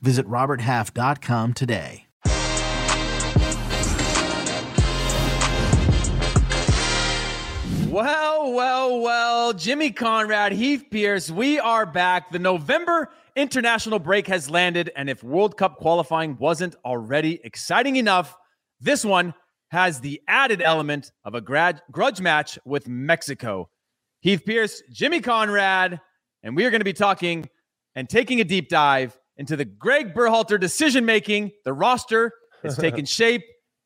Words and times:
Visit 0.00 0.26
RobertHalf.com 0.26 1.54
today. 1.54 2.06
Well, 7.88 8.52
well, 8.52 9.00
well, 9.00 9.52
Jimmy 9.54 9.90
Conrad, 9.90 10.52
Heath 10.52 10.84
Pearce, 10.90 11.30
we 11.30 11.58
are 11.58 11.86
back. 11.86 12.30
The 12.30 12.38
November 12.38 13.10
international 13.36 13.98
break 13.98 14.26
has 14.26 14.50
landed, 14.50 14.90
and 14.96 15.08
if 15.08 15.24
World 15.24 15.56
Cup 15.56 15.78
qualifying 15.78 16.36
wasn't 16.36 16.76
already 16.84 17.40
exciting 17.42 17.96
enough, 17.96 18.36
this 18.80 19.02
one 19.02 19.32
has 19.70 20.00
the 20.00 20.20
added 20.28 20.60
element 20.60 21.10
of 21.24 21.34
a 21.34 21.40
grad- 21.40 21.80
grudge 21.90 22.20
match 22.20 22.58
with 22.66 22.86
Mexico. 22.86 23.70
Heath 24.20 24.44
Pearce, 24.44 24.82
Jimmy 24.92 25.20
Conrad, 25.20 25.98
and 26.42 26.54
we 26.54 26.66
are 26.66 26.70
going 26.70 26.80
to 26.80 26.84
be 26.84 26.92
talking 26.92 27.48
and 27.94 28.08
taking 28.10 28.40
a 28.40 28.44
deep 28.44 28.68
dive 28.68 29.18
into 29.36 29.56
the 29.56 29.64
Gregg 29.64 30.14
Berhalter 30.14 30.58
decision 30.58 31.04
making. 31.04 31.52
The 31.64 31.72
roster 31.72 32.32
has 32.62 32.76
taken 32.78 33.04
shape, 33.04 33.42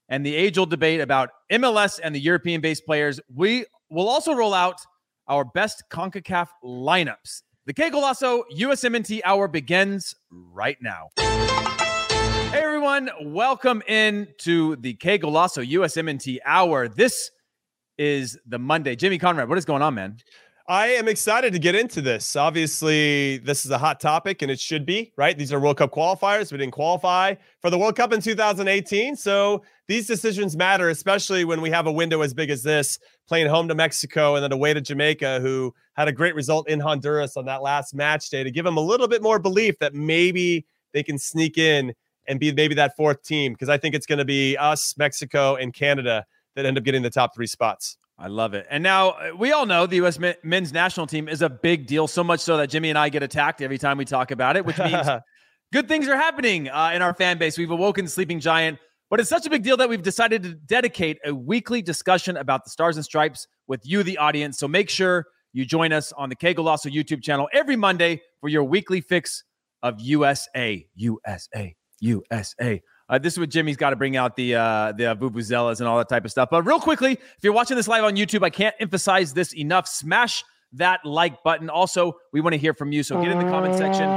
and 0.08 0.24
the 0.24 0.34
age 0.34 0.58
old 0.58 0.70
debate 0.70 1.00
about 1.00 1.30
MLS 1.52 2.00
and 2.02 2.14
the 2.14 2.20
European 2.20 2.60
based 2.60 2.84
players. 2.84 3.20
We 3.34 3.66
We'll 3.92 4.08
also 4.08 4.34
roll 4.34 4.54
out 4.54 4.80
our 5.26 5.44
best 5.44 5.82
CONCACAF 5.90 6.46
lineups. 6.64 7.42
The 7.66 7.74
Qué 7.74 7.90
Golazo 7.90 8.42
USMNT 8.56 9.20
Hour 9.24 9.48
begins 9.48 10.14
right 10.30 10.76
now. 10.80 11.08
Hey 11.18 12.60
everyone, 12.62 13.10
welcome 13.20 13.82
in 13.88 14.28
to 14.42 14.76
the 14.76 14.94
Qué 14.94 15.20
Golazo 15.20 15.68
USMNT 15.68 16.38
Hour. 16.44 16.86
This 16.86 17.32
is 17.98 18.38
the 18.46 18.60
Monday. 18.60 18.94
Jimmy 18.94 19.18
Conrad, 19.18 19.48
what 19.48 19.58
is 19.58 19.64
going 19.64 19.82
on, 19.82 19.94
man? 19.96 20.18
I 20.70 20.86
am 20.90 21.08
excited 21.08 21.52
to 21.54 21.58
get 21.58 21.74
into 21.74 22.00
this. 22.00 22.36
Obviously, 22.36 23.38
this 23.38 23.64
is 23.64 23.72
a 23.72 23.78
hot 23.78 23.98
topic 23.98 24.40
and 24.40 24.52
it 24.52 24.60
should 24.60 24.86
be, 24.86 25.12
right? 25.16 25.36
These 25.36 25.52
are 25.52 25.58
World 25.58 25.78
Cup 25.78 25.90
qualifiers. 25.90 26.52
We 26.52 26.58
didn't 26.58 26.74
qualify 26.74 27.34
for 27.60 27.70
the 27.70 27.76
World 27.76 27.96
Cup 27.96 28.12
in 28.12 28.20
2018. 28.20 29.16
So 29.16 29.64
these 29.88 30.06
decisions 30.06 30.56
matter, 30.56 30.88
especially 30.88 31.44
when 31.44 31.60
we 31.60 31.70
have 31.70 31.88
a 31.88 31.92
window 31.92 32.20
as 32.20 32.32
big 32.32 32.50
as 32.50 32.62
this, 32.62 33.00
playing 33.26 33.48
home 33.48 33.66
to 33.66 33.74
Mexico 33.74 34.36
and 34.36 34.44
then 34.44 34.52
away 34.52 34.72
to 34.72 34.80
Jamaica, 34.80 35.40
who 35.40 35.74
had 35.94 36.06
a 36.06 36.12
great 36.12 36.36
result 36.36 36.68
in 36.68 36.78
Honduras 36.78 37.36
on 37.36 37.46
that 37.46 37.62
last 37.62 37.92
match 37.92 38.30
day 38.30 38.44
to 38.44 38.50
give 38.52 38.64
them 38.64 38.76
a 38.76 38.80
little 38.80 39.08
bit 39.08 39.22
more 39.22 39.40
belief 39.40 39.76
that 39.80 39.92
maybe 39.92 40.64
they 40.92 41.02
can 41.02 41.18
sneak 41.18 41.58
in 41.58 41.92
and 42.28 42.38
be 42.38 42.52
maybe 42.52 42.76
that 42.76 42.94
fourth 42.96 43.24
team. 43.24 43.54
Because 43.54 43.68
I 43.68 43.76
think 43.76 43.96
it's 43.96 44.06
going 44.06 44.20
to 44.20 44.24
be 44.24 44.56
us, 44.56 44.94
Mexico, 44.96 45.56
and 45.56 45.74
Canada 45.74 46.24
that 46.54 46.64
end 46.64 46.78
up 46.78 46.84
getting 46.84 47.02
the 47.02 47.10
top 47.10 47.34
three 47.34 47.48
spots. 47.48 47.96
I 48.20 48.26
love 48.26 48.52
it. 48.52 48.66
And 48.68 48.82
now 48.82 49.10
uh, 49.10 49.30
we 49.36 49.52
all 49.52 49.64
know 49.64 49.86
the 49.86 49.96
U.S. 49.96 50.18
men's 50.44 50.74
national 50.74 51.06
team 51.06 51.26
is 51.26 51.40
a 51.40 51.48
big 51.48 51.86
deal, 51.86 52.06
so 52.06 52.22
much 52.22 52.40
so 52.40 52.58
that 52.58 52.68
Jimmy 52.68 52.90
and 52.90 52.98
I 52.98 53.08
get 53.08 53.22
attacked 53.22 53.62
every 53.62 53.78
time 53.78 53.96
we 53.96 54.04
talk 54.04 54.30
about 54.30 54.58
it, 54.58 54.66
which 54.66 54.76
means 54.78 55.08
good 55.72 55.88
things 55.88 56.06
are 56.06 56.16
happening 56.16 56.68
uh, 56.68 56.92
in 56.94 57.00
our 57.00 57.14
fan 57.14 57.38
base. 57.38 57.56
We've 57.56 57.70
awoken 57.70 58.04
the 58.04 58.10
sleeping 58.10 58.38
giant, 58.38 58.78
but 59.08 59.20
it's 59.20 59.30
such 59.30 59.46
a 59.46 59.50
big 59.50 59.62
deal 59.62 59.78
that 59.78 59.88
we've 59.88 60.02
decided 60.02 60.42
to 60.42 60.52
dedicate 60.52 61.18
a 61.24 61.34
weekly 61.34 61.80
discussion 61.80 62.36
about 62.36 62.64
the 62.64 62.70
Stars 62.70 62.96
and 62.96 63.04
Stripes 63.04 63.46
with 63.66 63.80
you, 63.86 64.02
the 64.02 64.18
audience. 64.18 64.58
So 64.58 64.68
make 64.68 64.90
sure 64.90 65.24
you 65.54 65.64
join 65.64 65.90
us 65.90 66.12
on 66.12 66.28
the 66.28 66.36
Golazo 66.36 66.92
YouTube 66.92 67.22
channel 67.22 67.48
every 67.54 67.76
Monday 67.76 68.20
for 68.42 68.50
your 68.50 68.64
weekly 68.64 69.00
fix 69.00 69.44
of 69.82 69.98
USA, 69.98 70.86
USA, 70.94 71.74
USA. 72.00 72.82
Uh, 73.10 73.18
this 73.18 73.34
is 73.34 73.40
what 73.40 73.48
Jimmy's 73.50 73.76
got 73.76 73.90
to 73.90 73.96
bring 73.96 74.16
out 74.16 74.36
the 74.36 74.54
uh, 74.54 74.92
the 74.92 75.06
uh, 75.06 75.14
vuvuzelas 75.16 75.80
and 75.80 75.88
all 75.88 75.98
that 75.98 76.08
type 76.08 76.24
of 76.24 76.30
stuff. 76.30 76.48
But 76.48 76.62
real 76.62 76.78
quickly, 76.78 77.14
if 77.14 77.38
you're 77.42 77.52
watching 77.52 77.76
this 77.76 77.88
live 77.88 78.04
on 78.04 78.14
YouTube, 78.14 78.44
I 78.44 78.50
can't 78.50 78.74
emphasize 78.78 79.34
this 79.34 79.52
enough. 79.54 79.88
Smash 79.88 80.44
that 80.74 81.00
like 81.04 81.42
button. 81.42 81.68
Also, 81.68 82.16
we 82.32 82.40
want 82.40 82.54
to 82.54 82.58
hear 82.58 82.72
from 82.72 82.92
you. 82.92 83.02
So 83.02 83.20
get 83.20 83.32
in 83.32 83.38
the 83.38 83.50
comment 83.50 83.74
section, 83.74 84.08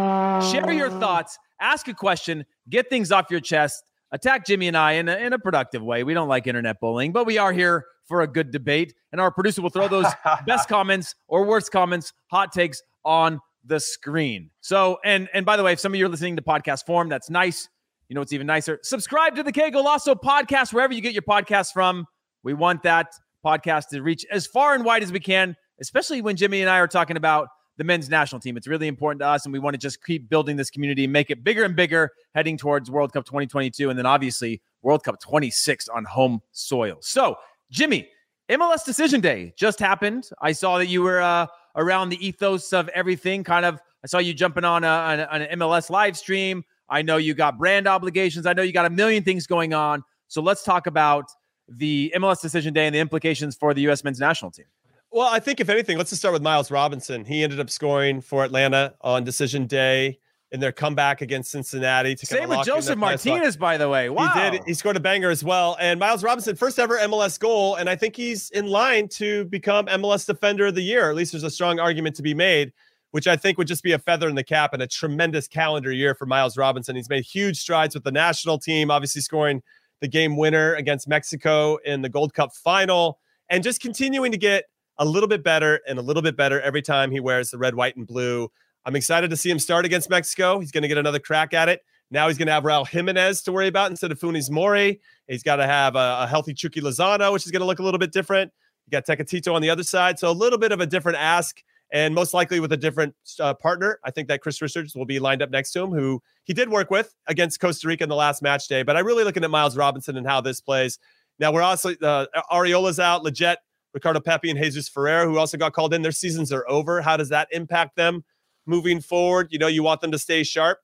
share 0.52 0.72
your 0.72 0.92
thoughts, 0.92 1.40
ask 1.60 1.88
a 1.88 1.94
question, 1.96 2.46
get 2.70 2.88
things 2.90 3.12
off 3.12 3.32
your 3.32 3.40
chest. 3.40 3.84
Attack 4.12 4.46
Jimmy 4.46 4.68
and 4.68 4.78
I 4.78 4.92
in 4.94 5.10
a, 5.10 5.16
in 5.16 5.34
a 5.34 5.40
productive 5.40 5.82
way. 5.82 6.04
We 6.04 6.14
don't 6.14 6.28
like 6.28 6.46
internet 6.46 6.80
bullying, 6.80 7.14
but 7.14 7.26
we 7.26 7.40
are 7.40 7.52
here 7.52 7.86
for 8.06 8.22
a 8.22 8.28
good 8.28 8.52
debate. 8.52 8.94
And 9.12 9.20
our 9.20 9.32
producer 9.32 9.64
will 9.64 9.72
throw 9.72 9.88
those 9.88 10.06
best 10.46 10.70
comments 10.70 11.16
or 11.28 11.46
worst 11.46 11.72
comments, 11.72 12.14
hot 12.28 12.52
takes 12.52 12.84
on 13.04 13.40
the 13.66 13.80
screen. 13.80 14.52
So, 14.62 15.00
and 15.04 15.30
and 15.34 15.48
by 15.48 15.58
the 15.58 15.64
way, 15.64 15.74
if 15.74 15.80
some 15.80 15.94
of 15.94 16.00
you 16.00 16.06
are 16.06 16.10
listening 16.10 16.36
to 16.36 16.44
podcast 16.44 16.86
form, 16.86 17.10
that's 17.10 17.32
nice. 17.32 17.70
You 18.14 18.16
know 18.16 18.22
what's 18.22 18.34
even 18.34 18.46
nicer? 18.46 18.78
Subscribe 18.84 19.36
to 19.38 19.42
the 19.42 19.52
Qué 19.52 19.72
Golazo 19.72 20.14
podcast 20.14 20.72
wherever 20.72 20.94
you 20.94 21.02
get 21.02 21.14
your 21.14 21.24
podcasts 21.24 21.74
from. 21.74 22.06
We 22.44 22.54
want 22.54 22.84
that 22.84 23.16
podcast 23.44 23.88
to 23.88 24.04
reach 24.04 24.24
as 24.30 24.46
far 24.46 24.76
and 24.76 24.86
wide 24.86 25.02
as 25.02 25.12
we 25.12 25.20
can, 25.20 25.56
especially 25.82 26.22
when 26.22 26.36
Jimmy 26.36 26.62
and 26.62 26.70
I 26.70 26.78
are 26.78 26.88
talking 26.88 27.18
about 27.18 27.48
the 27.78 27.84
men's 27.84 28.12
national 28.12 28.40
team. 28.40 28.56
It's 28.56 28.68
really 28.68 28.88
important 28.88 29.22
to 29.22 29.26
us, 29.26 29.48
and 29.48 29.52
we 29.52 29.58
want 29.58 29.74
to 29.74 29.80
just 29.80 30.06
keep 30.06 30.30
building 30.30 30.58
this 30.58 30.70
community, 30.70 31.06
and 31.06 31.12
make 31.12 31.32
it 31.32 31.44
bigger 31.44 31.64
and 31.64 31.76
bigger, 31.76 32.12
heading 32.36 32.56
towards 32.56 32.92
World 32.92 33.14
Cup 33.14 33.26
2022, 33.26 33.90
and 33.90 33.98
then 33.98 34.06
obviously 34.06 34.62
World 34.84 35.04
Cup 35.04 35.20
26 35.20 35.88
on 35.88 36.06
home 36.06 36.40
soil. 36.52 36.98
So, 37.02 37.38
Jimmy, 37.72 38.08
MLS 38.48 38.86
Decision 38.86 39.22
Day 39.22 39.56
just 39.58 39.80
happened. 39.80 40.30
I 40.40 40.52
saw 40.52 40.78
that 40.78 40.86
you 40.86 41.02
were 41.02 41.20
uh, 41.20 41.48
around 41.76 42.10
the 42.10 42.24
ethos 42.24 42.74
of 42.74 42.90
everything. 42.90 43.44
Kind 43.44 43.66
of, 43.66 43.82
I 44.04 44.08
saw 44.08 44.20
you 44.20 44.36
jumping 44.36 44.66
on, 44.66 44.84
a, 44.84 44.88
on 45.32 45.42
an 45.42 45.60
MLS 45.60 45.90
live 45.90 46.16
stream. 46.16 46.64
I 46.94 47.02
know 47.02 47.18
you 47.18 47.34
got 47.34 47.58
brand 47.58 47.88
obligations. 47.88 48.46
I 48.46 48.54
know 48.54 48.62
you 48.62 48.72
got 48.72 48.86
a 48.86 48.90
million 48.90 49.24
things 49.24 49.48
going 49.48 49.74
on. 49.74 50.04
So 50.28 50.42
let's 50.42 50.64
talk 50.64 50.86
about 50.86 51.26
the 51.68 52.14
MLS 52.16 52.40
decision 52.40 52.72
day 52.72 52.86
and 52.86 52.94
the 52.94 53.00
implications 53.00 53.56
for 53.56 53.74
the 53.74 53.82
U.S. 53.82 54.04
men's 54.04 54.20
national 54.20 54.52
team. 54.52 54.66
Well, 55.12 55.28
I 55.28 55.40
think 55.40 55.60
if 55.60 55.70
anything, 55.70 55.98
let's 55.98 56.12
just 56.12 56.22
start 56.22 56.34
with 56.34 56.44
Miles 56.44 56.70
Robinson. 56.70 57.26
He 57.26 57.44
ended 57.44 57.60
up 57.60 57.72
scoring 57.72 58.22
for 58.22 58.44
Atlanta 58.44 58.94
on 59.02 59.24
decision 59.24 59.66
day 59.66 60.20
in 60.52 60.60
their 60.60 60.72
comeback 60.72 61.22
against 61.22 61.50
Cincinnati. 61.50 62.14
To 62.14 62.26
Same 62.28 62.48
with 62.48 62.64
Josef 62.64 62.96
Martinez, 62.96 63.58
by 63.58 63.76
the 63.78 63.90
way. 63.90 64.12
Wow. 64.12 64.28
He 64.28 64.52
did. 64.52 64.62
He 64.68 64.76
scored 64.76 64.96
a 64.96 65.00
banger 65.00 65.32
as 65.32 65.44
well. 65.44 65.76
And 65.80 66.00
Miles 66.00 66.24
Robinson, 66.24 66.56
first 66.56 66.78
ever 66.78 67.00
MLS 67.00 67.40
goal. 67.40 67.76
And 67.76 67.90
I 67.90 67.96
think 67.96 68.16
he's 68.16 68.52
in 68.52 68.68
line 68.68 69.08
to 69.10 69.46
become 69.46 69.88
MLS 69.88 70.28
Defender 70.28 70.68
of 70.68 70.76
the 70.76 70.84
Year. 70.84 71.10
At 71.10 71.16
least 71.16 71.32
there's 71.32 71.44
a 71.44 71.50
strong 71.50 71.80
argument 71.80 72.16
to 72.18 72.22
be 72.22 72.36
made 72.36 72.72
which 73.14 73.28
I 73.28 73.36
think 73.36 73.60
would 73.60 73.68
just 73.68 73.84
be 73.84 73.92
a 73.92 74.00
feather 74.00 74.28
in 74.28 74.34
the 74.34 74.44
cap 74.44 74.74
and 74.74 74.82
a 74.82 74.88
tremendous 74.88 75.48
calendar 75.48 75.92
year 75.92 76.16
for 76.16 76.26
Miles 76.26 76.58
Robinson. 76.58 76.96
He's 76.96 77.10
made 77.10 77.24
huge 77.24 77.60
strides 77.60 77.94
with 77.94 78.04
the 78.04 78.12
national 78.12 78.58
team, 78.58 78.90
obviously 78.90 79.22
scoring 79.22 79.62
the 80.02 80.08
game 80.08 80.36
winner 80.36 80.74
against 80.74 81.08
Mexico 81.08 81.78
in 81.86 82.02
the 82.02 82.10
Gold 82.10 82.34
Cup 82.34 82.56
final, 82.56 83.20
and 83.52 83.64
just 83.64 83.82
continuing 83.82 84.32
to 84.32 84.38
get 84.40 84.64
a 84.98 85.06
little 85.06 85.30
bit 85.30 85.44
better 85.44 85.80
and 85.88 86.00
a 86.00 86.02
little 86.02 86.24
bit 86.24 86.36
better 86.36 86.60
every 86.62 86.82
time 86.82 87.12
he 87.12 87.20
wears 87.20 87.52
the 87.52 87.60
red, 87.60 87.76
white, 87.76 87.96
and 87.96 88.08
blue. 88.08 88.50
I'm 88.84 88.96
excited 88.96 89.30
to 89.30 89.38
see 89.38 89.52
him 89.52 89.60
start 89.60 89.86
against 89.86 90.10
Mexico. 90.10 90.60
He's 90.60 90.72
going 90.72 90.82
to 90.82 90.88
get 90.88 90.98
another 90.98 91.20
crack 91.20 91.54
at 91.54 91.70
it. 91.70 91.82
Now 92.10 92.30
he's 92.30 92.40
going 92.40 92.48
to 92.48 92.54
have 92.54 92.64
Raul 92.64 92.88
Jimenez 92.88 93.44
to 93.44 93.52
worry 93.52 93.68
about 93.68 93.92
instead 93.92 94.12
of 94.12 94.20
Funes 94.20 94.50
Mori. 94.50 95.00
He's 95.28 95.44
got 95.44 95.58
to 95.58 95.68
have 95.68 95.96
a, 95.96 96.22
a 96.22 96.28
healthy 96.28 96.56
Chucky 96.56 96.82
Lozano, 96.82 97.32
which 97.32 97.46
is 97.46 97.52
going 97.52 97.62
to 97.62 97.68
look 97.68 97.78
a 97.78 97.84
little 97.84 98.00
bit 98.00 98.12
different. 98.12 98.52
You 98.88 98.92
got 98.92 99.06
Tecatito 99.06 99.54
on 99.54 99.62
the 99.62 99.70
other 99.70 99.84
side. 99.84 100.18
So 100.18 100.32
a 100.32 100.34
little 100.34 100.58
bit 100.58 100.72
of 100.72 100.80
a 100.80 100.88
different 100.88 101.20
ask 101.20 101.62
and 101.94 102.16
most 102.16 102.34
likely 102.34 102.60
with 102.60 102.74
a 102.74 102.78
different 102.78 103.14
uh, 103.40 103.54
partner. 103.54 104.00
I 104.04 104.10
think 104.10 104.28
that 104.28 104.42
Chris 104.42 104.60
Richards 104.62 104.96
will 104.96 105.06
be 105.06 105.20
lined 105.20 105.44
up 105.44 105.52
next 105.52 105.72
to 105.74 105.84
him, 105.84 105.92
who 105.92 106.22
he 106.44 106.54
did 106.54 106.70
work 106.70 106.90
with 106.90 107.14
against 107.28 107.60
Costa 107.60 107.88
Rica 107.88 108.04
in 108.04 108.10
the 108.10 108.16
last 108.16 108.42
match 108.42 108.68
day. 108.68 108.82
But 108.82 108.98
I'm 108.98 109.06
really 109.06 109.24
looking 109.24 109.44
at 109.44 109.52
Miles 109.52 109.78
Robinson 109.78 110.18
and 110.18 110.28
how 110.28 110.42
this 110.42 110.60
plays. 110.60 110.98
Now 111.38 111.54
we're 111.54 111.62
also 111.62 111.92
uh, 112.02 112.26
Arriola's 112.52 113.00
out, 113.00 113.24
Lletget, 113.24 113.58
Ricardo 113.94 114.20
Pepi, 114.20 114.50
and 114.50 114.60
Jesus 114.60 114.90
Ferreira, 114.90 115.26
who 115.26 115.38
also 115.38 115.56
got 115.56 115.74
called 115.74 115.94
in. 115.94 116.02
Their 116.02 116.12
seasons 116.12 116.52
are 116.52 116.68
over. 116.68 117.00
How 117.00 117.16
does 117.16 117.30
that 117.30 117.48
impact 117.52 117.96
them 117.96 118.24
moving 118.66 119.00
forward? 119.00 119.50
You 119.52 119.60
know, 119.60 119.68
you 119.68 119.84
want 119.84 120.02
them 120.02 120.12
to 120.12 120.20
stay 120.20 120.44
sharp, 120.44 120.80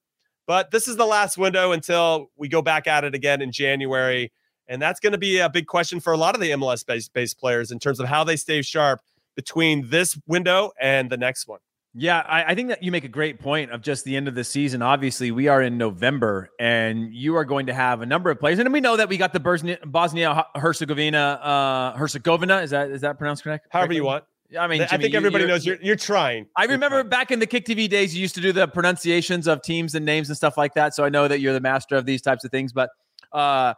but 0.45 0.69
this 0.69 0.87
is 0.87 0.95
the 0.95 1.07
last 1.07 1.39
window 1.39 1.71
until 1.71 2.29
we 2.37 2.47
go 2.47 2.61
back 2.61 2.85
at 2.85 3.03
it 3.03 3.15
again 3.15 3.41
in 3.41 3.51
January. 3.51 4.31
And 4.67 4.79
that's 4.79 4.99
going 4.99 5.13
to 5.13 5.17
be 5.17 5.39
a 5.39 5.49
big 5.49 5.65
question 5.65 5.99
for 5.99 6.13
a 6.13 6.17
lot 6.17 6.35
of 6.35 6.41
the 6.41 6.51
MLS 6.51 6.85
based, 6.85 7.11
based 7.13 7.39
players 7.39 7.71
in 7.71 7.79
terms 7.79 7.99
of 7.99 8.07
how 8.07 8.23
they 8.23 8.35
stay 8.35 8.61
sharp 8.61 9.01
between 9.39 9.89
this 9.89 10.19
window 10.27 10.69
and 10.81 11.09
the 11.09 11.15
next 11.15 11.47
one. 11.47 11.61
Yeah, 11.93 12.19
I, 12.27 12.43
I, 12.43 12.55
think 12.55 12.67
that 12.67 12.83
you 12.83 12.91
make 12.91 13.05
a 13.05 13.07
great 13.07 13.39
point 13.39 13.71
of 13.71 13.81
just 13.81 14.03
the 14.03 14.17
end 14.17 14.27
of 14.27 14.35
the 14.35 14.43
season. 14.43 14.81
Obviously, 14.81 15.31
we 15.31 15.47
are 15.47 15.61
in 15.61 15.77
November, 15.77 16.49
and 16.59 17.13
you 17.13 17.37
are 17.37 17.45
going 17.45 17.67
to 17.67 17.73
have 17.73 18.01
a 18.01 18.05
number 18.05 18.29
of 18.29 18.37
players, 18.37 18.59
and 18.59 18.73
we 18.73 18.81
know 18.81 18.97
that 18.97 19.07
we 19.07 19.15
got 19.15 19.31
the 19.31 19.39
Bosnia 19.85 20.45
Herzegovina, 20.55 21.17
uh, 21.17 21.97
Herzegovina. 21.97 22.57
Is 22.57 22.71
that 22.71 22.91
is 22.91 22.99
that 22.99 23.17
pronounced 23.17 23.45
correct? 23.45 23.67
However 23.71 23.93
you 23.93 24.03
want. 24.03 24.25
I 24.59 24.67
mean, 24.67 24.79
Jimmy, 24.79 24.91
I 24.91 24.97
think 24.97 25.15
everybody 25.15 25.45
knows 25.45 25.65
you're 25.65 25.77
you're 25.81 25.95
trying. 25.95 26.47
I 26.57 26.65
remember 26.65 26.97
trying. 26.97 27.09
back 27.09 27.31
in 27.31 27.39
the 27.39 27.47
Kick 27.47 27.65
TV 27.65 27.89
days, 27.89 28.13
you 28.13 28.21
used 28.21 28.35
to 28.35 28.41
do 28.41 28.51
the 28.51 28.67
pronunciations 28.67 29.47
of 29.47 29.61
teams 29.61 29.95
and 29.95 30.05
names 30.05 30.27
and 30.27 30.35
stuff 30.35 30.57
like 30.57 30.73
that. 30.73 30.93
So 30.93 31.05
I 31.05 31.09
know 31.09 31.29
that 31.29 31.39
you're 31.39 31.53
the 31.53 31.61
master 31.61 31.95
of 31.95 32.05
these 32.05 32.21
types 32.21 32.43
of 32.43 32.51
things. 32.51 32.73
But 32.73 32.89
Uh, 33.31 33.73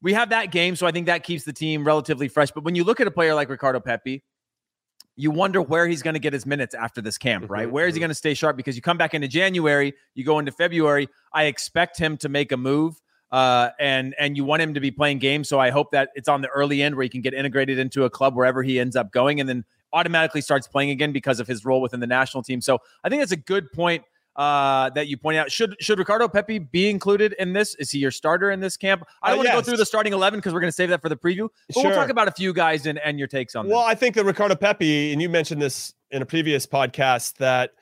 we 0.00 0.12
have 0.12 0.30
that 0.30 0.52
game, 0.52 0.76
so 0.76 0.86
I 0.86 0.92
think 0.92 1.06
that 1.06 1.24
keeps 1.24 1.44
the 1.44 1.52
team 1.52 1.84
relatively 1.84 2.28
fresh. 2.28 2.50
But 2.52 2.64
when 2.64 2.74
you 2.74 2.84
look 2.84 3.00
at 3.00 3.06
a 3.06 3.10
player 3.10 3.34
like 3.34 3.48
Ricardo 3.48 3.80
Pepi, 3.80 4.22
you 5.18 5.32
wonder 5.32 5.60
where 5.60 5.88
he's 5.88 6.00
going 6.00 6.14
to 6.14 6.20
get 6.20 6.32
his 6.32 6.46
minutes 6.46 6.76
after 6.76 7.00
this 7.00 7.18
camp, 7.18 7.50
right? 7.50 7.64
Mm-hmm, 7.64 7.72
where 7.72 7.88
is 7.88 7.94
he 7.94 7.98
mm-hmm. 7.98 8.02
going 8.02 8.10
to 8.10 8.14
stay 8.14 8.34
sharp? 8.34 8.56
Because 8.56 8.76
you 8.76 8.82
come 8.82 8.96
back 8.96 9.14
into 9.14 9.26
January, 9.26 9.92
you 10.14 10.24
go 10.24 10.38
into 10.38 10.52
February. 10.52 11.08
I 11.32 11.44
expect 11.44 11.98
him 11.98 12.16
to 12.18 12.28
make 12.28 12.52
a 12.52 12.56
move, 12.56 13.02
uh, 13.32 13.70
and 13.80 14.14
and 14.20 14.36
you 14.36 14.44
want 14.44 14.62
him 14.62 14.74
to 14.74 14.80
be 14.80 14.92
playing 14.92 15.18
games. 15.18 15.48
So 15.48 15.58
I 15.58 15.70
hope 15.70 15.90
that 15.90 16.10
it's 16.14 16.28
on 16.28 16.40
the 16.40 16.48
early 16.50 16.84
end 16.84 16.94
where 16.94 17.02
he 17.02 17.08
can 17.08 17.20
get 17.20 17.34
integrated 17.34 17.80
into 17.80 18.04
a 18.04 18.10
club 18.10 18.36
wherever 18.36 18.62
he 18.62 18.78
ends 18.78 18.94
up 18.94 19.10
going, 19.10 19.40
and 19.40 19.48
then 19.48 19.64
automatically 19.92 20.40
starts 20.40 20.68
playing 20.68 20.90
again 20.90 21.10
because 21.10 21.40
of 21.40 21.48
his 21.48 21.64
role 21.64 21.80
within 21.80 21.98
the 21.98 22.06
national 22.06 22.44
team. 22.44 22.60
So 22.60 22.78
I 23.02 23.08
think 23.08 23.20
that's 23.20 23.32
a 23.32 23.36
good 23.36 23.72
point 23.72 24.04
uh, 24.38 24.88
that 24.90 25.08
you 25.08 25.18
point 25.18 25.36
out. 25.36 25.50
Should 25.50 25.76
should 25.80 25.98
Ricardo 25.98 26.28
Pepi 26.28 26.60
be 26.60 26.88
included 26.88 27.34
in 27.38 27.52
this? 27.52 27.74
Is 27.74 27.90
he 27.90 27.98
your 27.98 28.12
starter 28.12 28.52
in 28.52 28.60
this 28.60 28.76
camp? 28.76 29.02
I 29.20 29.30
don't 29.30 29.34
uh, 29.34 29.36
want 29.38 29.46
to 29.48 29.52
yes. 29.52 29.60
go 29.60 29.62
through 29.62 29.76
the 29.78 29.84
starting 29.84 30.12
eleven 30.12 30.38
because 30.38 30.54
we're 30.54 30.60
going 30.60 30.70
to 30.70 30.76
save 30.76 30.88
that 30.90 31.02
for 31.02 31.08
the 31.08 31.16
preview. 31.16 31.48
But 31.66 31.74
sure. 31.74 31.84
we'll 31.84 31.94
talk 31.94 32.08
about 32.08 32.28
a 32.28 32.32
few 32.32 32.52
guys 32.54 32.86
and, 32.86 32.98
and 33.00 33.18
your 33.18 33.28
takes 33.28 33.56
on. 33.56 33.68
Well, 33.68 33.80
I 33.80 33.96
think 33.96 34.14
that 34.14 34.24
Ricardo 34.24 34.54
Pepi, 34.54 35.12
and 35.12 35.20
you 35.20 35.28
mentioned 35.28 35.60
this 35.60 35.92
in 36.12 36.22
a 36.22 36.26
previous 36.26 36.66
podcast, 36.66 37.34
that 37.38 37.72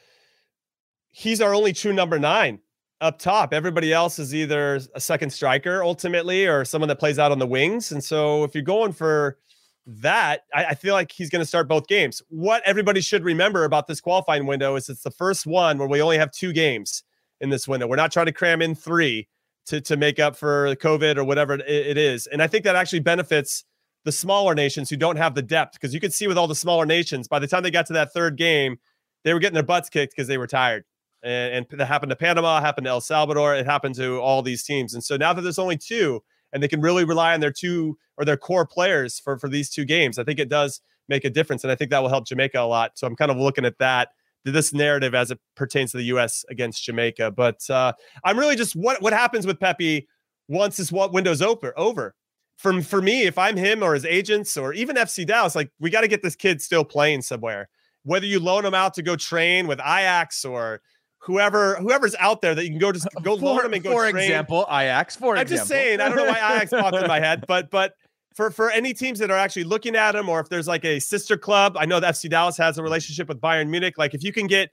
he's 1.11 1.43
our 1.43 1.55
only 1.55 1.75
true 1.75 1.93
number 1.93 2.19
nine 2.19 2.61
up 3.03 3.19
top. 3.19 3.53
Everybody 3.53 3.93
else 3.93 4.19
is 4.19 4.35
either 4.35 4.81
a 4.95 5.01
second 5.01 5.31
striker 5.31 5.85
ultimately, 5.85 6.47
or 6.47 6.65
someone 6.65 6.89
that 6.89 6.99
plays 6.99 7.19
out 7.19 7.33
on 7.33 7.39
the 7.39 7.47
wings. 7.47 7.93
And 7.93 8.03
so 8.03 8.45
if 8.45 8.55
you're 8.55 8.63
going 8.65 8.93
for 8.93 9.39
that, 9.87 10.43
I, 10.53 10.67
I 10.67 10.75
feel 10.75 10.95
like 10.95 11.13
he's 11.13 11.31
going 11.31 11.41
to 11.41 11.47
start 11.47 11.69
both 11.69 11.87
games. 11.87 12.23
What 12.29 12.63
everybody 12.65 13.01
should 13.01 13.25
remember 13.25 13.65
about 13.65 13.87
this 13.87 14.01
qualifying 14.01 14.47
window 14.47 14.77
is 14.77 14.89
it's 14.89 15.03
the 15.03 15.11
first 15.11 15.47
one 15.47 15.79
where 15.79 15.89
we 15.89 16.03
only 16.03 16.19
have 16.19 16.33
two 16.33 16.53
games 16.53 17.05
in 17.41 17.51
this 17.51 17.69
window. 17.69 17.87
We're 17.87 17.97
not 17.97 18.13
trying 18.13 18.27
to 18.27 18.33
cram 18.33 18.63
in 18.63 18.75
three 18.75 19.29
to, 19.67 19.81
to 19.83 19.97
make 19.97 20.19
up 20.19 20.37
for 20.37 20.75
COVID 20.77 21.17
or 21.17 21.25
whatever 21.25 21.55
it, 21.55 21.69
it 21.69 21.99
is. 21.99 22.27
And 22.27 22.43
I 22.43 22.47
think 22.47 22.65
that 22.65 22.77
actually 22.77 23.01
benefits 23.01 23.65
the 24.05 24.13
smaller 24.13 24.55
nations 24.55 24.89
who 24.89 24.97
don't 24.97 25.17
have 25.17 25.35
the 25.35 25.43
depth 25.43 25.75
because 25.75 25.93
you 25.93 26.01
could 26.01 26.13
see 26.13 26.29
with 26.29 26.39
all 26.39 26.47
the 26.47 26.55
smaller 26.55 26.87
nations, 26.87 27.29
by 27.29 27.39
the 27.39 27.49
time 27.49 27.63
they 27.63 27.71
got 27.71 27.87
to 27.87 27.93
that 27.93 28.13
third 28.13 28.37
game, 28.37 28.79
they 29.25 29.35
were 29.35 29.41
getting 29.41 29.55
their 29.55 29.65
butts 29.65 29.89
kicked 29.89 30.15
because 30.15 30.29
they 30.29 30.39
were 30.39 30.47
tired. 30.47 30.85
And, 31.23 31.67
and 31.71 31.81
that 31.81 31.87
happened 31.87 32.11
to 32.11 32.17
Panama, 32.17 32.61
happened 32.61 32.85
to 32.85 32.91
El 32.91 33.01
Salvador, 33.01 33.57
it 33.57 33.67
happened 33.67 33.97
to 33.97 34.19
all 34.21 34.43
these 34.43 34.63
teams. 34.63 34.95
And 34.95 35.03
so 35.03 35.17
now 35.17 35.33
that 35.33 35.43
there's 35.43 35.59
only 35.59 35.77
two, 35.77 36.23
and 36.53 36.63
they 36.63 36.69
can 36.69 36.81
really 36.81 37.05
rely 37.05 37.35
on 37.35 37.41
their 37.41 37.53
two 37.53 37.99
or 38.17 38.25
their 38.25 38.37
core 38.37 38.67
players 38.67 39.19
for 39.21 39.39
for 39.39 39.49
these 39.49 39.71
two 39.71 39.85
games. 39.85 40.19
I 40.19 40.25
think 40.25 40.39
it 40.39 40.49
does 40.49 40.81
make 41.09 41.25
a 41.25 41.31
difference, 41.31 41.65
and 41.65 41.71
I 41.71 41.75
think 41.75 41.91
that 41.91 42.01
will 42.01 42.09
help 42.09 42.27
Jamaica 42.27 42.59
a 42.59 42.67
lot. 42.67 42.93
So 42.95 43.07
I'm 43.07 43.17
kind 43.17 43.31
of 43.31 43.37
looking 43.37 43.65
at 43.65 43.79
that 43.79 44.09
this 44.53 44.73
narrative 44.73 45.15
as 45.15 45.31
it 45.31 45.41
pertains 45.57 45.91
to 45.91 45.97
the 45.97 46.05
U.S. 46.05 46.45
against 46.49 46.85
Jamaica. 46.85 47.33
But 47.33 47.69
uh, 47.69 47.93
I'm 48.25 48.39
really 48.39 48.57
just 48.57 48.75
what 48.75 49.03
what 49.03 49.13
happens 49.13 49.47
with 49.47 49.61
Pepi 49.61 50.09
once 50.49 50.77
this 50.77 50.93
window's 50.93 51.43
over 51.43 51.79
over. 51.79 52.15
For, 52.57 52.81
for 52.81 53.03
me, 53.03 53.25
if 53.25 53.37
I'm 53.37 53.57
him 53.57 53.83
or 53.83 53.93
his 53.93 54.07
agents 54.07 54.57
or 54.57 54.73
even 54.73 54.97
FC 54.97 55.27
Dallas, 55.27 55.55
like 55.55 55.71
we 55.79 55.91
got 55.91 56.01
to 56.03 56.09
get 56.09 56.23
this 56.23 56.35
kid 56.35 56.63
still 56.63 56.85
playing 56.85 57.21
somewhere. 57.21 57.69
Whether 58.05 58.27
you 58.27 58.41
loan 58.41 58.65
him 58.65 58.73
out 58.73 58.95
to 58.95 59.03
go 59.03 59.17
train 59.17 59.67
with 59.67 59.81
Ajax 59.81 60.45
or 60.45 60.81
whoever 61.19 61.77
whoever's 61.77 62.15
out 62.17 62.41
there 62.41 62.55
that 62.55 62.65
you 62.65 62.71
can 62.71 62.79
go 62.79 62.93
just 62.93 63.09
go 63.23 63.37
for, 63.37 63.45
loan 63.45 63.63
them 63.63 63.75
and 63.75 63.83
go 63.83 63.93
for 63.93 64.11
train. 64.11 64.25
example 64.25 64.67
Ajax 64.71 65.17
for 65.17 65.37
I'm 65.37 65.43
example. 65.43 65.57
just 65.57 65.69
saying 65.69 66.01
I 66.01 66.09
don't 66.09 66.17
know 66.17 66.25
why 66.25 66.57
Ajax 66.57 66.71
popped 66.71 66.97
in 66.97 67.07
my 67.07 67.21
head 67.21 67.45
but 67.49 67.71
but 67.71 67.95
for 68.35 68.51
for 68.51 68.71
any 68.71 68.95
teams 68.95 69.19
that 69.19 69.31
are 69.31 69.37
actually 69.37 69.65
looking 69.65 69.97
at 69.97 70.15
him 70.15 70.29
or 70.29 70.41
if 70.41 70.49
there's 70.49 70.69
like 70.69 70.85
a 70.85 71.01
sister 71.01 71.37
club 71.37 71.77
I 71.79 71.87
know 71.87 71.99
that 72.01 72.15
FC 72.15 72.31
Dallas 72.31 72.57
has 72.59 72.79
a 72.79 72.83
relationship 72.83 73.29
with 73.29 73.41
Bayern 73.41 73.69
Munich 73.69 73.99
like 73.99 74.15
if 74.15 74.23
you 74.23 74.33
can 74.33 74.47
get 74.47 74.71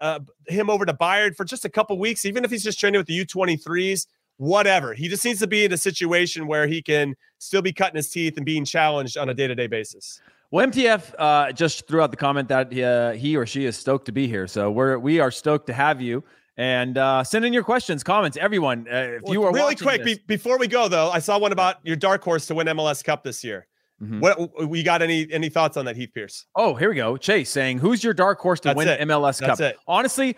uh, 0.00 0.20
him 0.48 0.70
over 0.70 0.86
to 0.86 0.94
Bayern 0.94 1.36
for 1.36 1.44
just 1.44 1.66
a 1.66 1.68
couple 1.68 1.98
weeks 1.98 2.24
even 2.24 2.44
if 2.44 2.50
he's 2.50 2.64
just 2.64 2.80
training 2.80 2.98
with 2.98 3.06
the 3.06 3.24
U23s 3.24 4.06
whatever 4.38 4.94
he 4.94 5.08
just 5.08 5.24
needs 5.24 5.40
to 5.40 5.46
be 5.46 5.66
in 5.66 5.72
a 5.72 5.76
situation 5.76 6.46
where 6.46 6.66
he 6.66 6.80
can 6.80 7.14
still 7.38 7.60
be 7.60 7.74
cutting 7.74 7.96
his 7.96 8.08
teeth 8.08 8.38
and 8.38 8.46
being 8.46 8.64
challenged 8.64 9.18
on 9.18 9.28
a 9.28 9.34
day-to-day 9.34 9.66
basis 9.66 10.22
well, 10.50 10.66
MTF 10.66 11.14
uh, 11.18 11.52
just 11.52 11.86
threw 11.86 12.00
out 12.00 12.10
the 12.10 12.16
comment 12.16 12.48
that 12.48 12.76
uh, 12.76 13.12
he 13.12 13.36
or 13.36 13.46
she 13.46 13.64
is 13.66 13.76
stoked 13.76 14.06
to 14.06 14.12
be 14.12 14.26
here. 14.26 14.46
So 14.46 14.70
we're 14.70 14.98
we 14.98 15.20
are 15.20 15.30
stoked 15.30 15.66
to 15.68 15.72
have 15.72 16.00
you. 16.00 16.24
And 16.56 16.98
uh, 16.98 17.24
send 17.24 17.44
in 17.44 17.52
your 17.52 17.62
questions, 17.62 18.02
comments, 18.02 18.36
everyone. 18.38 18.86
Uh, 18.86 18.96
if 18.96 19.22
well, 19.22 19.32
you 19.32 19.42
are 19.44 19.52
really 19.52 19.76
quick 19.76 20.04
be- 20.04 20.20
before 20.26 20.58
we 20.58 20.66
go, 20.66 20.88
though, 20.88 21.10
I 21.10 21.18
saw 21.18 21.38
one 21.38 21.52
about 21.52 21.76
your 21.84 21.96
dark 21.96 22.22
horse 22.22 22.46
to 22.48 22.54
win 22.54 22.66
MLS 22.66 23.02
Cup 23.02 23.24
this 23.24 23.42
year. 23.42 23.66
Mm-hmm. 24.02 24.20
What 24.20 24.68
we 24.68 24.82
got 24.82 25.02
any 25.02 25.30
any 25.32 25.48
thoughts 25.48 25.76
on 25.76 25.84
that, 25.84 25.96
Heath 25.96 26.10
Pearce? 26.14 26.46
Oh, 26.56 26.74
here 26.74 26.90
we 26.90 26.96
go. 26.96 27.16
Chase 27.16 27.50
saying, 27.50 27.78
"Who's 27.78 28.02
your 28.02 28.14
dark 28.14 28.40
horse 28.40 28.60
to 28.60 28.68
That's 28.68 28.76
win 28.76 28.88
it. 28.88 29.00
MLS 29.00 29.38
That's 29.38 29.58
Cup?" 29.58 29.60
It. 29.60 29.76
Honestly, 29.86 30.36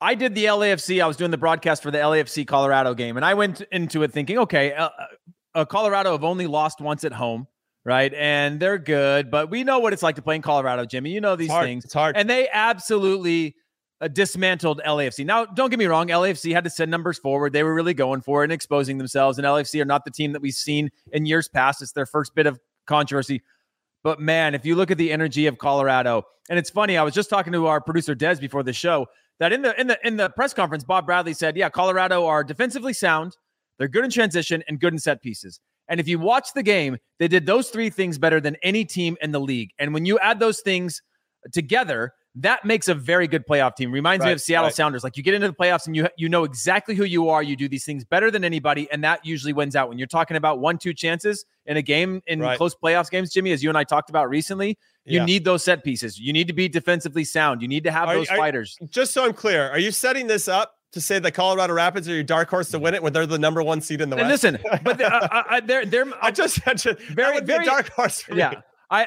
I 0.00 0.14
did 0.14 0.34
the 0.34 0.44
LAFC. 0.44 1.02
I 1.02 1.06
was 1.06 1.16
doing 1.16 1.30
the 1.30 1.38
broadcast 1.38 1.82
for 1.82 1.90
the 1.90 1.98
LAFC 1.98 2.46
Colorado 2.46 2.94
game, 2.94 3.16
and 3.16 3.24
I 3.26 3.34
went 3.34 3.62
into 3.72 4.02
it 4.04 4.12
thinking, 4.12 4.38
okay, 4.38 4.72
uh, 4.72 4.90
uh, 5.54 5.64
Colorado 5.64 6.12
have 6.12 6.22
only 6.24 6.46
lost 6.46 6.80
once 6.80 7.02
at 7.04 7.12
home 7.12 7.46
right? 7.84 8.12
And 8.14 8.60
they're 8.60 8.78
good, 8.78 9.30
but 9.30 9.50
we 9.50 9.64
know 9.64 9.78
what 9.78 9.92
it's 9.92 10.02
like 10.02 10.16
to 10.16 10.22
play 10.22 10.36
in 10.36 10.42
Colorado, 10.42 10.84
Jimmy. 10.84 11.10
You 11.10 11.20
know 11.20 11.36
these 11.36 11.52
things. 11.52 11.84
It's 11.84 11.94
hard. 11.94 12.16
And 12.16 12.28
they 12.28 12.48
absolutely 12.52 13.56
uh, 14.00 14.08
dismantled 14.08 14.80
LAFC. 14.86 15.24
Now, 15.24 15.44
don't 15.44 15.70
get 15.70 15.78
me 15.78 15.86
wrong, 15.86 16.08
LAFC 16.08 16.52
had 16.52 16.64
to 16.64 16.70
send 16.70 16.90
numbers 16.90 17.18
forward. 17.18 17.52
They 17.52 17.62
were 17.62 17.74
really 17.74 17.94
going 17.94 18.20
for 18.20 18.42
it 18.42 18.46
and 18.46 18.52
exposing 18.52 18.98
themselves. 18.98 19.38
And 19.38 19.46
LAFC 19.46 19.80
are 19.80 19.86
not 19.86 20.04
the 20.04 20.10
team 20.10 20.32
that 20.32 20.42
we've 20.42 20.54
seen 20.54 20.90
in 21.12 21.26
years 21.26 21.48
past. 21.48 21.82
It's 21.82 21.92
their 21.92 22.06
first 22.06 22.34
bit 22.34 22.46
of 22.46 22.60
controversy. 22.86 23.42
But 24.04 24.20
man, 24.20 24.54
if 24.54 24.64
you 24.64 24.76
look 24.76 24.90
at 24.90 24.98
the 24.98 25.12
energy 25.12 25.46
of 25.46 25.58
Colorado, 25.58 26.24
and 26.48 26.58
it's 26.58 26.70
funny, 26.70 26.96
I 26.96 27.02
was 27.02 27.14
just 27.14 27.28
talking 27.28 27.52
to 27.52 27.66
our 27.66 27.80
producer 27.80 28.14
Des 28.14 28.36
before 28.36 28.62
the 28.62 28.72
show 28.72 29.06
that 29.40 29.52
in 29.52 29.62
the 29.62 29.78
in 29.80 29.86
the 29.86 29.98
in 30.06 30.16
the 30.16 30.30
press 30.30 30.54
conference, 30.54 30.84
Bob 30.84 31.06
Bradley 31.06 31.34
said, 31.34 31.56
"Yeah, 31.56 31.68
Colorado 31.68 32.26
are 32.26 32.42
defensively 32.42 32.92
sound, 32.92 33.36
they're 33.78 33.88
good 33.88 34.04
in 34.04 34.10
transition 34.10 34.62
and 34.68 34.80
good 34.80 34.92
in 34.92 34.98
set 34.98 35.22
pieces." 35.22 35.60
And 35.88 36.00
if 36.00 36.08
you 36.08 36.18
watch 36.18 36.52
the 36.54 36.62
game, 36.62 36.98
they 37.18 37.28
did 37.28 37.46
those 37.46 37.70
three 37.70 37.90
things 37.90 38.18
better 38.18 38.40
than 38.40 38.56
any 38.62 38.84
team 38.84 39.16
in 39.20 39.32
the 39.32 39.40
league. 39.40 39.70
And 39.78 39.94
when 39.94 40.04
you 40.04 40.18
add 40.18 40.38
those 40.38 40.60
things 40.60 41.02
together, 41.52 42.12
that 42.34 42.64
makes 42.64 42.88
a 42.88 42.94
very 42.94 43.26
good 43.26 43.46
playoff 43.46 43.74
team. 43.74 43.90
Reminds 43.90 44.22
right, 44.22 44.30
me 44.30 44.32
of 44.34 44.40
Seattle 44.40 44.66
right. 44.66 44.74
Sounders. 44.74 45.02
Like 45.02 45.16
you 45.16 45.22
get 45.22 45.34
into 45.34 45.48
the 45.48 45.54
playoffs 45.54 45.86
and 45.86 45.96
you 45.96 46.08
you 46.16 46.28
know 46.28 46.44
exactly 46.44 46.94
who 46.94 47.04
you 47.04 47.28
are. 47.28 47.42
You 47.42 47.56
do 47.56 47.68
these 47.68 47.84
things 47.84 48.04
better 48.04 48.30
than 48.30 48.44
anybody, 48.44 48.88
and 48.92 49.02
that 49.02 49.24
usually 49.24 49.52
wins 49.52 49.74
out. 49.74 49.88
When 49.88 49.98
you're 49.98 50.06
talking 50.06 50.36
about 50.36 50.60
one 50.60 50.78
two 50.78 50.94
chances 50.94 51.44
in 51.66 51.76
a 51.76 51.82
game 51.82 52.22
in 52.26 52.40
right. 52.40 52.56
close 52.56 52.74
playoffs 52.74 53.10
games, 53.10 53.32
Jimmy, 53.32 53.52
as 53.52 53.62
you 53.62 53.68
and 53.70 53.78
I 53.78 53.84
talked 53.84 54.08
about 54.08 54.28
recently, 54.28 54.78
you 55.04 55.18
yeah. 55.18 55.24
need 55.24 55.44
those 55.44 55.64
set 55.64 55.82
pieces. 55.82 56.18
You 56.18 56.32
need 56.32 56.46
to 56.46 56.52
be 56.52 56.68
defensively 56.68 57.24
sound. 57.24 57.60
You 57.60 57.68
need 57.68 57.82
to 57.84 57.90
have 57.90 58.08
are, 58.08 58.14
those 58.14 58.28
are, 58.28 58.36
fighters. 58.36 58.78
Just 58.88 59.12
so 59.12 59.24
I'm 59.24 59.32
clear, 59.32 59.68
are 59.70 59.78
you 59.78 59.90
setting 59.90 60.26
this 60.28 60.46
up 60.46 60.74
to 60.92 61.00
say 61.00 61.18
that 61.18 61.32
Colorado 61.32 61.74
Rapids 61.74 62.08
are 62.08 62.14
your 62.14 62.22
dark 62.22 62.48
horse 62.48 62.70
to 62.70 62.78
win 62.78 62.94
it 62.94 63.02
when 63.02 63.12
they're 63.12 63.26
the 63.26 63.38
number 63.38 63.62
one 63.62 63.80
seed 63.80 64.00
in 64.00 64.10
the 64.10 64.16
West. 64.16 64.28
Listen, 64.28 64.58
but 64.82 65.00
uh, 65.00 65.28
uh, 65.32 65.60
they're 65.60 65.84
they're. 65.84 66.06
I 66.22 66.30
just 66.30 66.64
mentioned 66.66 66.98
very 66.98 67.40
very 67.40 67.64
dark 67.64 67.90
horse. 67.90 68.24
yeah, 68.32 68.50
me. 68.50 68.56
I 68.90 69.06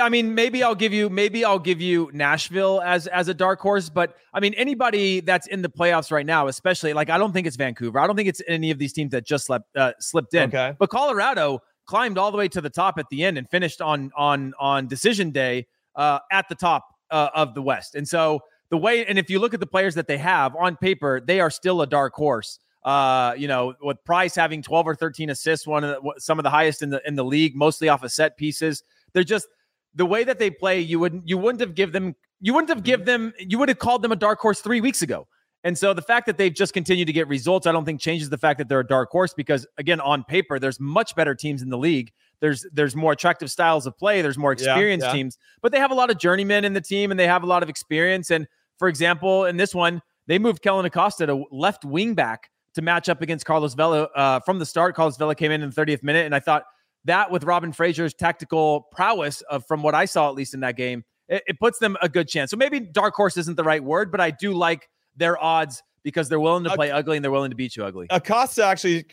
I 0.00 0.08
mean 0.08 0.34
maybe 0.34 0.62
I'll 0.62 0.74
give 0.74 0.92
you 0.92 1.08
maybe 1.08 1.44
I'll 1.44 1.60
give 1.60 1.80
you 1.80 2.10
Nashville 2.12 2.80
as 2.80 3.06
as 3.06 3.28
a 3.28 3.34
dark 3.34 3.60
horse, 3.60 3.88
but 3.88 4.16
I 4.34 4.40
mean 4.40 4.54
anybody 4.54 5.20
that's 5.20 5.46
in 5.46 5.62
the 5.62 5.68
playoffs 5.68 6.10
right 6.10 6.26
now, 6.26 6.48
especially 6.48 6.92
like 6.94 7.10
I 7.10 7.18
don't 7.18 7.32
think 7.32 7.46
it's 7.46 7.56
Vancouver. 7.56 8.00
I 8.00 8.06
don't 8.06 8.16
think 8.16 8.28
it's 8.28 8.42
any 8.48 8.70
of 8.70 8.78
these 8.78 8.92
teams 8.92 9.12
that 9.12 9.24
just 9.24 9.46
slept 9.46 9.76
uh, 9.76 9.92
slipped 10.00 10.34
in. 10.34 10.48
Okay. 10.48 10.74
But 10.78 10.90
Colorado 10.90 11.60
climbed 11.86 12.18
all 12.18 12.32
the 12.32 12.38
way 12.38 12.48
to 12.48 12.60
the 12.60 12.70
top 12.70 12.98
at 12.98 13.06
the 13.10 13.24
end 13.24 13.38
and 13.38 13.48
finished 13.48 13.80
on 13.80 14.10
on 14.16 14.52
on 14.58 14.88
decision 14.88 15.30
day 15.30 15.68
uh, 15.94 16.18
at 16.32 16.48
the 16.48 16.56
top 16.56 16.86
uh, 17.10 17.28
of 17.32 17.54
the 17.54 17.62
West, 17.62 17.94
and 17.94 18.08
so 18.08 18.40
the 18.70 18.78
way, 18.78 19.04
and 19.04 19.18
if 19.18 19.28
you 19.28 19.38
look 19.38 19.52
at 19.52 19.60
the 19.60 19.66
players 19.66 19.96
that 19.96 20.06
they 20.06 20.18
have 20.18 20.56
on 20.56 20.76
paper, 20.76 21.20
they 21.20 21.40
are 21.40 21.50
still 21.50 21.82
a 21.82 21.86
dark 21.86 22.14
horse. 22.14 22.58
Uh, 22.84 23.34
you 23.36 23.46
know, 23.46 23.74
with 23.82 24.02
Price 24.04 24.34
having 24.34 24.62
12 24.62 24.88
or 24.88 24.94
13 24.94 25.28
assists, 25.30 25.66
one 25.66 25.84
of 25.84 26.02
the, 26.02 26.14
some 26.18 26.38
of 26.38 26.44
the 26.44 26.50
highest 26.50 26.82
in 26.82 26.90
the 26.90 27.02
in 27.06 27.14
the 27.14 27.24
league, 27.24 27.54
mostly 27.54 27.88
off 27.88 28.02
of 28.02 28.10
set 28.10 28.36
pieces. 28.36 28.82
They're 29.12 29.24
just 29.24 29.48
the 29.94 30.06
way 30.06 30.24
that 30.24 30.38
they 30.38 30.50
play. 30.50 30.80
You 30.80 30.98
wouldn't 30.98 31.28
you 31.28 31.36
wouldn't 31.36 31.60
have 31.60 31.74
give 31.74 31.92
them 31.92 32.14
you 32.40 32.54
wouldn't 32.54 32.70
have 32.70 32.82
give 32.82 33.04
them 33.04 33.34
you 33.38 33.58
would 33.58 33.68
have 33.68 33.78
called 33.78 34.02
them 34.02 34.12
a 34.12 34.16
dark 34.16 34.38
horse 34.38 34.60
three 34.60 34.80
weeks 34.80 35.02
ago. 35.02 35.26
And 35.62 35.76
so 35.76 35.92
the 35.92 36.02
fact 36.02 36.24
that 36.26 36.38
they've 36.38 36.54
just 36.54 36.72
continued 36.72 37.04
to 37.06 37.12
get 37.12 37.28
results, 37.28 37.66
I 37.66 37.72
don't 37.72 37.84
think 37.84 38.00
changes 38.00 38.30
the 38.30 38.38
fact 38.38 38.56
that 38.58 38.68
they're 38.68 38.80
a 38.80 38.86
dark 38.86 39.10
horse 39.10 39.34
because 39.34 39.66
again, 39.76 40.00
on 40.00 40.24
paper, 40.24 40.58
there's 40.58 40.80
much 40.80 41.14
better 41.14 41.34
teams 41.34 41.60
in 41.60 41.68
the 41.68 41.76
league. 41.76 42.12
There's 42.40 42.66
there's 42.72 42.96
more 42.96 43.12
attractive 43.12 43.50
styles 43.50 43.86
of 43.86 43.98
play. 43.98 44.22
There's 44.22 44.38
more 44.38 44.52
experienced 44.52 45.04
yeah, 45.04 45.10
yeah. 45.10 45.16
teams, 45.16 45.38
but 45.60 45.72
they 45.72 45.78
have 45.78 45.90
a 45.90 45.94
lot 45.94 46.08
of 46.08 46.18
journeymen 46.18 46.64
in 46.64 46.72
the 46.72 46.80
team 46.80 47.10
and 47.10 47.20
they 47.20 47.26
have 47.26 47.42
a 47.42 47.46
lot 47.46 47.62
of 47.62 47.68
experience. 47.68 48.30
And 48.30 48.46
for 48.80 48.88
example, 48.88 49.44
in 49.44 49.58
this 49.58 49.74
one, 49.74 50.00
they 50.26 50.38
moved 50.38 50.62
Kellyn 50.62 50.86
Acosta 50.86 51.26
to 51.26 51.44
left 51.52 51.84
wing 51.84 52.14
back 52.14 52.50
to 52.74 52.80
match 52.80 53.10
up 53.10 53.20
against 53.20 53.44
Carlos 53.44 53.74
Vela 53.74 54.04
uh, 54.16 54.40
from 54.40 54.58
the 54.58 54.64
start. 54.64 54.96
Carlos 54.96 55.18
Vela 55.18 55.34
came 55.34 55.52
in 55.52 55.60
in 55.62 55.68
the 55.68 55.76
30th 55.76 56.02
minute, 56.02 56.24
and 56.24 56.34
I 56.34 56.40
thought 56.40 56.64
that 57.04 57.30
with 57.30 57.44
Robin 57.44 57.72
Fraser's 57.72 58.14
tactical 58.14 58.88
prowess, 58.90 59.42
of, 59.42 59.66
from 59.66 59.82
what 59.82 59.94
I 59.94 60.06
saw 60.06 60.30
at 60.30 60.34
least 60.34 60.54
in 60.54 60.60
that 60.60 60.78
game, 60.78 61.04
it, 61.28 61.42
it 61.46 61.60
puts 61.60 61.78
them 61.78 61.98
a 62.00 62.08
good 62.08 62.26
chance. 62.26 62.50
So 62.50 62.56
maybe 62.56 62.80
dark 62.80 63.14
horse 63.14 63.36
isn't 63.36 63.56
the 63.58 63.64
right 63.64 63.84
word, 63.84 64.10
but 64.10 64.20
I 64.20 64.30
do 64.30 64.54
like 64.54 64.88
their 65.14 65.42
odds 65.42 65.82
because 66.02 66.30
they're 66.30 66.40
willing 66.40 66.64
to 66.64 66.70
play 66.70 66.90
ugly 66.90 67.18
and 67.18 67.24
they're 67.24 67.30
willing 67.30 67.50
to 67.50 67.56
beat 67.56 67.76
you 67.76 67.84
ugly. 67.84 68.06
Acosta 68.08 68.64
actually 68.64 69.04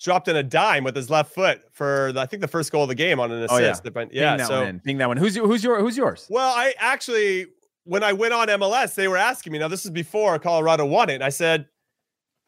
dropped 0.00 0.28
in 0.28 0.36
a 0.36 0.42
dime 0.42 0.82
with 0.82 0.96
his 0.96 1.10
left 1.10 1.34
foot 1.34 1.60
for 1.72 2.10
the, 2.12 2.20
I 2.20 2.26
think 2.26 2.40
the 2.40 2.48
first 2.48 2.72
goal 2.72 2.84
of 2.84 2.88
the 2.88 2.94
game 2.94 3.20
on 3.20 3.30
an 3.30 3.42
assist. 3.42 3.82
Oh, 3.84 4.00
yeah, 4.10 4.36
yeah. 4.36 4.36
Ping 4.36 4.46
so 4.46 4.64
one 4.64 4.80
ping 4.80 4.98
that 4.98 5.08
one. 5.08 5.18
Who's 5.18 5.36
who's 5.36 5.62
your 5.62 5.80
who's 5.80 5.96
yours? 5.96 6.26
Well, 6.30 6.50
I 6.56 6.74
actually 6.78 7.46
when 7.90 8.04
I 8.04 8.12
went 8.12 8.32
on 8.32 8.46
MLS, 8.46 8.94
they 8.94 9.08
were 9.08 9.16
asking 9.16 9.52
me. 9.52 9.58
Now, 9.58 9.66
this 9.66 9.84
is 9.84 9.90
before 9.90 10.38
Colorado 10.38 10.86
won 10.86 11.10
it. 11.10 11.22
I 11.22 11.30
said, 11.30 11.66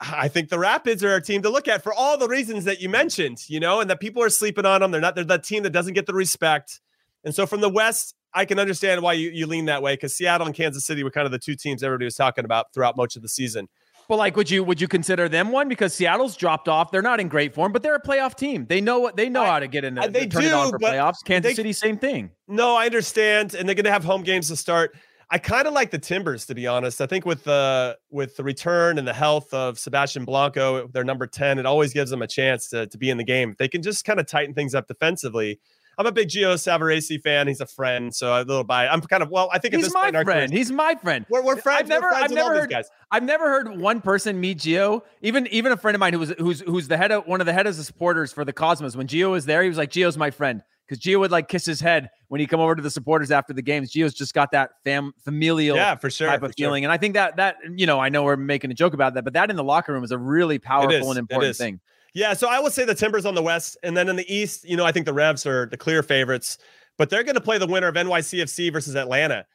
I 0.00 0.28
think 0.28 0.50
the 0.50 0.58
Rapids 0.58 1.02
are 1.02 1.16
a 1.16 1.20
team 1.20 1.42
to 1.42 1.50
look 1.50 1.66
at 1.66 1.82
for 1.82 1.92
all 1.92 2.16
the 2.16 2.28
reasons 2.28 2.64
that 2.64 2.80
you 2.80 2.88
mentioned, 2.88 3.38
you 3.48 3.58
know, 3.58 3.80
and 3.80 3.90
that 3.90 3.98
people 3.98 4.22
are 4.22 4.28
sleeping 4.28 4.64
on 4.64 4.80
them. 4.80 4.92
They're 4.92 5.00
not, 5.00 5.16
they're 5.16 5.24
that 5.24 5.42
team 5.42 5.64
that 5.64 5.70
doesn't 5.70 5.94
get 5.94 6.06
the 6.06 6.14
respect. 6.14 6.80
And 7.24 7.34
so 7.34 7.44
from 7.44 7.60
the 7.60 7.68
West, 7.68 8.14
I 8.32 8.44
can 8.44 8.60
understand 8.60 9.02
why 9.02 9.14
you, 9.14 9.30
you 9.30 9.48
lean 9.48 9.64
that 9.64 9.82
way 9.82 9.94
because 9.94 10.14
Seattle 10.14 10.46
and 10.46 10.54
Kansas 10.54 10.84
City 10.84 11.02
were 11.02 11.10
kind 11.10 11.26
of 11.26 11.32
the 11.32 11.40
two 11.40 11.56
teams 11.56 11.82
everybody 11.82 12.04
was 12.04 12.14
talking 12.14 12.44
about 12.44 12.72
throughout 12.72 12.96
much 12.96 13.16
of 13.16 13.22
the 13.22 13.28
season. 13.28 13.68
But 14.08 14.18
like, 14.18 14.36
would 14.36 14.50
you 14.50 14.62
would 14.62 14.80
you 14.80 14.88
consider 14.88 15.28
them 15.28 15.50
one 15.50 15.68
because 15.68 15.92
Seattle's 15.92 16.36
dropped 16.36 16.68
off? 16.68 16.90
They're 16.92 17.02
not 17.02 17.18
in 17.18 17.28
great 17.28 17.52
form, 17.54 17.72
but 17.72 17.82
they're 17.82 17.94
a 17.94 18.02
playoff 18.02 18.36
team. 18.36 18.66
They 18.68 18.80
know 18.80 18.98
what 18.98 19.16
they 19.16 19.28
know 19.28 19.42
I, 19.42 19.46
how 19.46 19.60
to 19.60 19.68
get 19.68 19.84
in. 19.84 19.94
There. 19.94 20.08
They 20.08 20.26
turn 20.26 20.42
do, 20.42 20.48
it 20.48 20.52
on 20.52 20.70
for 20.70 20.78
playoffs. 20.78 21.24
Kansas 21.24 21.52
they, 21.52 21.54
City, 21.54 21.72
same 21.72 21.98
thing. 21.98 22.30
No, 22.46 22.76
I 22.76 22.86
understand, 22.86 23.54
and 23.54 23.68
they're 23.68 23.74
going 23.74 23.84
to 23.84 23.92
have 23.92 24.04
home 24.04 24.22
games 24.22 24.48
to 24.48 24.56
start. 24.56 24.96
I 25.32 25.38
kind 25.38 25.66
of 25.66 25.72
like 25.72 25.90
the 25.90 25.98
Timbers, 25.98 26.44
to 26.46 26.54
be 26.54 26.66
honest. 26.66 27.00
I 27.00 27.06
think 27.06 27.24
with 27.24 27.44
the 27.44 27.96
with 28.10 28.36
the 28.36 28.44
return 28.44 28.98
and 28.98 29.08
the 29.08 29.14
health 29.14 29.54
of 29.54 29.78
Sebastian 29.78 30.26
Blanco, 30.26 30.88
their 30.88 31.04
number 31.04 31.26
ten, 31.26 31.58
it 31.58 31.64
always 31.64 31.94
gives 31.94 32.10
them 32.10 32.20
a 32.20 32.26
chance 32.26 32.68
to 32.68 32.86
to 32.86 32.98
be 32.98 33.08
in 33.08 33.16
the 33.16 33.24
game. 33.24 33.56
They 33.58 33.66
can 33.66 33.80
just 33.80 34.04
kind 34.04 34.20
of 34.20 34.26
tighten 34.26 34.52
things 34.52 34.74
up 34.74 34.88
defensively. 34.88 35.58
I'm 35.96 36.04
a 36.04 36.12
big 36.12 36.28
Gio 36.28 36.54
Savarese 36.54 37.18
fan. 37.22 37.48
He's 37.48 37.62
a 37.62 37.66
friend, 37.66 38.14
so 38.14 38.34
a 38.34 38.44
little 38.44 38.64
by. 38.64 38.88
I'm 38.88 39.00
kind 39.00 39.22
of 39.22 39.30
well. 39.30 39.48
I 39.50 39.58
think 39.58 39.74
he's 39.74 39.92
my 39.94 40.10
point, 40.10 40.24
friend. 40.24 40.52
He's 40.52 40.70
my 40.70 40.96
friend. 40.96 41.24
We're, 41.30 41.42
we're 41.42 41.56
friends. 41.56 41.82
I've 41.82 41.88
never, 41.88 42.10
friends 42.10 42.24
I've 42.24 42.30
never 42.32 42.54
heard. 42.54 42.70
Guys. 42.70 42.90
I've 43.10 43.22
never 43.22 43.48
heard 43.48 43.80
one 43.80 44.02
person 44.02 44.38
meet 44.38 44.58
Gio. 44.58 45.00
Even 45.22 45.46
even 45.46 45.72
a 45.72 45.78
friend 45.78 45.94
of 45.94 46.00
mine 46.00 46.12
who 46.12 46.18
was 46.18 46.34
who's 46.38 46.60
who's 46.60 46.88
the 46.88 46.98
head 46.98 47.10
of 47.10 47.26
one 47.26 47.40
of 47.40 47.46
the 47.46 47.54
head 47.54 47.66
of 47.66 47.74
the 47.74 47.84
supporters 47.84 48.34
for 48.34 48.44
the 48.44 48.52
Cosmos. 48.52 48.96
When 48.96 49.06
Gio 49.06 49.30
was 49.30 49.46
there, 49.46 49.62
he 49.62 49.68
was 49.70 49.78
like, 49.78 49.90
"Gio's 49.90 50.18
my 50.18 50.30
friend." 50.30 50.62
Because 50.86 51.02
Gio 51.02 51.20
would 51.20 51.30
like 51.30 51.48
kiss 51.48 51.64
his 51.64 51.80
head 51.80 52.10
when 52.28 52.40
he 52.40 52.46
come 52.46 52.60
over 52.60 52.74
to 52.74 52.82
the 52.82 52.90
supporters 52.90 53.30
after 53.30 53.52
the 53.52 53.62
games. 53.62 53.92
Gio's 53.92 54.14
just 54.14 54.34
got 54.34 54.50
that 54.52 54.70
fam 54.84 55.12
familial 55.24 55.76
yeah, 55.76 55.94
for 55.94 56.10
sure, 56.10 56.28
type 56.28 56.42
of 56.42 56.54
feeling. 56.56 56.82
Sure. 56.82 56.86
And 56.86 56.92
I 56.92 56.96
think 56.96 57.14
that 57.14 57.36
that, 57.36 57.56
you 57.76 57.86
know, 57.86 58.00
I 58.00 58.08
know 58.08 58.24
we're 58.24 58.36
making 58.36 58.70
a 58.70 58.74
joke 58.74 58.94
about 58.94 59.14
that, 59.14 59.24
but 59.24 59.32
that 59.32 59.50
in 59.50 59.56
the 59.56 59.64
locker 59.64 59.92
room 59.92 60.04
is 60.04 60.10
a 60.10 60.18
really 60.18 60.58
powerful 60.58 61.10
and 61.10 61.18
important 61.18 61.56
thing. 61.56 61.80
Yeah. 62.14 62.34
So 62.34 62.48
I 62.48 62.60
would 62.60 62.72
say 62.72 62.84
the 62.84 62.94
Timbers 62.94 63.24
on 63.24 63.34
the 63.34 63.42
West. 63.42 63.78
And 63.82 63.96
then 63.96 64.08
in 64.08 64.16
the 64.16 64.34
East, 64.34 64.68
you 64.68 64.76
know, 64.76 64.84
I 64.84 64.92
think 64.92 65.06
the 65.06 65.14
Revs 65.14 65.46
are 65.46 65.66
the 65.66 65.78
clear 65.78 66.02
favorites, 66.02 66.58
but 66.98 67.08
they're 67.08 67.24
going 67.24 67.36
to 67.36 67.40
play 67.40 67.58
the 67.58 67.66
winner 67.66 67.88
of 67.88 67.94
NYCFC 67.94 68.72
versus 68.72 68.96
Atlanta. 68.96 69.46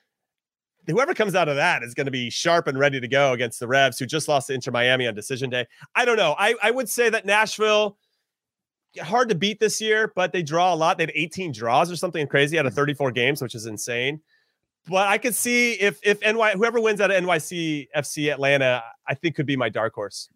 Whoever 0.88 1.14
comes 1.14 1.36
out 1.36 1.50
of 1.50 1.58
that 1.58 1.84
is 1.84 1.94
going 1.94 2.06
to 2.06 2.12
be 2.12 2.30
sharp 2.30 2.66
and 2.68 2.80
ready 2.80 3.00
to 3.00 3.08
go 3.08 3.34
against 3.34 3.60
the 3.60 3.68
Revs, 3.68 4.00
who 4.00 4.06
just 4.06 4.28
lost 4.28 4.48
to 4.48 4.54
Inter 4.54 4.72
Miami 4.72 5.06
on 5.06 5.14
decision 5.14 5.50
day. 5.50 5.68
I 5.96 6.06
don't 6.06 6.16
know. 6.16 6.34
I, 6.40 6.56
I 6.64 6.72
would 6.72 6.88
say 6.88 7.10
that 7.10 7.26
Nashville 7.26 7.98
hard 8.98 9.30
to 9.30 9.36
beat 9.36 9.60
this 9.60 9.80
year, 9.82 10.12
but 10.16 10.32
they 10.32 10.44
draw 10.44 10.74
a 10.74 10.76
lot. 10.76 10.98
They 10.98 11.04
had 11.04 11.12
18 11.14 11.52
draws 11.52 11.92
or 11.92 11.96
something 11.96 12.28
crazy 12.28 12.60
out 12.60 12.66
of 12.66 12.74
mm. 12.74 12.78
34 12.78 13.12
games, 13.12 13.42
which 13.42 13.56
is 13.56 13.66
insane. 13.66 14.22
But 14.88 15.08
I 15.08 15.18
could 15.18 15.36
see 15.36 15.74
if 15.74 16.00
if 16.04 16.22
NY 16.22 16.52
whoever 16.52 16.80
wins 16.80 17.02
out 17.02 17.12
of 17.12 17.22
NYC 17.22 17.88
FC 17.96 18.32
Atlanta, 18.32 18.84
I 19.06 19.16
think 19.16 19.36
could 19.36 19.46
be 19.46 19.58
my 19.58 19.70
dark 19.70 19.94
horse. 19.94 20.30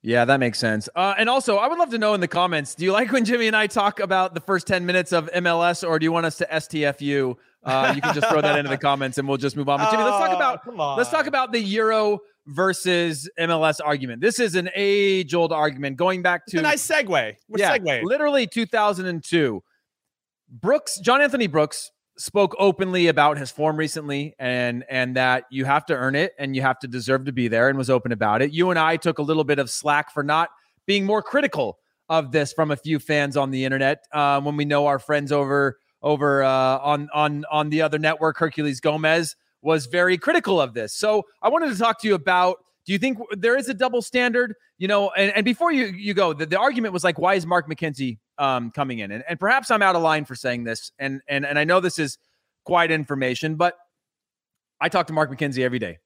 Yeah, 0.00 0.26
that 0.26 0.38
makes 0.38 0.58
sense. 0.58 0.88
Uh, 0.94 1.14
and 1.16 1.30
also, 1.30 1.56
I 1.56 1.66
would 1.66 1.78
love 1.78 1.88
to 1.90 1.98
know 1.98 2.14
in 2.14 2.20
the 2.20 2.28
comments: 2.28 2.74
Do 2.74 2.84
you 2.84 2.92
like 2.92 3.10
when 3.10 3.24
Jimmy 3.24 3.46
and 3.46 3.56
I 3.56 3.66
talk 3.66 4.00
about 4.00 4.34
the 4.34 4.40
first 4.40 4.66
10 4.66 4.84
minutes 4.86 5.12
of 5.12 5.30
MLS, 5.32 5.86
or 5.86 5.98
do 5.98 6.04
you 6.04 6.12
want 6.12 6.26
us 6.26 6.36
to 6.36 6.46
STFU? 6.46 7.36
Uh, 7.64 7.92
you 7.94 8.02
can 8.02 8.14
just 8.14 8.28
throw 8.28 8.40
that 8.40 8.58
into 8.58 8.70
the 8.70 8.78
comments, 8.78 9.18
and 9.18 9.26
we'll 9.26 9.38
just 9.38 9.56
move 9.56 9.68
on. 9.68 9.78
But 9.78 9.90
Jimmy, 9.90 10.04
let's 10.04 10.18
talk 10.18 10.34
about 10.34 10.96
let's 10.98 11.10
talk 11.10 11.26
about 11.26 11.52
the 11.52 11.60
Euro 11.60 12.20
versus 12.46 13.28
MLS 13.38 13.80
argument. 13.84 14.20
This 14.20 14.38
is 14.38 14.54
an 14.54 14.68
age 14.74 15.34
old 15.34 15.52
argument 15.52 15.96
going 15.96 16.22
back 16.22 16.46
to 16.46 16.58
it's 16.58 16.60
a 16.60 16.62
nice 16.62 16.86
segue. 16.86 17.34
We're 17.48 17.58
yeah, 17.58 17.78
segueing. 17.78 18.04
literally 18.04 18.46
2002. 18.46 19.62
Brooks, 20.50 20.98
John 21.00 21.22
Anthony 21.22 21.46
Brooks 21.46 21.90
spoke 22.16 22.54
openly 22.58 23.08
about 23.08 23.38
his 23.38 23.50
form 23.50 23.76
recently 23.76 24.34
and 24.38 24.84
and 24.88 25.16
that 25.16 25.44
you 25.50 25.64
have 25.64 25.84
to 25.86 25.94
earn 25.94 26.14
it 26.14 26.32
and 26.38 26.54
you 26.54 26.62
have 26.62 26.78
to 26.78 26.86
deserve 26.86 27.24
to 27.24 27.32
be 27.32 27.48
there 27.48 27.68
and 27.68 27.76
was 27.76 27.90
open 27.90 28.12
about 28.12 28.42
it. 28.42 28.52
You 28.52 28.70
and 28.70 28.78
I 28.78 28.96
took 28.96 29.18
a 29.18 29.22
little 29.22 29.44
bit 29.44 29.58
of 29.58 29.70
slack 29.70 30.12
for 30.12 30.22
not 30.22 30.50
being 30.86 31.04
more 31.04 31.22
critical 31.22 31.78
of 32.08 32.30
this 32.30 32.52
from 32.52 32.70
a 32.70 32.76
few 32.76 32.98
fans 32.98 33.36
on 33.36 33.50
the 33.50 33.64
internet 33.64 34.04
uh, 34.12 34.40
when 34.40 34.56
we 34.56 34.64
know 34.64 34.86
our 34.86 34.98
friends 34.98 35.32
over 35.32 35.78
over 36.04 36.44
uh, 36.44 36.78
on 36.78 37.08
on 37.12 37.44
on 37.50 37.70
the 37.70 37.82
other 37.82 37.98
network 37.98 38.38
Herculez 38.38 38.80
Gomez 38.80 39.34
was 39.62 39.86
very 39.86 40.16
critical 40.18 40.60
of 40.60 40.74
this. 40.74 40.94
So 40.94 41.24
I 41.42 41.48
wanted 41.48 41.72
to 41.72 41.78
talk 41.78 42.00
to 42.02 42.08
you 42.08 42.14
about 42.14 42.58
do 42.86 42.92
you 42.92 42.98
think 42.98 43.18
there 43.32 43.56
is 43.56 43.68
a 43.70 43.74
double 43.74 44.02
standard? 44.02 44.54
You 44.76 44.86
know, 44.88 45.10
and, 45.12 45.32
and 45.34 45.44
before 45.44 45.72
you 45.72 45.86
you 45.86 46.14
go, 46.14 46.34
the, 46.34 46.46
the 46.46 46.58
argument 46.58 46.92
was 46.92 47.02
like, 47.02 47.18
why 47.18 47.34
is 47.34 47.46
Mark 47.46 47.68
McKenzie 47.68 48.18
um, 48.38 48.70
coming 48.70 48.98
in? 48.98 49.10
And, 49.10 49.24
and 49.28 49.40
perhaps 49.40 49.70
I'm 49.70 49.82
out 49.82 49.96
of 49.96 50.02
line 50.02 50.26
for 50.26 50.34
saying 50.34 50.64
this, 50.64 50.92
and 50.98 51.22
and 51.26 51.46
and 51.46 51.58
I 51.58 51.64
know 51.64 51.80
this 51.80 51.98
is 51.98 52.18
quite 52.64 52.90
information, 52.90 53.56
but 53.56 53.76
I 54.80 54.90
talk 54.90 55.06
to 55.06 55.12
Mark 55.14 55.30
McKenzie 55.30 55.62
every 55.62 55.78
day, 55.78 55.98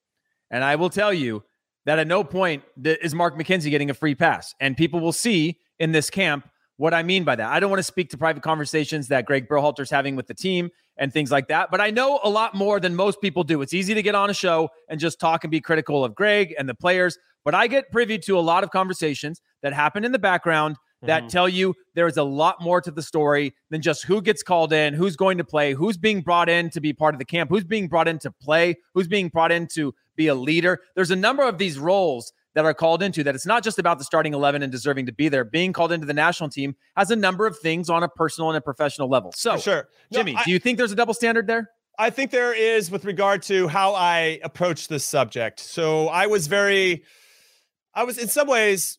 and 0.50 0.62
I 0.62 0.76
will 0.76 0.90
tell 0.90 1.12
you 1.12 1.42
that 1.86 1.98
at 1.98 2.06
no 2.06 2.22
point 2.22 2.62
is 2.84 3.14
Mark 3.14 3.36
McKenzie 3.36 3.70
getting 3.70 3.90
a 3.90 3.94
free 3.94 4.14
pass, 4.14 4.54
and 4.60 4.76
people 4.76 5.00
will 5.00 5.12
see 5.12 5.58
in 5.80 5.90
this 5.90 6.10
camp 6.10 6.48
what 6.78 6.94
I 6.94 7.02
mean 7.02 7.24
by 7.24 7.36
that. 7.36 7.52
I 7.52 7.60
don't 7.60 7.70
want 7.70 7.80
to 7.80 7.84
speak 7.84 8.08
to 8.10 8.18
private 8.18 8.42
conversations 8.42 9.08
that 9.08 9.26
Gregg 9.26 9.46
Berhalter's 9.48 9.90
having 9.90 10.16
with 10.16 10.26
the 10.26 10.34
team 10.34 10.70
and 10.96 11.12
things 11.12 11.30
like 11.30 11.48
that, 11.48 11.70
but 11.70 11.80
I 11.80 11.90
know 11.90 12.18
a 12.24 12.30
lot 12.30 12.54
more 12.54 12.80
than 12.80 12.96
most 12.96 13.20
people 13.20 13.44
do. 13.44 13.60
It's 13.60 13.74
easy 13.74 13.94
to 13.94 14.02
get 14.02 14.14
on 14.14 14.30
a 14.30 14.34
show 14.34 14.70
and 14.88 14.98
just 14.98 15.20
talk 15.20 15.44
and 15.44 15.50
be 15.50 15.60
critical 15.60 16.04
of 16.04 16.14
Greg 16.14 16.54
and 16.58 16.68
the 16.68 16.74
players, 16.74 17.18
but 17.44 17.54
I 17.54 17.66
get 17.66 17.92
privy 17.92 18.18
to 18.18 18.38
a 18.38 18.40
lot 18.40 18.64
of 18.64 18.70
conversations 18.70 19.40
that 19.62 19.72
happen 19.72 20.04
in 20.04 20.12
the 20.12 20.18
background 20.18 20.76
that 21.02 21.22
mm-hmm. 21.22 21.28
tell 21.28 21.48
you 21.48 21.74
there 21.94 22.06
is 22.06 22.16
a 22.16 22.22
lot 22.22 22.60
more 22.60 22.80
to 22.80 22.90
the 22.90 23.02
story 23.02 23.54
than 23.70 23.80
just 23.80 24.04
who 24.04 24.20
gets 24.20 24.42
called 24.42 24.72
in, 24.72 24.94
who's 24.94 25.16
going 25.16 25.38
to 25.38 25.44
play, 25.44 25.72
who's 25.72 25.96
being 25.96 26.20
brought 26.20 26.48
in 26.48 26.70
to 26.70 26.80
be 26.80 26.92
part 26.92 27.14
of 27.14 27.18
the 27.18 27.24
camp, 27.24 27.50
who's 27.50 27.64
being 27.64 27.88
brought 27.88 28.08
in 28.08 28.18
to 28.20 28.30
play, 28.30 28.76
who's 28.94 29.08
being 29.08 29.28
brought 29.28 29.52
in 29.52 29.66
to 29.74 29.94
be 30.16 30.26
a 30.26 30.34
leader. 30.34 30.80
There's 30.96 31.10
a 31.10 31.16
number 31.16 31.44
of 31.44 31.58
these 31.58 31.78
roles 31.78 32.32
that 32.58 32.64
are 32.64 32.74
called 32.74 33.04
into 33.04 33.22
that 33.22 33.36
it's 33.36 33.46
not 33.46 33.62
just 33.62 33.78
about 33.78 33.98
the 33.98 34.04
starting 34.04 34.34
11 34.34 34.64
and 34.64 34.72
deserving 34.72 35.06
to 35.06 35.12
be 35.12 35.28
there. 35.28 35.44
Being 35.44 35.72
called 35.72 35.92
into 35.92 36.06
the 36.06 36.12
national 36.12 36.50
team 36.50 36.74
has 36.96 37.12
a 37.12 37.16
number 37.16 37.46
of 37.46 37.56
things 37.56 37.88
on 37.88 38.02
a 38.02 38.08
personal 38.08 38.50
and 38.50 38.56
a 38.56 38.60
professional 38.60 39.08
level. 39.08 39.30
So, 39.36 39.54
For 39.54 39.62
sure. 39.62 39.88
No, 40.10 40.18
Jimmy, 40.18 40.34
I, 40.36 40.42
do 40.42 40.50
you 40.50 40.58
think 40.58 40.76
there's 40.76 40.90
a 40.90 40.96
double 40.96 41.14
standard 41.14 41.46
there? 41.46 41.70
I 42.00 42.10
think 42.10 42.32
there 42.32 42.52
is 42.52 42.90
with 42.90 43.04
regard 43.04 43.42
to 43.44 43.68
how 43.68 43.94
I 43.94 44.40
approach 44.42 44.88
this 44.88 45.04
subject. 45.04 45.60
So, 45.60 46.08
I 46.08 46.26
was 46.26 46.48
very, 46.48 47.04
I 47.94 48.02
was 48.02 48.18
in 48.18 48.26
some 48.26 48.48
ways 48.48 48.98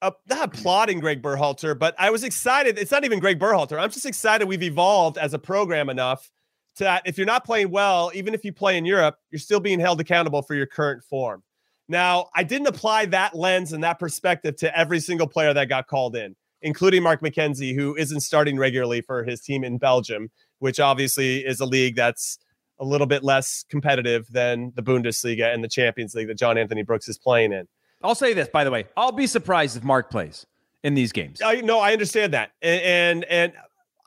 uh, 0.00 0.12
not 0.28 0.54
applauding 0.54 1.00
Gregg 1.00 1.20
Berhalter, 1.20 1.76
but 1.76 1.96
I 1.98 2.10
was 2.10 2.22
excited. 2.22 2.78
It's 2.78 2.92
not 2.92 3.04
even 3.04 3.18
Gregg 3.18 3.40
Berhalter. 3.40 3.76
I'm 3.76 3.90
just 3.90 4.06
excited 4.06 4.46
we've 4.46 4.62
evolved 4.62 5.18
as 5.18 5.34
a 5.34 5.38
program 5.38 5.88
enough 5.88 6.30
to 6.76 6.84
that 6.84 7.02
if 7.06 7.18
you're 7.18 7.26
not 7.26 7.44
playing 7.44 7.70
well, 7.70 8.12
even 8.14 8.34
if 8.34 8.44
you 8.44 8.52
play 8.52 8.76
in 8.76 8.84
Europe, 8.84 9.16
you're 9.30 9.40
still 9.40 9.60
being 9.60 9.80
held 9.80 10.00
accountable 10.00 10.42
for 10.42 10.54
your 10.54 10.66
current 10.66 11.02
form. 11.02 11.42
Now, 11.88 12.28
I 12.34 12.44
didn't 12.44 12.68
apply 12.68 13.06
that 13.06 13.34
lens 13.34 13.72
and 13.72 13.84
that 13.84 13.98
perspective 13.98 14.56
to 14.56 14.76
every 14.78 15.00
single 15.00 15.26
player 15.26 15.52
that 15.52 15.68
got 15.68 15.86
called 15.86 16.16
in, 16.16 16.34
including 16.62 17.02
Mark 17.02 17.20
McKenzie, 17.20 17.74
who 17.74 17.94
isn't 17.96 18.20
starting 18.20 18.56
regularly 18.56 19.02
for 19.02 19.22
his 19.22 19.40
team 19.40 19.64
in 19.64 19.78
Belgium, 19.78 20.30
which 20.60 20.80
obviously 20.80 21.38
is 21.40 21.60
a 21.60 21.66
league 21.66 21.96
that's 21.96 22.38
a 22.80 22.84
little 22.84 23.06
bit 23.06 23.22
less 23.22 23.64
competitive 23.68 24.26
than 24.30 24.72
the 24.74 24.82
Bundesliga 24.82 25.52
and 25.52 25.62
the 25.62 25.68
Champions 25.68 26.14
League 26.14 26.28
that 26.28 26.38
John 26.38 26.58
Anthony 26.58 26.82
Brooks 26.82 27.08
is 27.08 27.18
playing 27.18 27.52
in. 27.52 27.68
I'll 28.02 28.14
say 28.14 28.34
this, 28.34 28.48
by 28.48 28.64
the 28.64 28.70
way, 28.70 28.86
I'll 28.96 29.12
be 29.12 29.26
surprised 29.26 29.76
if 29.76 29.84
Mark 29.84 30.10
plays 30.10 30.46
in 30.82 30.94
these 30.94 31.12
games. 31.12 31.40
I 31.42 31.60
no, 31.62 31.80
I 31.80 31.92
understand 31.92 32.34
that, 32.34 32.50
and 32.60 32.82
and, 32.82 33.24
and 33.24 33.52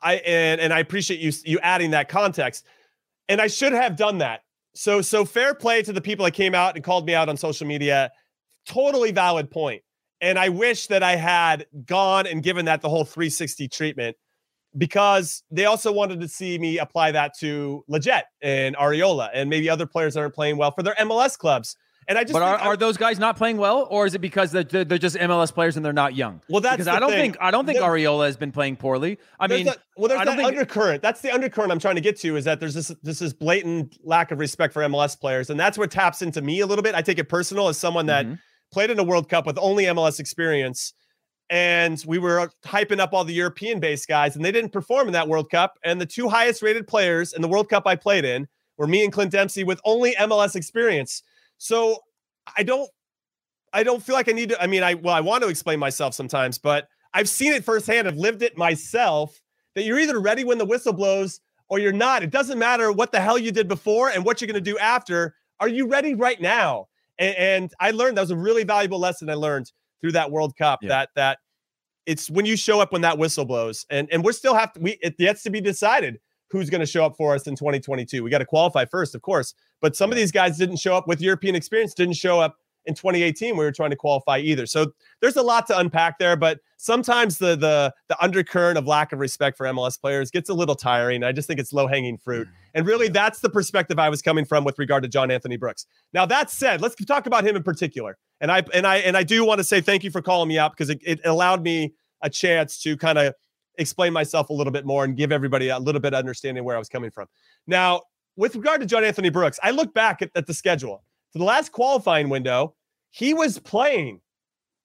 I 0.02 0.14
and 0.16 0.60
and 0.60 0.72
I 0.72 0.78
appreciate 0.78 1.20
you 1.20 1.32
you 1.44 1.58
adding 1.60 1.90
that 1.92 2.08
context. 2.08 2.64
And 3.28 3.40
I 3.42 3.48
should 3.48 3.72
have 3.72 3.96
done 3.96 4.18
that 4.18 4.42
so 4.78 5.02
so 5.02 5.24
fair 5.24 5.54
play 5.54 5.82
to 5.82 5.92
the 5.92 6.00
people 6.00 6.24
that 6.24 6.34
came 6.34 6.54
out 6.54 6.76
and 6.76 6.84
called 6.84 7.04
me 7.04 7.12
out 7.12 7.28
on 7.28 7.36
social 7.36 7.66
media. 7.66 8.12
Totally 8.64 9.10
valid 9.10 9.50
point. 9.50 9.82
And 10.20 10.38
I 10.38 10.50
wish 10.50 10.86
that 10.86 11.02
I 11.02 11.16
had 11.16 11.66
gone 11.84 12.28
and 12.28 12.44
given 12.44 12.66
that 12.66 12.80
the 12.80 12.88
whole 12.88 13.04
360 13.04 13.66
treatment 13.66 14.16
because 14.76 15.42
they 15.50 15.64
also 15.64 15.90
wanted 15.90 16.20
to 16.20 16.28
see 16.28 16.58
me 16.60 16.78
apply 16.78 17.10
that 17.10 17.32
to 17.40 17.84
Lletget 17.90 18.22
and 18.40 18.76
Arriola 18.76 19.30
and 19.34 19.50
maybe 19.50 19.68
other 19.68 19.86
players 19.86 20.14
that 20.14 20.20
aren't 20.20 20.34
playing 20.34 20.56
well 20.56 20.70
for 20.70 20.84
their 20.84 20.94
MLS 20.94 21.36
clubs. 21.36 21.76
And 22.08 22.16
I 22.16 22.22
just 22.22 22.32
but 22.32 22.40
are, 22.40 22.56
are 22.56 22.76
those 22.76 22.96
guys 22.96 23.18
not 23.18 23.36
playing 23.36 23.58
well, 23.58 23.86
or 23.90 24.06
is 24.06 24.14
it 24.14 24.20
because 24.20 24.50
they're, 24.50 24.64
they're 24.64 24.96
just 24.96 25.14
MLS 25.16 25.52
players 25.52 25.76
and 25.76 25.84
they're 25.84 25.92
not 25.92 26.16
young? 26.16 26.40
Well, 26.48 26.62
that's 26.62 26.76
because 26.76 26.88
I 26.88 26.98
don't 27.00 27.10
thing. 27.10 27.32
think 27.32 27.36
I 27.38 27.50
don't 27.50 27.66
think 27.66 27.80
there's, 27.80 27.90
Arriola 27.90 28.24
has 28.24 28.38
been 28.38 28.50
playing 28.50 28.76
poorly. 28.76 29.18
I 29.38 29.46
mean, 29.46 29.66
well, 29.94 30.08
there's 30.08 30.24
that 30.24 30.36
think, 30.36 30.48
undercurrent. 30.48 31.02
That's 31.02 31.20
the 31.20 31.30
undercurrent 31.30 31.70
I'm 31.70 31.78
trying 31.78 31.96
to 31.96 32.00
get 32.00 32.18
to 32.20 32.36
is 32.36 32.46
that 32.46 32.60
there's 32.60 32.72
this 32.72 32.90
this 33.02 33.20
is 33.20 33.34
blatant 33.34 33.98
lack 34.02 34.30
of 34.30 34.38
respect 34.38 34.72
for 34.72 34.82
MLS 34.84 35.20
players, 35.20 35.50
and 35.50 35.60
that's 35.60 35.76
what 35.76 35.90
taps 35.90 36.22
into 36.22 36.40
me 36.40 36.60
a 36.60 36.66
little 36.66 36.82
bit. 36.82 36.94
I 36.94 37.02
take 37.02 37.18
it 37.18 37.28
personal 37.28 37.68
as 37.68 37.76
someone 37.76 38.06
that 38.06 38.24
mm-hmm. 38.24 38.36
played 38.72 38.88
in 38.88 38.98
a 38.98 39.04
World 39.04 39.28
Cup 39.28 39.44
with 39.44 39.58
only 39.58 39.84
MLS 39.84 40.18
experience, 40.18 40.94
and 41.50 42.02
we 42.06 42.18
were 42.18 42.50
hyping 42.64 43.00
up 43.00 43.12
all 43.12 43.24
the 43.24 43.34
European-based 43.34 44.08
guys, 44.08 44.34
and 44.34 44.42
they 44.42 44.52
didn't 44.52 44.72
perform 44.72 45.08
in 45.08 45.12
that 45.12 45.28
World 45.28 45.50
Cup. 45.50 45.74
And 45.84 46.00
the 46.00 46.06
two 46.06 46.30
highest-rated 46.30 46.88
players 46.88 47.34
in 47.34 47.42
the 47.42 47.48
World 47.48 47.68
Cup 47.68 47.86
I 47.86 47.96
played 47.96 48.24
in 48.24 48.48
were 48.78 48.86
me 48.86 49.04
and 49.04 49.12
Clint 49.12 49.32
Dempsey 49.32 49.62
with 49.62 49.78
only 49.84 50.14
MLS 50.14 50.56
experience. 50.56 51.22
So 51.58 51.98
I 52.56 52.62
don't 52.62 52.88
I 53.72 53.82
don't 53.82 54.02
feel 54.02 54.14
like 54.14 54.28
I 54.28 54.32
need 54.32 54.50
to. 54.50 54.62
I 54.62 54.66
mean, 54.66 54.82
I 54.82 54.94
well, 54.94 55.14
I 55.14 55.20
want 55.20 55.42
to 55.42 55.48
explain 55.48 55.78
myself 55.78 56.14
sometimes, 56.14 56.58
but 56.58 56.88
I've 57.12 57.28
seen 57.28 57.52
it 57.52 57.64
firsthand. 57.64 58.08
I've 58.08 58.16
lived 58.16 58.42
it 58.42 58.56
myself. 58.56 59.40
That 59.74 59.84
you're 59.84 59.98
either 59.98 60.18
ready 60.18 60.44
when 60.44 60.58
the 60.58 60.64
whistle 60.64 60.92
blows 60.92 61.40
or 61.68 61.78
you're 61.78 61.92
not. 61.92 62.22
It 62.22 62.30
doesn't 62.30 62.58
matter 62.58 62.90
what 62.90 63.12
the 63.12 63.20
hell 63.20 63.38
you 63.38 63.52
did 63.52 63.68
before 63.68 64.08
and 64.08 64.24
what 64.24 64.40
you're 64.40 64.46
going 64.46 64.62
to 64.62 64.70
do 64.70 64.78
after. 64.78 65.34
Are 65.60 65.68
you 65.68 65.86
ready 65.86 66.14
right 66.14 66.40
now? 66.40 66.88
And, 67.18 67.36
and, 67.36 67.72
I 67.78 67.90
learned 67.90 68.16
that 68.16 68.22
was 68.22 68.30
a 68.30 68.36
really 68.36 68.64
valuable 68.64 68.98
lesson 68.98 69.28
I 69.28 69.34
learned 69.34 69.70
through 70.00 70.12
that 70.12 70.30
World 70.30 70.56
Cup. 70.56 70.80
Yeah. 70.82 70.88
That 70.88 71.10
that 71.16 71.38
it's 72.06 72.30
when 72.30 72.46
you 72.46 72.56
show 72.56 72.80
up 72.80 72.92
when 72.92 73.02
that 73.02 73.18
whistle 73.18 73.44
blows, 73.44 73.84
and 73.90 74.08
and 74.10 74.24
we're 74.24 74.32
still 74.32 74.54
have 74.54 74.72
to. 74.72 74.80
We 74.80 74.98
it 75.02 75.14
yet 75.18 75.40
to 75.42 75.50
be 75.50 75.60
decided 75.60 76.18
who's 76.50 76.70
going 76.70 76.80
to 76.80 76.86
show 76.86 77.04
up 77.04 77.16
for 77.16 77.34
us 77.34 77.46
in 77.46 77.56
2022. 77.56 78.22
We 78.22 78.30
got 78.30 78.38
to 78.38 78.46
qualify 78.46 78.84
first, 78.84 79.14
of 79.14 79.22
course. 79.22 79.54
But 79.80 79.96
some 79.96 80.10
of 80.10 80.16
these 80.16 80.32
guys 80.32 80.56
didn't 80.56 80.78
show 80.78 80.96
up 80.96 81.06
with 81.06 81.20
European 81.20 81.54
experience. 81.54 81.94
Didn't 81.94 82.14
show 82.14 82.40
up 82.40 82.56
in 82.88 82.94
2018 82.94 83.56
we 83.56 83.64
were 83.64 83.70
trying 83.70 83.90
to 83.90 83.96
qualify 83.96 84.38
either. 84.38 84.66
So 84.66 84.92
there's 85.20 85.36
a 85.36 85.42
lot 85.42 85.66
to 85.66 85.78
unpack 85.78 86.18
there, 86.18 86.36
but 86.36 86.58
sometimes 86.78 87.38
the 87.38 87.54
the 87.54 87.92
the 88.08 88.20
undercurrent 88.20 88.78
of 88.78 88.86
lack 88.86 89.12
of 89.12 89.18
respect 89.18 89.56
for 89.56 89.66
MLS 89.66 90.00
players 90.00 90.30
gets 90.30 90.48
a 90.48 90.54
little 90.54 90.74
tiring. 90.74 91.22
I 91.22 91.32
just 91.32 91.46
think 91.46 91.60
it's 91.60 91.72
low 91.72 91.86
hanging 91.86 92.16
fruit. 92.16 92.48
Mm. 92.48 92.52
And 92.74 92.86
really 92.86 93.08
that's 93.08 93.40
the 93.40 93.50
perspective 93.50 93.98
I 93.98 94.08
was 94.08 94.22
coming 94.22 94.44
from 94.44 94.64
with 94.64 94.78
regard 94.78 95.02
to 95.02 95.08
John 95.08 95.30
Anthony 95.30 95.58
Brooks. 95.58 95.86
Now 96.14 96.24
that 96.26 96.50
said, 96.50 96.80
let's 96.80 96.94
talk 97.04 97.26
about 97.26 97.46
him 97.46 97.56
in 97.56 97.62
particular. 97.62 98.16
And 98.40 98.50
I 98.50 98.62
and 98.72 98.86
I 98.86 98.96
and 98.96 99.16
I 99.16 99.22
do 99.22 99.44
want 99.44 99.58
to 99.58 99.64
say 99.64 99.80
thank 99.80 100.02
you 100.02 100.10
for 100.10 100.22
calling 100.22 100.48
me 100.48 100.58
out 100.58 100.72
because 100.72 100.88
it, 100.88 101.00
it 101.04 101.20
allowed 101.24 101.62
me 101.62 101.94
a 102.22 102.30
chance 102.30 102.80
to 102.82 102.96
kind 102.96 103.18
of 103.18 103.34
explain 103.78 104.12
myself 104.12 104.50
a 104.50 104.52
little 104.52 104.72
bit 104.72 104.84
more 104.84 105.04
and 105.04 105.16
give 105.16 105.32
everybody 105.32 105.68
a 105.68 105.78
little 105.78 106.00
bit 106.00 106.12
of 106.12 106.18
understanding 106.18 106.64
where 106.64 106.76
I 106.76 106.78
was 106.78 106.88
coming 106.88 107.10
from. 107.10 107.26
Now, 107.66 108.02
with 108.36 108.54
regard 108.54 108.80
to 108.80 108.86
John 108.86 109.04
Anthony 109.04 109.30
Brooks, 109.30 109.58
I 109.62 109.70
look 109.70 109.94
back 109.94 110.22
at, 110.22 110.30
at 110.34 110.46
the 110.46 110.54
schedule. 110.54 111.02
For 111.32 111.38
the 111.38 111.44
last 111.44 111.72
qualifying 111.72 112.28
window, 112.28 112.74
he 113.10 113.34
was 113.34 113.58
playing 113.58 114.20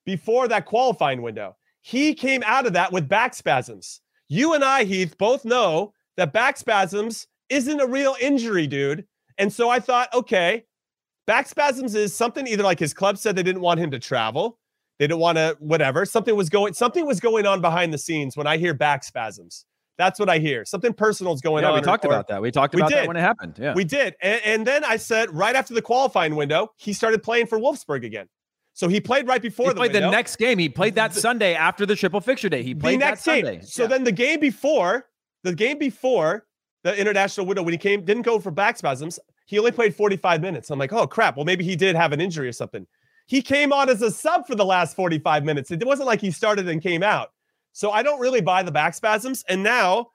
before 0.06 0.48
that 0.48 0.66
qualifying 0.66 1.22
window. 1.22 1.56
He 1.82 2.14
came 2.14 2.44
out 2.46 2.66
of 2.66 2.74
that 2.74 2.92
with 2.92 3.08
back 3.08 3.34
spasms. 3.34 4.02
You 4.30 4.54
and 4.54 4.64
I, 4.64 4.84
Heath, 4.86 5.18
both 5.18 5.46
know 5.46 5.94
that 6.18 6.34
back 6.34 6.58
spasms 6.58 7.28
isn't 7.50 7.82
a 7.82 7.88
real 7.88 8.16
injury, 8.22 8.68
dude. 8.68 9.06
And 9.38 9.52
so 9.52 9.70
I 9.70 9.80
thought, 9.80 10.14
okay, 10.14 10.66
back 11.28 11.48
spasms 11.48 11.96
is 11.96 12.16
something 12.16 12.48
either 12.48 12.64
like 12.64 12.80
his 12.80 12.94
club 12.94 13.18
said 13.18 13.36
they 13.36 13.44
didn't 13.44 13.62
want 13.62 13.80
him 13.80 13.92
to 13.92 14.00
travel, 14.00 14.60
they 15.00 15.08
didn't 15.08 15.20
want 15.20 15.38
to 15.38 15.58
whatever. 15.60 16.06
Something 16.06 16.36
was 16.36 16.50
going 16.50 16.74
something 16.74 17.06
was 17.06 17.20
going 17.20 17.46
on 17.46 17.62
behind 17.62 17.94
the 17.94 17.98
scenes 17.98 18.38
when 18.38 18.48
I 18.48 18.58
hear 18.58 18.74
back 18.74 19.04
spasms. 19.04 19.66
That's 19.98 20.20
what 20.20 20.30
I 20.30 20.40
hear. 20.40 20.66
Something 20.66 20.94
personal 20.94 21.34
is 21.34 21.42
going 21.42 21.64
yeah, 21.64 21.70
on. 21.70 21.76
We 21.76 21.82
talked 21.82 22.06
about 22.06 22.28
that. 22.30 22.42
We 22.42 22.52
talked 22.52 22.74
about 22.74 22.90
we 22.90 22.96
that 22.96 23.08
when 23.08 23.16
it 23.16 23.22
happened. 23.22 23.60
Yeah. 23.60 23.76
We 23.76 23.84
did. 23.84 24.16
And, 24.22 24.42
and, 24.44 24.68
then 24.68 24.84
I 24.84 24.98
said 24.98 25.30
right 25.32 25.56
after 25.56 25.76
the 25.76 25.84
qualifying 25.84 26.36
window, 26.36 26.72
he 26.78 26.94
started 26.94 27.22
playing 27.22 27.46
for 27.46 27.60
Wolfsburg 27.60 28.04
again. 28.04 28.28
So 28.74 28.88
he 28.88 29.00
played 29.00 29.28
right 29.28 29.42
before 29.42 29.68
he 29.68 29.70
the 29.70 29.76
played 29.76 29.94
window. 29.94 30.08
the 30.08 30.12
next 30.12 30.38
game. 30.38 30.58
He 30.58 30.68
played 30.68 30.96
that 30.96 31.14
Sunday 31.14 31.54
after 31.54 31.86
the 31.86 31.96
triple 31.96 32.22
fixture 32.22 32.50
day. 32.50 32.64
He 32.64 32.74
played 32.74 32.96
the 32.96 33.06
next 33.06 33.24
game. 33.24 33.46
Sunday. 33.46 33.62
So 33.64 33.84
yeah. 33.84 33.90
then 33.90 34.04
the 34.04 34.12
game 34.12 34.40
before, 34.40 35.06
the 35.44 35.54
game 35.54 35.78
before 35.78 36.48
the 36.84 37.00
international 37.00 37.46
window, 37.46 37.62
when 37.62 37.74
he 37.74 37.78
came, 37.78 38.04
didn't 38.04 38.24
go 38.24 38.40
for 38.40 38.50
back 38.50 38.78
spasms, 38.78 39.20
he 39.46 39.60
only 39.60 39.72
played 39.72 39.96
45 39.96 40.42
minutes. 40.42 40.72
I'm 40.72 40.80
like, 40.80 40.92
oh 40.92 41.06
crap. 41.06 41.36
Well, 41.36 41.46
maybe 41.46 41.64
he 41.64 41.76
did 41.76 41.96
have 41.96 42.14
an 42.14 42.20
injury 42.20 42.48
or 42.48 42.52
something. 42.52 42.88
He 43.26 43.42
came 43.42 43.72
on 43.72 43.90
as 43.90 44.02
a 44.02 44.12
sub 44.12 44.46
for 44.46 44.56
the 44.56 44.66
last 44.66 44.96
45 44.96 45.46
minutes. 45.46 45.72
It 45.72 45.86
wasn't 45.86 46.08
like 46.08 46.22
he 46.22 46.32
started 46.32 46.68
and 46.68 46.82
came 46.82 47.04
out. 47.04 47.30
So 47.72 47.92
I 47.92 48.04
don't 48.04 48.20
really 48.20 48.42
buy 48.42 48.64
the 48.64 48.72
back 48.72 48.94
spasms. 48.94 49.44
And 49.48 49.64
now 49.64 50.08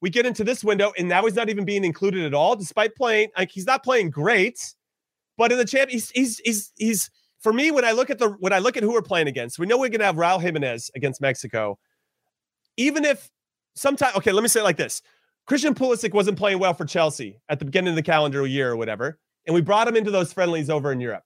we 0.00 0.10
get 0.10 0.26
into 0.26 0.44
this 0.44 0.62
window, 0.62 0.92
and 0.98 1.08
now 1.08 1.24
he's 1.24 1.34
not 1.34 1.48
even 1.48 1.64
being 1.64 1.84
included 1.84 2.24
at 2.24 2.34
all, 2.34 2.56
despite 2.56 2.94
playing. 2.94 3.30
Like 3.36 3.50
he's 3.50 3.66
not 3.66 3.82
playing 3.82 4.10
great, 4.10 4.74
but 5.38 5.52
in 5.52 5.58
the 5.58 5.64
champ, 5.64 5.90
he's 5.90 6.10
he's 6.10 6.38
he's 6.44 6.72
he's 6.76 7.10
for 7.40 7.52
me 7.52 7.70
when 7.70 7.84
I 7.84 7.92
look 7.92 8.10
at 8.10 8.18
the 8.18 8.30
when 8.40 8.52
I 8.52 8.58
look 8.58 8.76
at 8.76 8.82
who 8.82 8.92
we're 8.92 9.02
playing 9.02 9.28
against. 9.28 9.58
We 9.58 9.66
know 9.66 9.78
we're 9.78 9.88
gonna 9.88 10.04
have 10.04 10.16
Raul 10.16 10.40
Jimenez 10.40 10.90
against 10.94 11.20
Mexico. 11.20 11.78
Even 12.76 13.04
if 13.04 13.30
sometimes, 13.74 14.16
okay, 14.16 14.32
let 14.32 14.42
me 14.42 14.48
say 14.48 14.60
it 14.60 14.64
like 14.64 14.76
this: 14.76 15.00
Christian 15.46 15.74
Pulisic 15.74 16.12
wasn't 16.12 16.38
playing 16.38 16.58
well 16.58 16.74
for 16.74 16.84
Chelsea 16.84 17.38
at 17.48 17.58
the 17.58 17.64
beginning 17.64 17.90
of 17.90 17.96
the 17.96 18.02
calendar 18.02 18.46
year 18.46 18.70
or 18.70 18.76
whatever, 18.76 19.18
and 19.46 19.54
we 19.54 19.60
brought 19.60 19.88
him 19.88 19.96
into 19.96 20.10
those 20.10 20.32
friendlies 20.32 20.68
over 20.68 20.92
in 20.92 21.00
Europe, 21.00 21.24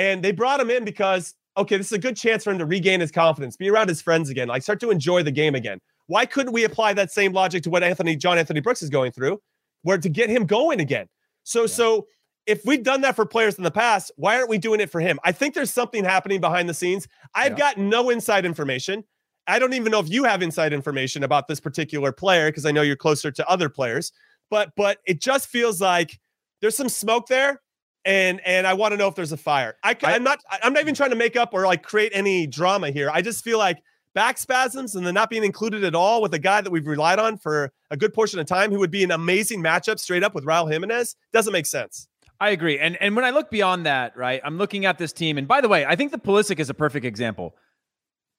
and 0.00 0.24
they 0.24 0.32
brought 0.32 0.58
him 0.60 0.70
in 0.70 0.84
because 0.84 1.34
okay, 1.58 1.76
this 1.76 1.88
is 1.88 1.92
a 1.92 1.98
good 1.98 2.16
chance 2.16 2.44
for 2.44 2.50
him 2.50 2.58
to 2.58 2.64
regain 2.64 3.00
his 3.00 3.10
confidence, 3.10 3.54
be 3.54 3.68
around 3.68 3.88
his 3.88 4.00
friends 4.00 4.30
again, 4.30 4.48
like 4.48 4.62
start 4.62 4.80
to 4.80 4.90
enjoy 4.90 5.22
the 5.22 5.30
game 5.30 5.54
again. 5.54 5.78
Why 6.06 6.24
couldn't 6.24 6.52
we 6.52 6.64
apply 6.64 6.94
that 6.94 7.10
same 7.10 7.32
logic 7.32 7.62
to 7.64 7.70
what 7.70 7.82
Anthony 7.82 8.16
John 8.16 8.38
Anthony 8.38 8.60
Brooks 8.60 8.82
is 8.82 8.88
going 8.88 9.12
through, 9.12 9.42
where 9.82 9.98
to 9.98 10.08
get 10.08 10.30
him 10.30 10.46
going 10.46 10.80
again? 10.80 11.06
So 11.42 11.62
yeah. 11.62 11.66
so 11.66 12.06
if 12.46 12.64
we've 12.64 12.82
done 12.82 13.02
that 13.02 13.14
for 13.14 13.26
players 13.26 13.56
in 13.56 13.64
the 13.64 13.70
past, 13.70 14.10
why 14.16 14.36
aren't 14.36 14.48
we 14.48 14.56
doing 14.56 14.80
it 14.80 14.90
for 14.90 15.00
him? 15.00 15.20
I 15.22 15.32
think 15.32 15.54
there's 15.54 15.70
something 15.70 16.02
happening 16.02 16.40
behind 16.40 16.68
the 16.68 16.74
scenes. 16.74 17.06
I've 17.34 17.52
yeah. 17.52 17.58
got 17.58 17.78
no 17.78 18.08
inside 18.08 18.46
information. 18.46 19.04
I 19.46 19.58
don't 19.58 19.74
even 19.74 19.92
know 19.92 20.00
if 20.00 20.08
you 20.08 20.24
have 20.24 20.40
inside 20.40 20.72
information 20.72 21.24
about 21.24 21.46
this 21.46 21.60
particular 21.60 22.10
player 22.10 22.48
because 22.48 22.64
I 22.64 22.72
know 22.72 22.82
you're 22.82 22.96
closer 22.96 23.30
to 23.30 23.48
other 23.48 23.68
players. 23.68 24.12
But 24.48 24.70
but 24.76 24.98
it 25.06 25.20
just 25.20 25.48
feels 25.48 25.80
like 25.80 26.18
there's 26.62 26.76
some 26.76 26.88
smoke 26.88 27.26
there, 27.28 27.60
and 28.04 28.40
and 28.46 28.66
I 28.66 28.74
want 28.74 28.92
to 28.92 28.96
know 28.96 29.08
if 29.08 29.14
there's 29.14 29.32
a 29.32 29.36
fire. 29.36 29.76
I, 29.82 29.96
I 30.02 30.14
I'm 30.14 30.22
not 30.22 30.40
I'm 30.62 30.72
not 30.72 30.82
even 30.82 30.94
trying 30.94 31.10
to 31.10 31.16
make 31.16 31.36
up 31.36 31.50
or 31.52 31.66
like 31.66 31.82
create 31.82 32.12
any 32.14 32.46
drama 32.46 32.90
here. 32.90 33.10
I 33.12 33.22
just 33.22 33.44
feel 33.44 33.58
like 33.58 33.78
back 34.14 34.38
spasms 34.38 34.94
and 34.94 35.06
then 35.06 35.14
not 35.14 35.30
being 35.30 35.44
included 35.44 35.84
at 35.84 35.94
all 35.94 36.20
with 36.20 36.34
a 36.34 36.38
guy 36.38 36.60
that 36.60 36.70
we've 36.70 36.86
relied 36.86 37.18
on 37.18 37.36
for 37.38 37.72
a 37.90 37.96
good 37.96 38.12
portion 38.12 38.40
of 38.40 38.46
time 38.46 38.72
who 38.72 38.78
would 38.78 38.90
be 38.90 39.04
an 39.04 39.10
amazing 39.10 39.62
matchup 39.62 40.00
straight 40.00 40.24
up 40.24 40.34
with 40.34 40.44
Raul 40.44 40.70
Jimenez 40.70 41.14
doesn't 41.32 41.52
make 41.52 41.66
sense. 41.66 42.08
I 42.40 42.50
agree. 42.50 42.78
And 42.78 42.96
and 43.00 43.14
when 43.14 43.24
I 43.24 43.30
look 43.30 43.50
beyond 43.50 43.86
that, 43.86 44.16
right, 44.16 44.40
I'm 44.44 44.56
looking 44.56 44.86
at 44.86 44.98
this 44.98 45.12
team. 45.12 45.36
And 45.38 45.46
by 45.46 45.60
the 45.60 45.68
way, 45.68 45.84
I 45.84 45.96
think 45.96 46.10
the 46.10 46.18
Pulisic 46.18 46.58
is 46.58 46.70
a 46.70 46.74
perfect 46.74 47.04
example. 47.04 47.54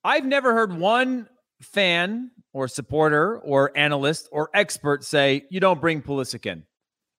I've 0.04 0.26
never 0.26 0.54
heard 0.54 0.76
one 0.78 1.28
fan 1.62 2.32
or 2.54 2.68
supporter 2.68 3.40
or 3.40 3.72
analyst 3.78 4.28
or 4.32 4.50
expert 4.54 5.04
say 5.04 5.44
you 5.52 5.60
don't 5.60 5.80
bring 5.80 6.02
Pulisic 6.02 6.46
in. 6.46 6.64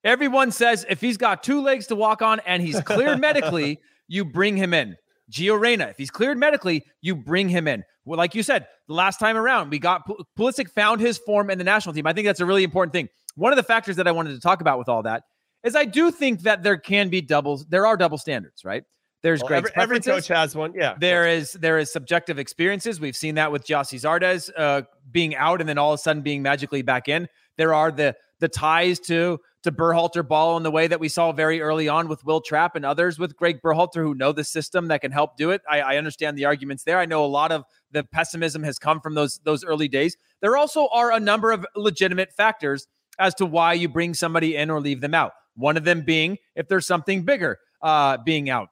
Everyone 0.03 0.51
says 0.51 0.85
if 0.89 0.99
he's 0.99 1.17
got 1.17 1.43
two 1.43 1.61
legs 1.61 1.87
to 1.87 1.95
walk 1.95 2.21
on 2.21 2.41
and 2.45 2.61
he's 2.61 2.79
cleared 2.81 3.19
medically, 3.21 3.79
you 4.07 4.25
bring 4.25 4.57
him 4.57 4.73
in. 4.73 4.97
Gio 5.31 5.59
Reyna, 5.59 5.85
if 5.85 5.97
he's 5.97 6.11
cleared 6.11 6.37
medically, 6.37 6.85
you 7.01 7.15
bring 7.15 7.49
him 7.49 7.67
in. 7.67 7.83
Well, 8.05 8.17
like 8.17 8.35
you 8.35 8.43
said, 8.43 8.67
the 8.87 8.93
last 8.93 9.19
time 9.19 9.37
around, 9.37 9.69
we 9.69 9.79
got 9.79 10.03
Pulisic 10.37 10.69
found 10.69 10.99
his 10.99 11.17
form 11.17 11.49
in 11.49 11.57
the 11.57 11.63
national 11.63 11.93
team. 11.93 12.05
I 12.05 12.13
think 12.13 12.27
that's 12.27 12.41
a 12.41 12.45
really 12.45 12.63
important 12.63 12.91
thing. 12.91 13.07
One 13.35 13.53
of 13.53 13.57
the 13.57 13.63
factors 13.63 13.95
that 13.95 14.07
I 14.07 14.11
wanted 14.11 14.33
to 14.33 14.39
talk 14.39 14.61
about 14.61 14.77
with 14.77 14.89
all 14.89 15.03
that 15.03 15.23
is 15.63 15.75
I 15.75 15.85
do 15.85 16.11
think 16.11 16.41
that 16.41 16.63
there 16.63 16.77
can 16.77 17.09
be 17.09 17.21
doubles. 17.21 17.65
There 17.65 17.87
are 17.87 17.95
double 17.95 18.17
standards, 18.17 18.65
right? 18.65 18.83
There's 19.21 19.41
well, 19.41 19.53
every, 19.53 19.71
every, 19.75 19.99
coach 20.01 20.27
has 20.27 20.53
one. 20.53 20.73
Yeah. 20.75 20.95
There 20.99 21.25
is 21.27 21.53
there 21.53 21.79
is 21.79 21.91
subjective 21.91 22.39
experiences. 22.39 22.99
We've 22.99 23.15
seen 23.15 23.35
that 23.35 23.53
with 23.53 23.65
Gyasi 23.65 23.97
Zardes 24.01 24.51
uh, 24.57 24.81
being 25.11 25.33
out 25.33 25.61
and 25.61 25.69
then 25.69 25.77
all 25.77 25.93
of 25.93 25.99
a 25.99 26.03
sudden 26.03 26.21
being 26.21 26.41
magically 26.41 26.81
back 26.81 27.07
in. 27.07 27.29
There 27.57 27.73
are 27.73 27.89
the 27.89 28.15
the 28.39 28.49
ties 28.49 28.99
to 29.01 29.39
to 29.63 29.71
Berhalter 29.71 30.27
ball 30.27 30.57
in 30.57 30.63
the 30.63 30.71
way 30.71 30.87
that 30.87 30.99
we 30.99 31.07
saw 31.07 31.31
very 31.31 31.61
early 31.61 31.87
on 31.87 32.07
with 32.07 32.23
Will 32.25 32.41
Trapp 32.41 32.75
and 32.75 32.85
others 32.85 33.17
with 33.17 33.35
Gregg 33.35 33.61
Berhalter 33.61 34.03
who 34.03 34.13
know 34.13 34.31
the 34.31 34.43
system 34.43 34.89
that 34.89 35.01
can 35.01 35.11
help 35.11 35.37
do 35.37 35.51
it. 35.51 35.61
I, 35.69 35.81
I 35.81 35.97
understand 35.97 36.37
the 36.37 36.45
arguments 36.45 36.83
there. 36.83 36.99
I 36.99 37.05
know 37.05 37.23
a 37.23 37.27
lot 37.27 37.51
of 37.51 37.63
the 37.91 38.03
pessimism 38.03 38.63
has 38.63 38.77
come 38.77 38.99
from 38.99 39.15
those 39.15 39.39
those 39.39 39.63
early 39.63 39.87
days. 39.87 40.17
There 40.41 40.57
also 40.57 40.87
are 40.89 41.11
a 41.11 41.19
number 41.19 41.51
of 41.51 41.65
legitimate 41.75 42.33
factors 42.33 42.87
as 43.19 43.33
to 43.35 43.45
why 43.45 43.73
you 43.73 43.87
bring 43.87 44.13
somebody 44.13 44.55
in 44.55 44.69
or 44.69 44.79
leave 44.79 45.01
them 45.01 45.13
out. 45.13 45.31
One 45.55 45.77
of 45.77 45.83
them 45.83 46.01
being 46.01 46.37
if 46.55 46.67
there's 46.67 46.85
something 46.85 47.23
bigger 47.23 47.59
uh, 47.81 48.17
being 48.17 48.49
out. 48.49 48.69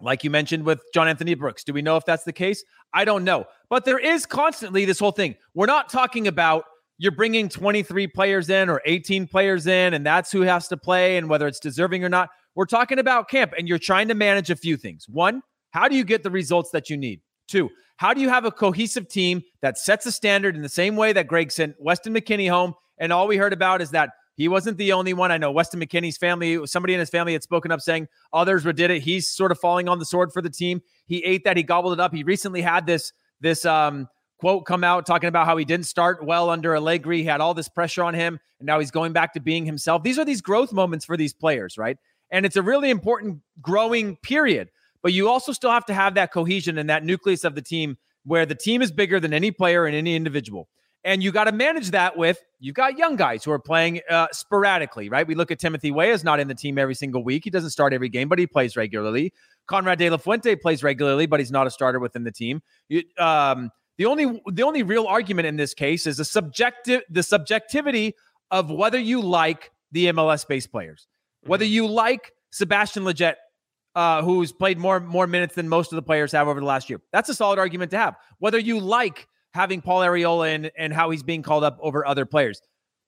Like 0.00 0.24
you 0.24 0.30
mentioned 0.30 0.64
with 0.64 0.80
John 0.92 1.08
Anthony 1.08 1.34
Brooks. 1.34 1.62
Do 1.62 1.72
we 1.72 1.80
know 1.80 1.96
if 1.96 2.04
that's 2.04 2.24
the 2.24 2.32
case? 2.32 2.64
I 2.92 3.04
don't 3.04 3.24
know. 3.24 3.46
But 3.70 3.84
there 3.84 3.98
is 3.98 4.26
constantly 4.26 4.84
this 4.84 4.98
whole 4.98 5.12
thing. 5.12 5.36
We're 5.54 5.66
not 5.66 5.88
talking 5.88 6.26
about 6.26 6.64
you're 6.98 7.12
bringing 7.12 7.48
23 7.48 8.06
players 8.08 8.50
in 8.50 8.68
or 8.68 8.80
18 8.84 9.26
players 9.26 9.66
in, 9.66 9.94
and 9.94 10.04
that's 10.04 10.30
who 10.30 10.42
has 10.42 10.68
to 10.68 10.76
play 10.76 11.16
and 11.16 11.28
whether 11.28 11.46
it's 11.46 11.60
deserving 11.60 12.04
or 12.04 12.08
not. 12.08 12.30
We're 12.54 12.66
talking 12.66 12.98
about 12.98 13.28
camp, 13.28 13.54
and 13.56 13.66
you're 13.66 13.78
trying 13.78 14.08
to 14.08 14.14
manage 14.14 14.50
a 14.50 14.56
few 14.56 14.76
things. 14.76 15.08
One, 15.08 15.42
how 15.70 15.88
do 15.88 15.96
you 15.96 16.04
get 16.04 16.22
the 16.22 16.30
results 16.30 16.70
that 16.70 16.90
you 16.90 16.96
need? 16.96 17.20
Two, 17.48 17.70
how 17.96 18.12
do 18.12 18.20
you 18.20 18.28
have 18.28 18.44
a 18.44 18.50
cohesive 18.50 19.08
team 19.08 19.42
that 19.62 19.78
sets 19.78 20.06
a 20.06 20.12
standard 20.12 20.54
in 20.54 20.62
the 20.62 20.68
same 20.68 20.96
way 20.96 21.12
that 21.12 21.28
Greg 21.28 21.50
sent 21.50 21.76
Weston 21.78 22.14
McKennie 22.14 22.50
home? 22.50 22.74
And 22.98 23.12
all 23.12 23.26
we 23.26 23.36
heard 23.36 23.52
about 23.52 23.80
is 23.80 23.90
that 23.90 24.10
he 24.36 24.48
wasn't 24.48 24.78
the 24.78 24.92
only 24.92 25.12
one. 25.12 25.30
I 25.30 25.38
know 25.38 25.50
Weston 25.50 25.80
McKennie's 25.80 26.16
family, 26.16 26.66
somebody 26.66 26.94
in 26.94 27.00
his 27.00 27.10
family 27.10 27.32
had 27.32 27.42
spoken 27.42 27.70
up 27.70 27.80
saying 27.80 28.08
others 28.32 28.64
did 28.64 28.90
it. 28.90 29.02
He's 29.02 29.28
sort 29.28 29.52
of 29.52 29.58
falling 29.58 29.88
on 29.88 29.98
the 29.98 30.04
sword 30.04 30.32
for 30.32 30.40
the 30.40 30.50
team. 30.50 30.80
He 31.06 31.22
ate 31.24 31.44
that. 31.44 31.56
He 31.56 31.62
gobbled 31.62 31.92
it 31.92 32.00
up. 32.00 32.14
He 32.14 32.22
recently 32.22 32.62
had 32.62 32.86
this 32.86 33.12
this 33.40 33.64
um, 33.64 34.08
quote 34.42 34.64
come 34.64 34.82
out 34.82 35.06
talking 35.06 35.28
about 35.28 35.46
how 35.46 35.56
he 35.56 35.64
didn't 35.64 35.86
start 35.86 36.26
well 36.26 36.50
under 36.50 36.74
Allegri. 36.74 37.18
He 37.18 37.24
had 37.24 37.40
all 37.40 37.54
this 37.54 37.68
pressure 37.68 38.02
on 38.02 38.12
him, 38.12 38.40
and 38.58 38.66
now 38.66 38.80
he's 38.80 38.90
going 38.90 39.12
back 39.12 39.32
to 39.34 39.40
being 39.40 39.64
himself. 39.64 40.02
These 40.02 40.18
are 40.18 40.24
these 40.24 40.40
growth 40.40 40.72
moments 40.72 41.04
for 41.04 41.16
these 41.16 41.32
players, 41.32 41.78
right? 41.78 41.96
And 42.32 42.44
it's 42.44 42.56
a 42.56 42.62
really 42.62 42.90
important 42.90 43.38
growing 43.60 44.16
period. 44.16 44.68
But 45.00 45.12
you 45.12 45.28
also 45.28 45.52
still 45.52 45.70
have 45.70 45.86
to 45.86 45.94
have 45.94 46.16
that 46.16 46.32
cohesion 46.32 46.76
and 46.78 46.90
that 46.90 47.04
nucleus 47.04 47.44
of 47.44 47.54
the 47.54 47.62
team 47.62 47.96
where 48.24 48.44
the 48.44 48.56
team 48.56 48.82
is 48.82 48.90
bigger 48.90 49.20
than 49.20 49.32
any 49.32 49.52
player 49.52 49.86
and 49.86 49.94
any 49.94 50.16
individual. 50.16 50.68
And 51.04 51.22
you 51.22 51.30
got 51.30 51.44
to 51.44 51.52
manage 51.52 51.92
that 51.92 52.16
with 52.16 52.40
you've 52.58 52.74
got 52.74 52.98
young 52.98 53.14
guys 53.14 53.44
who 53.44 53.52
are 53.52 53.60
playing 53.60 54.00
uh, 54.10 54.26
sporadically, 54.32 55.08
right? 55.08 55.24
We 55.24 55.36
look 55.36 55.52
at 55.52 55.60
Timothy 55.60 55.92
Weah's 55.92 56.24
not 56.24 56.40
in 56.40 56.48
the 56.48 56.54
team 56.56 56.78
every 56.78 56.96
single 56.96 57.22
week. 57.22 57.44
He 57.44 57.50
doesn't 57.50 57.70
start 57.70 57.92
every 57.92 58.08
game, 58.08 58.28
but 58.28 58.40
he 58.40 58.48
plays 58.48 58.76
regularly. 58.76 59.32
Konrad 59.68 59.98
de 59.98 60.10
la 60.10 60.16
Fuente 60.16 60.56
plays 60.56 60.82
regularly, 60.82 61.26
but 61.26 61.38
he's 61.38 61.52
not 61.52 61.68
a 61.68 61.70
starter 61.70 62.00
within 62.00 62.24
the 62.24 62.32
team. 62.32 62.60
You, 62.88 63.04
um, 63.18 63.70
the 63.98 64.06
only 64.06 64.40
the 64.52 64.62
only 64.62 64.82
real 64.82 65.06
argument 65.06 65.46
in 65.46 65.56
this 65.56 65.74
case 65.74 66.06
is 66.06 66.16
the 66.16 66.24
subjective 66.24 67.02
the 67.10 67.22
subjectivity 67.22 68.14
of 68.50 68.70
whether 68.70 68.98
you 68.98 69.20
like 69.20 69.70
the 69.92 70.06
MLS 70.06 70.46
based 70.46 70.70
players, 70.70 71.06
whether 71.44 71.64
mm-hmm. 71.64 71.74
you 71.74 71.86
like 71.86 72.32
Sebastian 72.50 73.04
Lletget 73.04 73.34
uh, 73.94 74.22
who's 74.22 74.52
played 74.52 74.78
more 74.78 75.00
more 75.00 75.26
minutes 75.26 75.54
than 75.54 75.68
most 75.68 75.92
of 75.92 75.96
the 75.96 76.02
players 76.02 76.32
have 76.32 76.48
over 76.48 76.60
the 76.60 76.66
last 76.66 76.88
year. 76.88 77.00
That's 77.12 77.28
a 77.28 77.34
solid 77.34 77.58
argument 77.58 77.90
to 77.90 77.98
have. 77.98 78.16
Whether 78.38 78.58
you 78.58 78.80
like 78.80 79.26
having 79.54 79.82
Paul 79.82 80.00
Arriola 80.00 80.54
in 80.54 80.70
and 80.76 80.92
how 80.92 81.10
he's 81.10 81.22
being 81.22 81.42
called 81.42 81.64
up 81.64 81.78
over 81.80 82.06
other 82.06 82.24
players. 82.24 82.60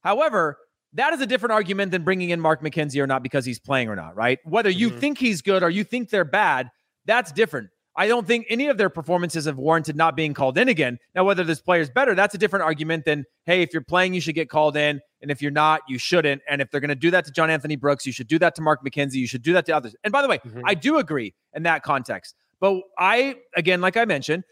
However, 0.03 0.59
that 0.93 1.13
is 1.13 1.21
a 1.21 1.27
different 1.27 1.53
argument 1.53 1.91
than 1.91 2.05
bringing 2.05 2.31
in 2.31 2.41
Mark 2.41 2.63
McKenzie 2.63 3.03
or 3.03 3.07
not 3.07 3.23
because 3.23 3.45
he's 3.45 3.59
playing 3.59 3.89
or 3.89 3.97
not, 3.97 4.15
right? 4.15 4.39
Whether 4.45 4.71
you 4.71 4.91
mm-hmm. 4.91 4.99
think 4.99 5.19
he's 5.19 5.43
good 5.43 5.63
or 5.63 5.71
you 5.71 5.85
think 5.85 6.11
they're 6.11 6.25
bad, 6.25 6.71
that's 7.07 7.33
different. 7.33 7.71
I 7.97 8.09
don't 8.09 8.27
think 8.27 8.47
any 8.49 8.67
of 8.67 8.77
their 8.77 8.91
performances 8.91 9.45
have 9.45 9.57
warranted 9.57 9.95
not 9.95 10.17
being 10.17 10.35
called 10.35 10.59
in 10.59 10.69
again. 10.69 10.99
Now, 11.15 11.25
whether 11.25 11.45
this 11.45 11.61
player's 11.61 11.91
better, 11.91 12.15
that's 12.15 12.35
a 12.35 12.39
different 12.39 12.65
argument 12.65 13.05
than, 13.05 13.25
hey, 13.47 13.63
if 13.63 13.73
you're 13.73 13.83
playing, 13.83 14.15
you 14.15 14.21
should 14.21 14.35
get 14.35 14.49
called 14.49 14.77
in. 14.77 15.01
And 15.23 15.31
if 15.31 15.41
you're 15.41 15.53
not, 15.53 15.83
you 15.89 15.97
shouldn't. 15.97 16.43
And 16.49 16.61
if 16.61 16.71
they're 16.71 16.81
going 16.81 16.89
to 16.89 16.97
do 16.97 17.11
that 17.13 17.25
to 17.27 17.31
John 17.31 17.51
Anthony 17.51 17.77
Brooks, 17.77 18.05
you 18.05 18.13
should 18.13 18.27
do 18.27 18.39
that 18.41 18.55
to 18.57 18.63
Mark 18.63 18.85
McKenzie. 18.85 19.15
You 19.15 19.29
should 19.29 19.43
do 19.43 19.53
that 19.53 19.65
to 19.67 19.77
others. 19.77 19.95
And 20.03 20.13
by 20.13 20.23
the 20.23 20.29
way, 20.29 20.39
mm-hmm. 20.39 20.63
I 20.65 20.75
do 20.75 20.99
agree 20.99 21.35
in 21.55 21.63
that 21.63 21.83
context. 21.83 22.35
But 22.61 22.81
I, 22.99 23.37
again, 23.57 23.81
like 23.81 23.97
I 23.97 24.05
mentioned, 24.05 24.45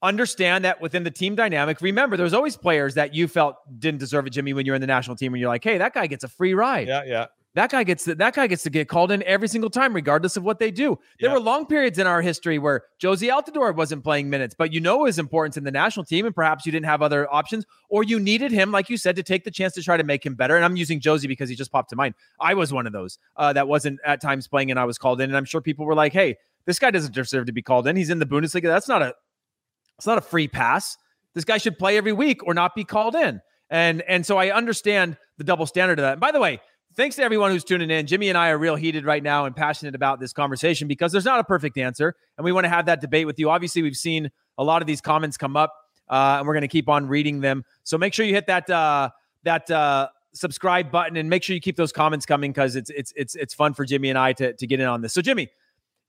understand 0.00 0.64
that 0.64 0.80
within 0.80 1.02
the 1.02 1.10
team 1.10 1.34
dynamic, 1.34 1.80
remember, 1.80 2.16
there's 2.16 2.34
always 2.34 2.56
players 2.56 2.94
that 2.94 3.14
you 3.14 3.26
felt 3.26 3.56
didn't 3.80 3.98
deserve 3.98 4.26
it, 4.28 4.30
Jimmy, 4.30 4.52
when 4.52 4.64
you're 4.64 4.76
in 4.76 4.80
the 4.80 4.86
national 4.86 5.16
team 5.16 5.34
and 5.34 5.40
you're 5.40 5.48
like, 5.48 5.64
hey, 5.64 5.78
that 5.78 5.92
guy 5.92 6.06
gets 6.06 6.22
a 6.22 6.28
free 6.28 6.54
ride. 6.54 6.86
Yeah, 6.86 7.02
yeah. 7.04 7.26
That 7.58 7.72
guy 7.72 7.82
gets 7.82 8.04
to, 8.04 8.14
that 8.14 8.34
guy 8.34 8.46
gets 8.46 8.62
to 8.62 8.70
get 8.70 8.88
called 8.88 9.10
in 9.10 9.20
every 9.24 9.48
single 9.48 9.68
time, 9.68 9.92
regardless 9.92 10.36
of 10.36 10.44
what 10.44 10.60
they 10.60 10.70
do. 10.70 10.96
There 11.18 11.32
were 11.32 11.40
long 11.40 11.66
periods 11.66 11.98
in 11.98 12.06
our 12.06 12.22
history 12.22 12.56
where 12.56 12.84
Jozy 13.02 13.32
Altidore 13.32 13.74
wasn't 13.74 14.04
playing 14.04 14.30
minutes, 14.30 14.54
but 14.56 14.72
you 14.72 14.78
know 14.78 15.06
his 15.06 15.18
importance 15.18 15.56
in 15.56 15.64
the 15.64 15.72
national 15.72 16.06
team, 16.06 16.24
and 16.24 16.32
perhaps 16.32 16.66
you 16.66 16.70
didn't 16.70 16.86
have 16.86 17.02
other 17.02 17.28
options, 17.34 17.66
or 17.88 18.04
you 18.04 18.20
needed 18.20 18.52
him, 18.52 18.70
like 18.70 18.88
you 18.88 18.96
said, 18.96 19.16
to 19.16 19.24
take 19.24 19.42
the 19.42 19.50
chance 19.50 19.74
to 19.74 19.82
try 19.82 19.96
to 19.96 20.04
make 20.04 20.24
him 20.24 20.36
better. 20.36 20.54
And 20.54 20.64
I'm 20.64 20.76
using 20.76 21.00
Jozy 21.00 21.26
because 21.26 21.48
he 21.48 21.56
just 21.56 21.72
popped 21.72 21.90
to 21.90 21.96
mind. 21.96 22.14
I 22.38 22.54
was 22.54 22.72
one 22.72 22.86
of 22.86 22.92
those 22.92 23.18
uh, 23.34 23.52
that 23.54 23.66
wasn't 23.66 23.98
at 24.04 24.20
times 24.20 24.46
playing, 24.46 24.70
and 24.70 24.78
I 24.78 24.84
was 24.84 24.96
called 24.96 25.20
in, 25.20 25.28
and 25.28 25.36
I'm 25.36 25.44
sure 25.44 25.60
people 25.60 25.84
were 25.84 25.96
like, 25.96 26.12
"Hey, 26.12 26.36
this 26.64 26.78
guy 26.78 26.92
doesn't 26.92 27.12
deserve 27.12 27.46
to 27.46 27.52
be 27.52 27.62
called 27.62 27.88
in. 27.88 27.96
He's 27.96 28.10
in 28.10 28.20
the 28.20 28.26
Bundesliga. 28.26 28.68
That's 28.68 28.86
not 28.86 29.02
a 29.02 29.14
it's 29.96 30.06
not 30.06 30.16
a 30.16 30.20
free 30.20 30.46
pass. 30.46 30.96
This 31.34 31.44
guy 31.44 31.58
should 31.58 31.76
play 31.76 31.96
every 31.96 32.12
week 32.12 32.46
or 32.46 32.54
not 32.54 32.76
be 32.76 32.84
called 32.84 33.16
in." 33.16 33.40
And 33.68 34.02
and 34.02 34.24
so 34.24 34.38
I 34.38 34.52
understand 34.52 35.16
the 35.38 35.44
double 35.44 35.66
standard 35.66 35.98
of 35.98 36.04
that. 36.04 36.12
And 36.12 36.20
by 36.20 36.30
the 36.30 36.40
way, 36.40 36.60
thanks 36.98 37.14
to 37.14 37.22
everyone 37.22 37.52
who's 37.52 37.62
tuning 37.62 37.90
in. 37.90 38.06
Jimmy 38.06 38.28
and 38.28 38.36
I 38.36 38.48
are 38.48 38.58
real 38.58 38.74
heated 38.74 39.06
right 39.06 39.22
now 39.22 39.46
and 39.46 39.54
passionate 39.54 39.94
about 39.94 40.18
this 40.18 40.32
conversation 40.32 40.88
because 40.88 41.12
there's 41.12 41.24
not 41.24 41.38
a 41.38 41.44
perfect 41.44 41.78
answer. 41.78 42.14
And 42.36 42.44
we 42.44 42.50
want 42.50 42.64
to 42.64 42.68
have 42.68 42.86
that 42.86 43.00
debate 43.00 43.24
with 43.24 43.38
you. 43.38 43.48
Obviously, 43.48 43.82
we've 43.82 43.96
seen 43.96 44.30
a 44.58 44.64
lot 44.64 44.82
of 44.82 44.88
these 44.88 45.00
comments 45.00 45.36
come 45.36 45.56
up, 45.56 45.72
uh, 46.08 46.36
and 46.38 46.46
we're 46.46 46.54
going 46.54 46.62
to 46.62 46.68
keep 46.68 46.88
on 46.88 47.06
reading 47.06 47.40
them. 47.40 47.64
So 47.84 47.96
make 47.98 48.12
sure 48.12 48.26
you 48.26 48.34
hit 48.34 48.48
that 48.48 48.68
uh, 48.68 49.10
that 49.44 49.70
uh, 49.70 50.08
subscribe 50.34 50.90
button 50.90 51.16
and 51.16 51.30
make 51.30 51.44
sure 51.44 51.54
you 51.54 51.60
keep 51.60 51.76
those 51.76 51.92
comments 51.92 52.26
coming 52.26 52.50
because 52.50 52.74
it's 52.74 52.90
it's 52.90 53.12
it's 53.14 53.36
it's 53.36 53.54
fun 53.54 53.74
for 53.74 53.84
Jimmy 53.84 54.10
and 54.10 54.18
I 54.18 54.32
to, 54.32 54.52
to 54.54 54.66
get 54.66 54.80
in 54.80 54.86
on 54.86 55.00
this. 55.00 55.14
So 55.14 55.22
Jimmy, 55.22 55.48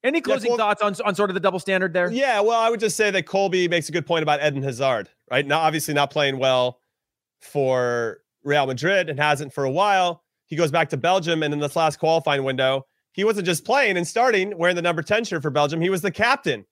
any 0.03 0.21
closing 0.21 0.51
yeah, 0.51 0.57
thoughts 0.57 0.81
on, 0.81 0.95
on 1.05 1.13
sort 1.13 1.29
of 1.29 1.35
the 1.35 1.39
double 1.39 1.59
standard 1.59 1.93
there? 1.93 2.09
Yeah, 2.09 2.39
well, 2.39 2.59
I 2.59 2.67
would 2.71 2.79
just 2.79 2.97
say 2.97 3.11
that 3.11 3.27
Colby 3.27 3.67
makes 3.67 3.89
a 3.89 3.91
good 3.91 4.07
point 4.07 4.23
about 4.23 4.43
Eden 4.43 4.63
Hazard, 4.63 5.07
right? 5.29 5.45
Now, 5.45 5.59
obviously 5.59 5.93
not 5.93 6.09
playing 6.09 6.39
well 6.39 6.79
for 7.41 8.21
Real 8.43 8.65
Madrid 8.65 9.07
and 9.07 9.19
hasn't 9.19 9.53
for 9.53 9.65
a 9.65 9.71
while. 9.71 10.23
He 10.49 10.55
goes 10.55 10.71
back 10.71 10.89
to 10.89 10.97
Belgium, 10.97 11.43
and 11.43 11.53
in 11.53 11.59
this 11.59 11.75
last 11.75 11.99
qualifying 11.99 12.43
window, 12.43 12.85
he 13.13 13.23
wasn't 13.23 13.45
just 13.45 13.65
playing 13.65 13.97
and 13.97 14.07
starting 14.07 14.57
wearing 14.57 14.75
the 14.75 14.81
number 14.81 15.01
10 15.01 15.23
shirt 15.23 15.41
for 15.41 15.49
Belgium, 15.49 15.79
he 15.79 15.89
was 15.89 16.01
the 16.01 16.11
captain. 16.11 16.65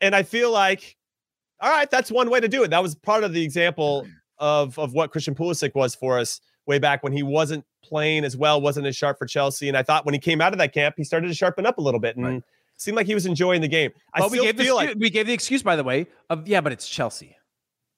And 0.00 0.14
I 0.14 0.22
feel 0.22 0.50
like, 0.50 0.96
all 1.60 1.70
right, 1.70 1.90
that's 1.90 2.10
one 2.10 2.30
way 2.30 2.40
to 2.40 2.48
do 2.48 2.62
it. 2.62 2.70
That 2.70 2.82
was 2.82 2.94
part 2.94 3.24
of 3.24 3.32
the 3.32 3.42
example 3.42 4.06
of, 4.38 4.78
of 4.78 4.92
what 4.92 5.10
Christian 5.10 5.34
Pulisic 5.34 5.74
was 5.74 5.94
for 5.94 6.18
us 6.18 6.40
way 6.66 6.78
back 6.78 7.02
when 7.02 7.12
he 7.12 7.22
wasn't 7.22 7.64
playing 7.82 8.24
as 8.24 8.36
well, 8.36 8.60
wasn't 8.60 8.86
as 8.86 8.96
sharp 8.96 9.18
for 9.18 9.26
Chelsea. 9.26 9.68
And 9.68 9.76
I 9.76 9.82
thought 9.82 10.04
when 10.04 10.14
he 10.14 10.20
came 10.20 10.40
out 10.40 10.52
of 10.52 10.58
that 10.58 10.72
camp, 10.72 10.94
he 10.96 11.04
started 11.04 11.28
to 11.28 11.34
sharpen 11.34 11.66
up 11.66 11.78
a 11.78 11.80
little 11.80 12.00
bit 12.00 12.16
and 12.16 12.26
right. 12.26 12.42
seemed 12.76 12.96
like 12.96 13.06
he 13.06 13.14
was 13.14 13.26
enjoying 13.26 13.60
the 13.60 13.68
game. 13.68 13.90
I 14.12 14.20
but 14.20 14.30
we 14.30 14.40
gave, 14.40 14.56
feel 14.56 14.74
like 14.74 14.96
we 14.98 15.10
gave 15.10 15.26
the 15.26 15.32
excuse, 15.32 15.62
by 15.62 15.76
the 15.76 15.84
way, 15.84 16.06
of 16.30 16.46
yeah, 16.48 16.60
but 16.60 16.72
it's 16.72 16.88
Chelsea. 16.88 17.36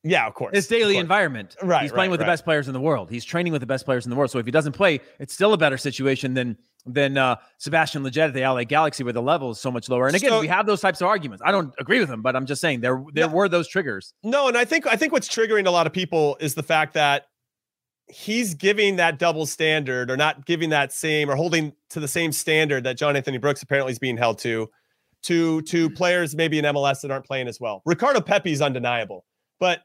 Yeah, 0.02 0.26
of 0.26 0.34
course. 0.34 0.54
His 0.54 0.68
daily 0.68 0.98
environment. 0.98 1.56
Right. 1.62 1.82
He's 1.82 1.90
playing 1.90 2.10
right, 2.10 2.12
with 2.12 2.20
right. 2.20 2.26
the 2.26 2.32
best 2.32 2.44
players 2.44 2.68
in 2.68 2.74
the 2.74 2.80
world. 2.80 3.10
He's 3.10 3.24
training 3.24 3.52
with 3.52 3.60
the 3.60 3.66
best 3.66 3.84
players 3.84 4.06
in 4.06 4.10
the 4.10 4.16
world. 4.16 4.30
So 4.30 4.38
if 4.38 4.46
he 4.46 4.52
doesn't 4.52 4.72
play, 4.72 5.00
it's 5.18 5.34
still 5.34 5.52
a 5.52 5.58
better 5.58 5.76
situation 5.76 6.34
than 6.34 6.56
than 6.86 7.18
uh, 7.18 7.36
Sebastian 7.58 8.04
Lletget 8.04 8.28
at 8.28 8.34
the 8.34 8.42
LA 8.42 8.62
Galaxy, 8.62 9.02
where 9.02 9.12
the 9.12 9.22
level 9.22 9.50
is 9.50 9.58
so 9.58 9.72
much 9.72 9.88
lower. 9.88 10.06
And 10.06 10.14
again, 10.14 10.30
so, 10.30 10.40
we 10.40 10.46
have 10.46 10.66
those 10.66 10.80
types 10.80 11.00
of 11.00 11.08
arguments. 11.08 11.42
I 11.44 11.50
don't 11.50 11.74
agree 11.80 11.98
with 11.98 12.08
him, 12.08 12.22
but 12.22 12.36
I'm 12.36 12.46
just 12.46 12.60
saying 12.60 12.80
there 12.80 13.02
there 13.12 13.28
were 13.28 13.48
those 13.48 13.66
triggers. 13.66 14.14
No, 14.22 14.46
and 14.46 14.56
I 14.56 14.64
think 14.64 14.86
I 14.86 14.96
think 14.96 15.12
what's 15.12 15.28
triggering 15.28 15.66
a 15.66 15.70
lot 15.70 15.86
of 15.86 15.92
people 15.92 16.36
is 16.40 16.54
the 16.54 16.62
fact 16.62 16.94
that 16.94 17.26
he's 18.08 18.54
giving 18.54 18.96
that 18.96 19.18
double 19.18 19.46
standard 19.46 20.10
or 20.10 20.16
not 20.16 20.46
giving 20.46 20.70
that 20.70 20.92
same 20.92 21.28
or 21.28 21.34
holding 21.34 21.72
to 21.90 21.98
the 21.98 22.08
same 22.08 22.30
standard 22.30 22.84
that 22.84 22.96
John 22.96 23.16
Anthony 23.16 23.38
Brooks 23.38 23.62
apparently 23.62 23.92
is 23.92 23.98
being 23.98 24.16
held 24.16 24.38
to 24.38 24.70
to 25.22 25.62
to 25.62 25.90
players 25.90 26.36
maybe 26.36 26.58
in 26.58 26.64
MLS 26.66 27.00
that 27.00 27.10
aren't 27.10 27.26
playing 27.26 27.48
as 27.48 27.60
well. 27.60 27.82
Ricardo 27.84 28.20
Pepi 28.20 28.52
is 28.52 28.62
undeniable. 28.62 29.24
But 29.58 29.82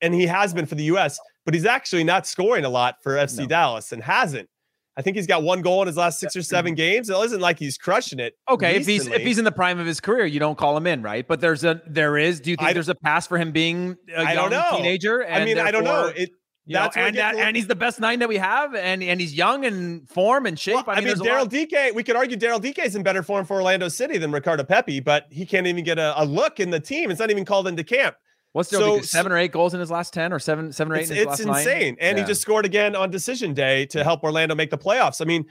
and 0.00 0.14
he 0.14 0.26
has 0.26 0.54
been 0.54 0.66
for 0.66 0.74
the 0.74 0.84
U.S., 0.84 1.18
but 1.44 1.54
he's 1.54 1.66
actually 1.66 2.04
not 2.04 2.26
scoring 2.26 2.64
a 2.64 2.68
lot 2.68 2.96
for 3.02 3.14
FC 3.14 3.40
no. 3.40 3.46
Dallas 3.46 3.92
and 3.92 4.02
hasn't. 4.02 4.48
I 4.96 5.02
think 5.02 5.16
he's 5.16 5.26
got 5.26 5.42
one 5.42 5.62
goal 5.62 5.80
in 5.82 5.86
his 5.86 5.96
last 5.96 6.18
six 6.18 6.36
or 6.36 6.42
seven 6.42 6.74
games. 6.74 7.08
It 7.08 7.16
isn't 7.16 7.40
like 7.40 7.58
he's 7.58 7.78
crushing 7.78 8.18
it. 8.18 8.34
Okay, 8.50 8.76
recently. 8.78 8.94
if 8.96 9.02
he's 9.02 9.06
if 9.06 9.22
he's 9.22 9.38
in 9.38 9.44
the 9.44 9.52
prime 9.52 9.78
of 9.78 9.86
his 9.86 10.00
career, 10.00 10.26
you 10.26 10.40
don't 10.40 10.58
call 10.58 10.76
him 10.76 10.86
in, 10.86 11.02
right? 11.02 11.26
But 11.26 11.40
there's 11.40 11.64
a 11.64 11.80
there 11.86 12.18
is. 12.18 12.40
Do 12.40 12.50
you 12.50 12.56
think 12.56 12.70
I, 12.70 12.72
there's 12.72 12.88
a 12.88 12.94
pass 12.94 13.26
for 13.26 13.38
him 13.38 13.52
being 13.52 13.96
a 14.14 14.20
I 14.20 14.32
young 14.34 14.76
teenager? 14.76 15.26
I 15.26 15.44
mean, 15.44 15.58
I 15.58 15.70
don't 15.70 15.84
know. 15.84 16.12
It, 16.14 16.30
that's 16.66 16.96
know, 16.96 17.02
and 17.02 17.16
that, 17.16 17.36
and 17.36 17.56
he's 17.56 17.66
the 17.66 17.74
best 17.74 18.00
nine 18.00 18.18
that 18.18 18.28
we 18.28 18.36
have, 18.36 18.74
and 18.74 19.02
and 19.02 19.20
he's 19.20 19.34
young 19.34 19.64
and 19.64 20.08
form 20.08 20.46
and 20.46 20.58
shape. 20.58 20.86
Well, 20.86 20.96
I 20.96 21.00
mean, 21.00 21.06
mean 21.06 21.16
Daryl 21.16 21.48
Dike, 21.48 21.94
We 21.94 22.02
could 22.02 22.16
argue 22.16 22.36
Daryl 22.36 22.60
Dike 22.60 22.80
is 22.80 22.94
in 22.94 23.02
better 23.02 23.22
form 23.22 23.44
for 23.44 23.54
Orlando 23.54 23.88
City 23.88 24.18
than 24.18 24.30
Ricardo 24.32 24.64
Pepi, 24.64 25.00
but 25.00 25.26
he 25.30 25.46
can't 25.46 25.66
even 25.66 25.84
get 25.84 25.98
a, 25.98 26.20
a 26.20 26.24
look 26.24 26.60
in 26.60 26.70
the 26.70 26.80
team. 26.80 27.10
It's 27.10 27.20
not 27.20 27.30
even 27.30 27.44
called 27.44 27.66
into 27.66 27.82
camp. 27.82 28.16
What's 28.52 28.70
the 28.70 28.78
so, 28.78 29.00
seven 29.00 29.30
or 29.30 29.38
eight 29.38 29.52
goals 29.52 29.74
in 29.74 29.80
his 29.80 29.90
last 29.90 30.12
ten, 30.12 30.32
or 30.32 30.38
seven, 30.38 30.72
seven 30.72 30.92
or 30.92 30.96
eight? 30.96 31.02
It's, 31.02 31.10
in 31.10 31.16
his 31.16 31.26
it's 31.26 31.40
insane, 31.40 31.80
nine? 31.80 31.96
and 32.00 32.18
yeah. 32.18 32.24
he 32.24 32.28
just 32.28 32.42
scored 32.42 32.64
again 32.64 32.96
on 32.96 33.10
decision 33.10 33.54
day 33.54 33.86
to 33.86 34.02
help 34.02 34.24
Orlando 34.24 34.54
make 34.54 34.70
the 34.70 34.78
playoffs. 34.78 35.20
I 35.20 35.24
mean, 35.24 35.46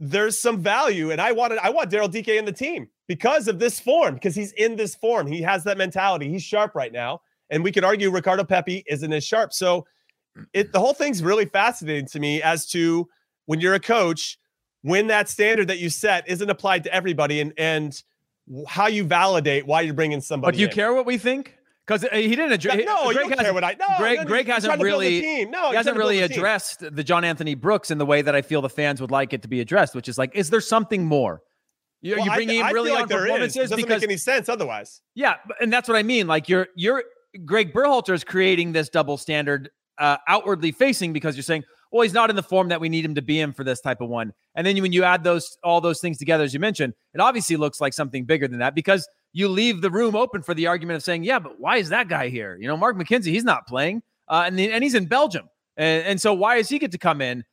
there's 0.00 0.36
some 0.36 0.60
value, 0.60 1.12
and 1.12 1.20
I 1.20 1.30
wanted, 1.32 1.58
I 1.58 1.70
want 1.70 1.90
Daryl 1.90 2.10
Dike 2.10 2.28
in 2.28 2.46
the 2.46 2.52
team 2.52 2.88
because 3.06 3.46
of 3.46 3.58
this 3.60 3.78
form, 3.78 4.14
because 4.14 4.34
he's 4.34 4.52
in 4.52 4.74
this 4.74 4.96
form. 4.96 5.26
He 5.26 5.40
has 5.42 5.62
that 5.64 5.78
mentality. 5.78 6.28
He's 6.28 6.42
sharp 6.42 6.74
right 6.74 6.92
now, 6.92 7.20
and 7.48 7.62
we 7.62 7.70
could 7.70 7.84
argue 7.84 8.10
Ricardo 8.10 8.42
Pepi 8.42 8.82
isn't 8.88 9.12
as 9.12 9.24
sharp. 9.24 9.52
So, 9.52 9.86
it 10.52 10.72
the 10.72 10.80
whole 10.80 10.94
thing's 10.94 11.22
really 11.22 11.44
fascinating 11.44 12.06
to 12.06 12.18
me 12.18 12.42
as 12.42 12.66
to 12.70 13.08
when 13.46 13.60
you're 13.60 13.74
a 13.74 13.80
coach, 13.80 14.36
when 14.82 15.06
that 15.08 15.28
standard 15.28 15.68
that 15.68 15.78
you 15.78 15.90
set 15.90 16.28
isn't 16.28 16.50
applied 16.50 16.82
to 16.84 16.92
everybody, 16.92 17.40
and 17.40 17.52
and 17.56 18.02
how 18.66 18.88
you 18.88 19.04
validate 19.04 19.64
why 19.64 19.82
you're 19.82 19.94
bringing 19.94 20.20
somebody. 20.20 20.52
But 20.52 20.56
do 20.56 20.60
you 20.62 20.66
in. 20.66 20.72
care 20.72 20.92
what 20.92 21.06
we 21.06 21.16
think? 21.16 21.56
Because 21.90 22.04
uh, 22.04 22.14
he 22.14 22.28
didn't 22.28 22.52
address. 22.52 22.76
No, 22.86 23.06
Greg 23.06 23.16
you 23.16 23.34
don't 23.34 23.40
care 23.40 23.52
what 23.52 23.64
I. 23.64 23.76
No, 23.80 23.86
Greg, 23.98 24.24
Greg 24.24 24.46
hasn't 24.46 24.80
really. 24.80 25.44
No, 25.46 25.70
he 25.70 25.76
hasn't 25.76 25.96
really 25.96 26.20
addressed 26.20 26.84
the 26.94 27.02
John 27.02 27.24
Anthony 27.24 27.56
Brooks 27.56 27.90
in 27.90 27.98
the 27.98 28.06
way 28.06 28.22
that 28.22 28.32
I 28.32 28.42
feel 28.42 28.62
the 28.62 28.68
fans 28.68 29.00
would 29.00 29.10
like 29.10 29.32
it 29.32 29.42
to 29.42 29.48
be 29.48 29.60
addressed, 29.60 29.96
which 29.96 30.08
is 30.08 30.16
like, 30.16 30.30
is 30.36 30.50
there 30.50 30.60
something 30.60 31.04
more? 31.04 31.42
You, 32.00 32.14
well, 32.14 32.26
you 32.26 32.30
bringing 32.32 32.62
I, 32.62 32.68
in 32.68 32.74
really 32.74 32.92
I 32.92 33.00
on 33.00 33.08
performances. 33.08 33.56
It 33.56 33.60
doesn't 33.62 33.76
because 33.76 34.02
make 34.02 34.08
any 34.08 34.18
sense 34.18 34.48
otherwise. 34.48 35.00
Yeah, 35.16 35.34
and 35.60 35.72
that's 35.72 35.88
what 35.88 35.98
I 35.98 36.04
mean. 36.04 36.28
Like 36.28 36.48
you're 36.48 36.68
you're 36.76 37.02
Gregg 37.44 37.72
Berhalter 37.72 38.14
is 38.14 38.22
creating 38.22 38.70
this 38.70 38.88
double 38.88 39.16
standard 39.16 39.68
uh, 39.98 40.18
outwardly 40.28 40.70
facing 40.70 41.12
because 41.12 41.34
you're 41.34 41.42
saying, 41.42 41.64
well, 41.90 42.02
he's 42.02 42.14
not 42.14 42.30
in 42.30 42.36
the 42.36 42.42
form 42.44 42.68
that 42.68 42.80
we 42.80 42.88
need 42.88 43.04
him 43.04 43.16
to 43.16 43.22
be 43.22 43.40
in 43.40 43.52
for 43.52 43.64
this 43.64 43.80
type 43.80 44.00
of 44.00 44.08
one. 44.08 44.32
And 44.54 44.64
then 44.64 44.80
when 44.80 44.92
you 44.92 45.02
add 45.02 45.24
those 45.24 45.58
all 45.64 45.80
those 45.80 46.00
things 46.00 46.18
together, 46.18 46.44
as 46.44 46.54
you 46.54 46.60
mentioned, 46.60 46.94
it 47.14 47.20
obviously 47.20 47.56
looks 47.56 47.80
like 47.80 47.94
something 47.94 48.26
bigger 48.26 48.46
than 48.46 48.60
that 48.60 48.76
because 48.76 49.08
you 49.32 49.48
leave 49.48 49.80
the 49.80 49.90
room 49.90 50.16
open 50.16 50.42
for 50.42 50.54
the 50.54 50.66
argument 50.66 50.96
of 50.96 51.02
saying, 51.02 51.24
yeah, 51.24 51.38
but 51.38 51.60
why 51.60 51.76
is 51.76 51.88
that 51.90 52.08
guy 52.08 52.28
here? 52.28 52.56
You 52.60 52.68
know, 52.68 52.76
Mark 52.76 52.96
McKenzie, 52.96 53.26
he's 53.26 53.44
not 53.44 53.66
playing, 53.66 54.02
uh, 54.28 54.44
and 54.46 54.58
the, 54.58 54.70
and 54.70 54.82
he's 54.82 54.94
in 54.94 55.06
Belgium, 55.06 55.48
and, 55.76 56.06
and 56.06 56.20
so 56.20 56.34
why 56.34 56.56
does 56.56 56.68
he 56.68 56.78
get 56.78 56.92
to 56.92 56.98
come 56.98 57.20
in, 57.20 57.44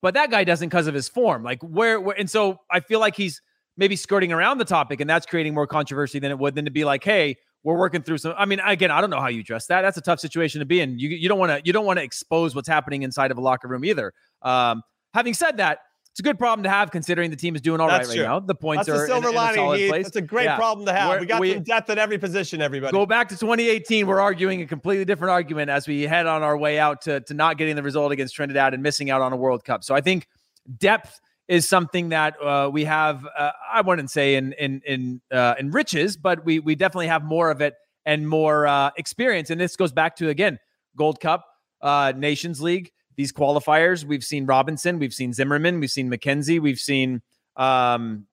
but 0.00 0.14
that 0.14 0.30
guy 0.30 0.44
doesn't 0.44 0.68
because 0.68 0.86
of 0.86 0.94
his 0.94 1.08
form? 1.08 1.42
Like 1.42 1.62
where, 1.62 2.00
where? 2.00 2.18
And 2.18 2.30
so 2.30 2.60
I 2.70 2.80
feel 2.80 3.00
like 3.00 3.16
he's 3.16 3.40
maybe 3.76 3.96
skirting 3.96 4.32
around 4.32 4.58
the 4.58 4.64
topic, 4.64 5.00
and 5.00 5.08
that's 5.08 5.26
creating 5.26 5.54
more 5.54 5.66
controversy 5.66 6.18
than 6.18 6.30
it 6.30 6.38
would 6.38 6.54
than 6.54 6.64
to 6.64 6.70
be 6.70 6.84
like, 6.84 7.04
hey, 7.04 7.36
we're 7.62 7.78
working 7.78 8.02
through 8.02 8.18
some. 8.18 8.34
I 8.36 8.44
mean, 8.44 8.60
again, 8.60 8.90
I 8.90 9.00
don't 9.00 9.10
know 9.10 9.20
how 9.20 9.28
you 9.28 9.40
address 9.40 9.66
that. 9.66 9.82
That's 9.82 9.96
a 9.96 10.02
tough 10.02 10.20
situation 10.20 10.58
to 10.60 10.66
be 10.66 10.80
in. 10.80 10.98
You 10.98 11.10
you 11.10 11.28
don't 11.28 11.38
want 11.38 11.52
to 11.52 11.62
you 11.64 11.72
don't 11.72 11.86
want 11.86 11.98
to 11.98 12.02
expose 12.02 12.54
what's 12.54 12.68
happening 12.68 13.02
inside 13.02 13.30
of 13.30 13.38
a 13.38 13.40
locker 13.40 13.68
room 13.68 13.84
either. 13.84 14.12
Um, 14.42 14.82
having 15.14 15.34
said 15.34 15.58
that, 15.58 15.78
it's 16.12 16.20
a 16.20 16.22
good 16.22 16.38
problem 16.38 16.62
to 16.64 16.68
have 16.68 16.90
considering 16.90 17.30
the 17.30 17.36
team 17.36 17.54
is 17.54 17.62
doing 17.62 17.80
all 17.80 17.88
That's 17.88 18.08
right 18.08 18.16
true. 18.16 18.24
right 18.24 18.28
now. 18.32 18.40
The 18.40 18.54
points 18.54 18.86
That's 18.86 18.98
are 18.98 19.04
a 19.04 19.06
silver 19.06 19.30
in, 19.30 19.34
lining. 19.34 19.54
in 19.54 19.60
a 19.60 19.64
solid 19.64 19.88
place. 19.88 20.06
It's 20.08 20.16
a 20.16 20.20
great 20.20 20.44
yeah. 20.44 20.56
problem 20.56 20.84
to 20.84 20.92
have. 20.92 21.08
We're, 21.08 21.20
we 21.20 21.26
got 21.26 21.40
we, 21.40 21.54
some 21.54 21.62
depth 21.62 21.88
at 21.88 21.96
every 21.96 22.18
position. 22.18 22.60
Everybody 22.60 22.92
go 22.92 23.06
back 23.06 23.30
to 23.30 23.36
2018. 23.38 24.06
We're 24.06 24.20
arguing 24.20 24.60
a 24.60 24.66
completely 24.66 25.06
different 25.06 25.30
argument 25.30 25.70
as 25.70 25.88
we 25.88 26.02
head 26.02 26.26
on 26.26 26.42
our 26.42 26.58
way 26.58 26.78
out 26.78 27.00
to 27.02 27.20
to 27.22 27.32
not 27.32 27.56
getting 27.56 27.76
the 27.76 27.82
result 27.82 28.12
against 28.12 28.34
Trinidad 28.34 28.74
and 28.74 28.82
missing 28.82 29.08
out 29.08 29.22
on 29.22 29.32
a 29.32 29.36
World 29.36 29.64
Cup. 29.64 29.84
So 29.84 29.94
I 29.94 30.02
think 30.02 30.28
depth 30.76 31.18
is 31.48 31.66
something 31.66 32.10
that 32.10 32.34
uh, 32.42 32.68
we 32.70 32.84
have. 32.84 33.26
Uh, 33.34 33.52
I 33.72 33.80
wouldn't 33.80 34.10
say 34.10 34.34
in 34.34 34.52
in 34.52 34.82
in 34.84 35.22
uh, 35.32 35.54
in 35.58 35.70
riches, 35.70 36.18
but 36.18 36.44
we 36.44 36.58
we 36.58 36.74
definitely 36.74 37.06
have 37.06 37.24
more 37.24 37.50
of 37.50 37.62
it 37.62 37.72
and 38.04 38.28
more 38.28 38.66
uh, 38.66 38.90
experience. 38.98 39.48
And 39.48 39.58
this 39.58 39.76
goes 39.76 39.92
back 39.92 40.16
to 40.16 40.28
again 40.28 40.58
Gold 40.94 41.20
Cup, 41.20 41.46
uh, 41.80 42.12
Nations 42.14 42.60
League 42.60 42.92
these 43.22 43.32
qualifiers. 43.32 44.04
We've 44.04 44.24
seen 44.24 44.46
Robinson, 44.46 44.98
we've 44.98 45.14
seen 45.14 45.32
Zimmerman, 45.32 45.78
we've 45.78 45.90
seen 45.90 46.10
McKenzie, 46.10 46.60
we've 46.60 46.80
seen 46.80 47.22
um, 47.56 48.26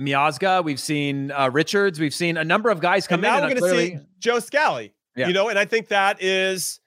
Miazga, 0.00 0.64
we've 0.64 0.80
seen 0.80 1.30
uh, 1.32 1.50
Richards, 1.52 2.00
we've 2.00 2.14
seen 2.14 2.38
a 2.38 2.44
number 2.44 2.70
of 2.70 2.80
guys 2.80 3.06
come 3.06 3.16
and 3.16 3.22
now 3.22 3.36
in. 3.36 3.42
we're 3.42 3.48
going 3.50 3.56
to 3.56 3.60
clearly... 3.60 3.96
see 3.98 4.02
Joe 4.18 4.38
Scally. 4.38 4.94
Yeah. 5.16 5.28
You 5.28 5.34
know, 5.34 5.50
and 5.50 5.58
I 5.58 5.66
think 5.66 5.88
that 5.88 6.22
is, 6.22 6.80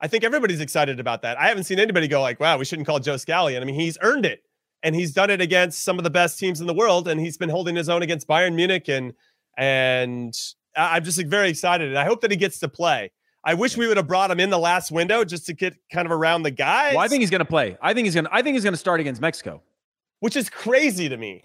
I 0.00 0.08
think 0.08 0.24
everybody's 0.24 0.60
excited 0.60 0.98
about 1.00 1.20
that. 1.22 1.38
I 1.38 1.48
haven't 1.48 1.64
seen 1.64 1.78
anybody 1.78 2.08
go 2.08 2.22
like, 2.22 2.40
"Wow, 2.40 2.56
we 2.56 2.64
shouldn't 2.64 2.86
call 2.86 2.98
Joe 2.98 3.18
Scally." 3.18 3.54
And 3.56 3.62
I 3.62 3.66
mean, 3.66 3.78
he's 3.78 3.98
earned 4.00 4.24
it, 4.24 4.42
and 4.82 4.94
he's 4.94 5.12
done 5.12 5.28
it 5.30 5.40
against 5.42 5.84
some 5.84 5.98
of 5.98 6.04
the 6.04 6.10
best 6.10 6.38
teams 6.38 6.60
in 6.60 6.66
the 6.66 6.74
world, 6.74 7.08
and 7.08 7.20
he's 7.20 7.36
been 7.36 7.48
holding 7.48 7.76
his 7.76 7.88
own 7.88 8.02
against 8.02 8.26
Bayern 8.26 8.54
Munich, 8.54 8.88
and 8.88 9.12
and 9.56 10.34
I'm 10.76 11.04
just 11.04 11.18
like, 11.18 11.28
very 11.28 11.50
excited, 11.50 11.88
and 11.88 11.98
I 11.98 12.04
hope 12.04 12.20
that 12.22 12.30
he 12.30 12.36
gets 12.36 12.58
to 12.60 12.68
play. 12.68 13.12
I 13.42 13.54
wish 13.54 13.76
we 13.76 13.88
would 13.88 13.96
have 13.96 14.06
brought 14.06 14.30
him 14.30 14.38
in 14.38 14.50
the 14.50 14.58
last 14.58 14.90
window 14.90 15.24
just 15.24 15.46
to 15.46 15.54
get 15.54 15.74
kind 15.90 16.06
of 16.06 16.12
around 16.12 16.42
the 16.42 16.50
guys. 16.50 16.94
Well, 16.94 17.04
I 17.04 17.08
think 17.08 17.20
he's 17.20 17.30
going 17.30 17.40
to 17.40 17.46
play. 17.46 17.76
I 17.80 17.94
think 17.94 18.04
he's 18.04 18.14
going. 18.14 18.26
to 18.26 18.34
I 18.34 18.42
think 18.42 18.54
he's 18.54 18.64
going 18.64 18.74
to 18.74 18.78
start 18.78 19.00
against 19.00 19.20
Mexico, 19.20 19.62
which 20.20 20.36
is 20.36 20.50
crazy 20.50 21.08
to 21.08 21.16
me. 21.16 21.42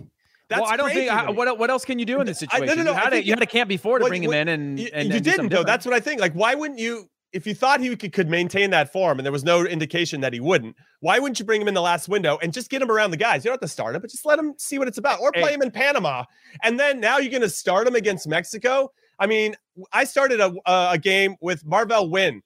That's 0.47 0.61
well, 0.61 0.69
I 0.71 0.77
don't 0.77 0.91
think. 0.91 1.11
I, 1.11 1.31
what 1.31 1.57
what 1.57 1.69
else 1.69 1.85
can 1.85 1.97
you 1.97 2.05
do 2.05 2.19
in 2.19 2.27
this 2.27 2.39
situation? 2.39 2.69
I, 2.69 2.75
no, 2.75 2.83
no, 2.83 2.83
no, 2.83 2.91
you 2.91 2.97
had, 2.97 3.13
a, 3.13 3.23
you 3.23 3.31
had 3.31 3.41
a 3.41 3.47
camp 3.47 3.67
before 3.67 3.97
to 3.97 4.03
what, 4.03 4.09
bring 4.09 4.23
him 4.23 4.33
in, 4.33 4.47
and, 4.47 4.79
you, 4.79 4.89
and 4.93 5.11
you 5.11 5.19
didn't 5.19 5.49
though. 5.49 5.63
That's 5.63 5.85
what 5.85 5.95
I 5.95 5.99
think. 5.99 6.21
Like, 6.21 6.33
why 6.33 6.53
wouldn't 6.53 6.79
you? 6.79 7.09
If 7.31 7.45
you 7.45 7.53
thought 7.53 7.81
he 7.81 7.93
could, 7.97 8.13
could 8.13 8.29
maintain 8.29 8.69
that 8.69 8.93
form, 8.93 9.19
and 9.19 9.25
there 9.25 9.31
was 9.33 9.43
no 9.43 9.65
indication 9.65 10.21
that 10.21 10.31
he 10.31 10.39
wouldn't, 10.39 10.73
why 11.01 11.19
wouldn't 11.19 11.37
you 11.37 11.45
bring 11.45 11.61
him 11.61 11.67
in 11.67 11.73
the 11.73 11.81
last 11.81 12.07
window 12.07 12.37
and 12.41 12.53
just 12.53 12.69
get 12.69 12.81
him 12.81 12.89
around 12.89 13.11
the 13.11 13.17
guys? 13.17 13.43
You 13.43 13.49
don't 13.49 13.55
have 13.55 13.67
to 13.67 13.67
start 13.67 13.93
him, 13.93 14.01
but 14.01 14.09
just 14.09 14.25
let 14.25 14.39
him 14.39 14.53
see 14.57 14.79
what 14.79 14.87
it's 14.87 14.97
about, 14.97 15.19
or 15.19 15.33
play 15.33 15.49
hey. 15.49 15.53
him 15.53 15.61
in 15.61 15.69
Panama, 15.71 16.23
and 16.63 16.79
then 16.79 17.01
now 17.01 17.17
you're 17.17 17.31
going 17.31 17.41
to 17.41 17.49
start 17.49 17.87
him 17.87 17.95
against 17.95 18.25
Mexico. 18.25 18.91
I 19.19 19.27
mean, 19.27 19.55
I 19.93 20.03
started 20.03 20.39
a, 20.39 20.53
a 20.65 20.97
game 20.97 21.35
with 21.41 21.65
Marvell 21.65 22.09
Wynne, 22.09 22.41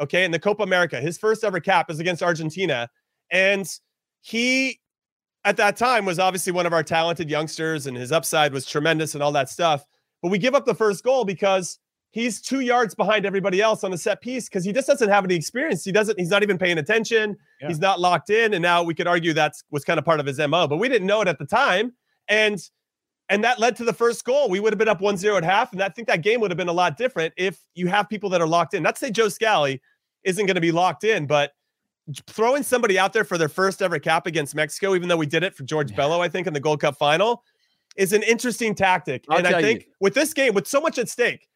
okay, 0.00 0.24
in 0.24 0.30
the 0.30 0.38
Copa 0.38 0.62
America. 0.62 1.00
His 1.00 1.18
first 1.18 1.44
ever 1.44 1.60
cap 1.60 1.90
is 1.90 2.00
against 2.00 2.22
Argentina, 2.22 2.88
and 3.30 3.68
he 4.20 4.80
at 5.44 5.56
that 5.56 5.76
time 5.76 6.04
was 6.04 6.18
obviously 6.18 6.52
one 6.52 6.66
of 6.66 6.72
our 6.72 6.82
talented 6.82 7.30
youngsters 7.30 7.86
and 7.86 7.96
his 7.96 8.12
upside 8.12 8.52
was 8.52 8.66
tremendous 8.66 9.14
and 9.14 9.22
all 9.22 9.32
that 9.32 9.48
stuff. 9.48 9.84
But 10.22 10.30
we 10.30 10.38
give 10.38 10.54
up 10.54 10.66
the 10.66 10.74
first 10.74 11.04
goal 11.04 11.24
because 11.24 11.78
he's 12.10 12.40
two 12.40 12.60
yards 12.60 12.94
behind 12.94 13.24
everybody 13.24 13.60
else 13.60 13.84
on 13.84 13.90
the 13.90 13.98
set 13.98 14.20
piece 14.20 14.48
because 14.48 14.64
he 14.64 14.72
just 14.72 14.86
doesn't 14.86 15.08
have 15.08 15.24
any 15.24 15.34
experience. 15.34 15.84
He 15.84 15.92
doesn't, 15.92 16.18
he's 16.18 16.30
not 16.30 16.42
even 16.42 16.58
paying 16.58 16.78
attention. 16.78 17.36
Yeah. 17.60 17.68
He's 17.68 17.78
not 17.78 18.00
locked 18.00 18.30
in. 18.30 18.54
And 18.54 18.62
now 18.62 18.82
we 18.82 18.94
could 18.94 19.06
argue 19.06 19.32
that's 19.32 19.62
was 19.70 19.84
kind 19.84 19.98
of 19.98 20.04
part 20.04 20.20
of 20.20 20.26
his 20.26 20.38
MO, 20.38 20.66
but 20.66 20.78
we 20.78 20.88
didn't 20.88 21.06
know 21.06 21.20
it 21.20 21.28
at 21.28 21.38
the 21.38 21.46
time. 21.46 21.92
And 22.28 22.58
and 23.28 23.44
that 23.44 23.58
led 23.58 23.76
to 23.76 23.84
the 23.84 23.92
first 23.92 24.24
goal. 24.24 24.48
We 24.48 24.60
would 24.60 24.72
have 24.72 24.78
been 24.78 24.88
up 24.88 25.00
1-0 25.00 25.36
at 25.36 25.44
half. 25.44 25.72
And 25.72 25.82
I 25.82 25.88
think 25.88 26.08
that 26.08 26.22
game 26.22 26.40
would 26.40 26.50
have 26.50 26.56
been 26.56 26.68
a 26.68 26.72
lot 26.72 26.96
different 26.96 27.34
if 27.36 27.60
you 27.74 27.86
have 27.88 28.08
people 28.08 28.30
that 28.30 28.40
are 28.40 28.46
locked 28.46 28.74
in. 28.74 28.82
Not 28.82 28.96
to 28.96 28.98
say 28.98 29.10
Joe 29.10 29.28
Scally 29.28 29.80
isn't 30.24 30.46
going 30.46 30.54
to 30.54 30.60
be 30.60 30.72
locked 30.72 31.04
in, 31.04 31.26
but 31.26 31.52
throwing 32.26 32.62
somebody 32.62 32.98
out 32.98 33.12
there 33.12 33.24
for 33.24 33.36
their 33.36 33.48
first 33.48 33.82
ever 33.82 33.98
cap 33.98 34.26
against 34.26 34.54
Mexico, 34.54 34.94
even 34.94 35.08
though 35.08 35.16
we 35.16 35.26
did 35.26 35.42
it 35.42 35.54
for 35.54 35.64
George 35.64 35.94
Bello, 35.94 36.20
I 36.22 36.28
think, 36.28 36.46
in 36.46 36.54
the 36.54 36.60
Gold 36.60 36.80
Cup 36.80 36.96
final, 36.96 37.44
is 37.96 38.12
an 38.12 38.22
interesting 38.22 38.74
tactic. 38.74 39.24
I'll 39.28 39.38
and 39.38 39.46
I 39.46 39.60
think 39.60 39.82
you. 39.82 39.92
with 40.00 40.14
this 40.14 40.32
game, 40.32 40.54
with 40.54 40.66
so 40.66 40.80
much 40.80 40.98
at 40.98 41.08
stake, 41.08 41.48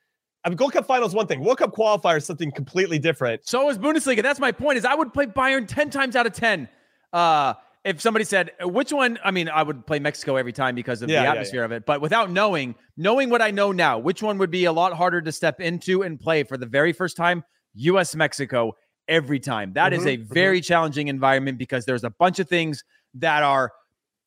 I 0.44 0.48
mean, 0.48 0.56
Gold 0.56 0.72
Cup 0.72 0.86
final 0.86 1.06
is 1.06 1.14
one 1.14 1.26
thing. 1.26 1.40
World 1.40 1.58
Cup 1.58 1.72
qualifier 1.74 2.18
is 2.18 2.26
something 2.26 2.50
completely 2.50 2.98
different. 2.98 3.46
So 3.46 3.70
is 3.70 3.78
Bundesliga. 3.78 4.22
That's 4.22 4.40
my 4.40 4.52
point. 4.52 4.76
Is 4.76 4.84
I 4.84 4.94
would 4.94 5.14
play 5.14 5.26
Bayern 5.26 5.66
ten 5.66 5.88
times 5.88 6.16
out 6.16 6.26
of 6.26 6.32
ten. 6.32 6.68
Uh, 7.12 7.54
if 7.84 8.00
somebody 8.00 8.24
said 8.24 8.52
which 8.60 8.92
one, 8.92 9.18
I 9.24 9.30
mean, 9.30 9.48
I 9.48 9.62
would 9.62 9.86
play 9.86 9.98
Mexico 9.98 10.36
every 10.36 10.52
time 10.52 10.74
because 10.74 11.02
of 11.02 11.10
yeah, 11.10 11.22
the 11.22 11.28
atmosphere 11.28 11.60
yeah, 11.60 11.62
yeah. 11.62 11.64
of 11.66 11.72
it. 11.72 11.86
But 11.86 12.00
without 12.00 12.30
knowing, 12.30 12.76
knowing 12.96 13.28
what 13.28 13.42
I 13.42 13.50
know 13.50 13.72
now, 13.72 13.98
which 13.98 14.22
one 14.22 14.38
would 14.38 14.50
be 14.50 14.66
a 14.66 14.72
lot 14.72 14.92
harder 14.92 15.20
to 15.20 15.32
step 15.32 15.60
into 15.60 16.02
and 16.02 16.18
play 16.18 16.44
for 16.44 16.56
the 16.56 16.66
very 16.66 16.92
first 16.92 17.16
time? 17.16 17.42
U.S. 17.74 18.14
Mexico 18.14 18.74
every 19.08 19.40
time. 19.40 19.72
That 19.72 19.92
mm-hmm, 19.92 20.00
is 20.00 20.06
a 20.06 20.16
mm-hmm. 20.16 20.32
very 20.32 20.60
mm-hmm. 20.60 20.64
challenging 20.64 21.08
environment 21.08 21.58
because 21.58 21.84
there's 21.84 22.04
a 22.04 22.10
bunch 22.10 22.38
of 22.38 22.48
things 22.48 22.84
that 23.14 23.42
are 23.42 23.72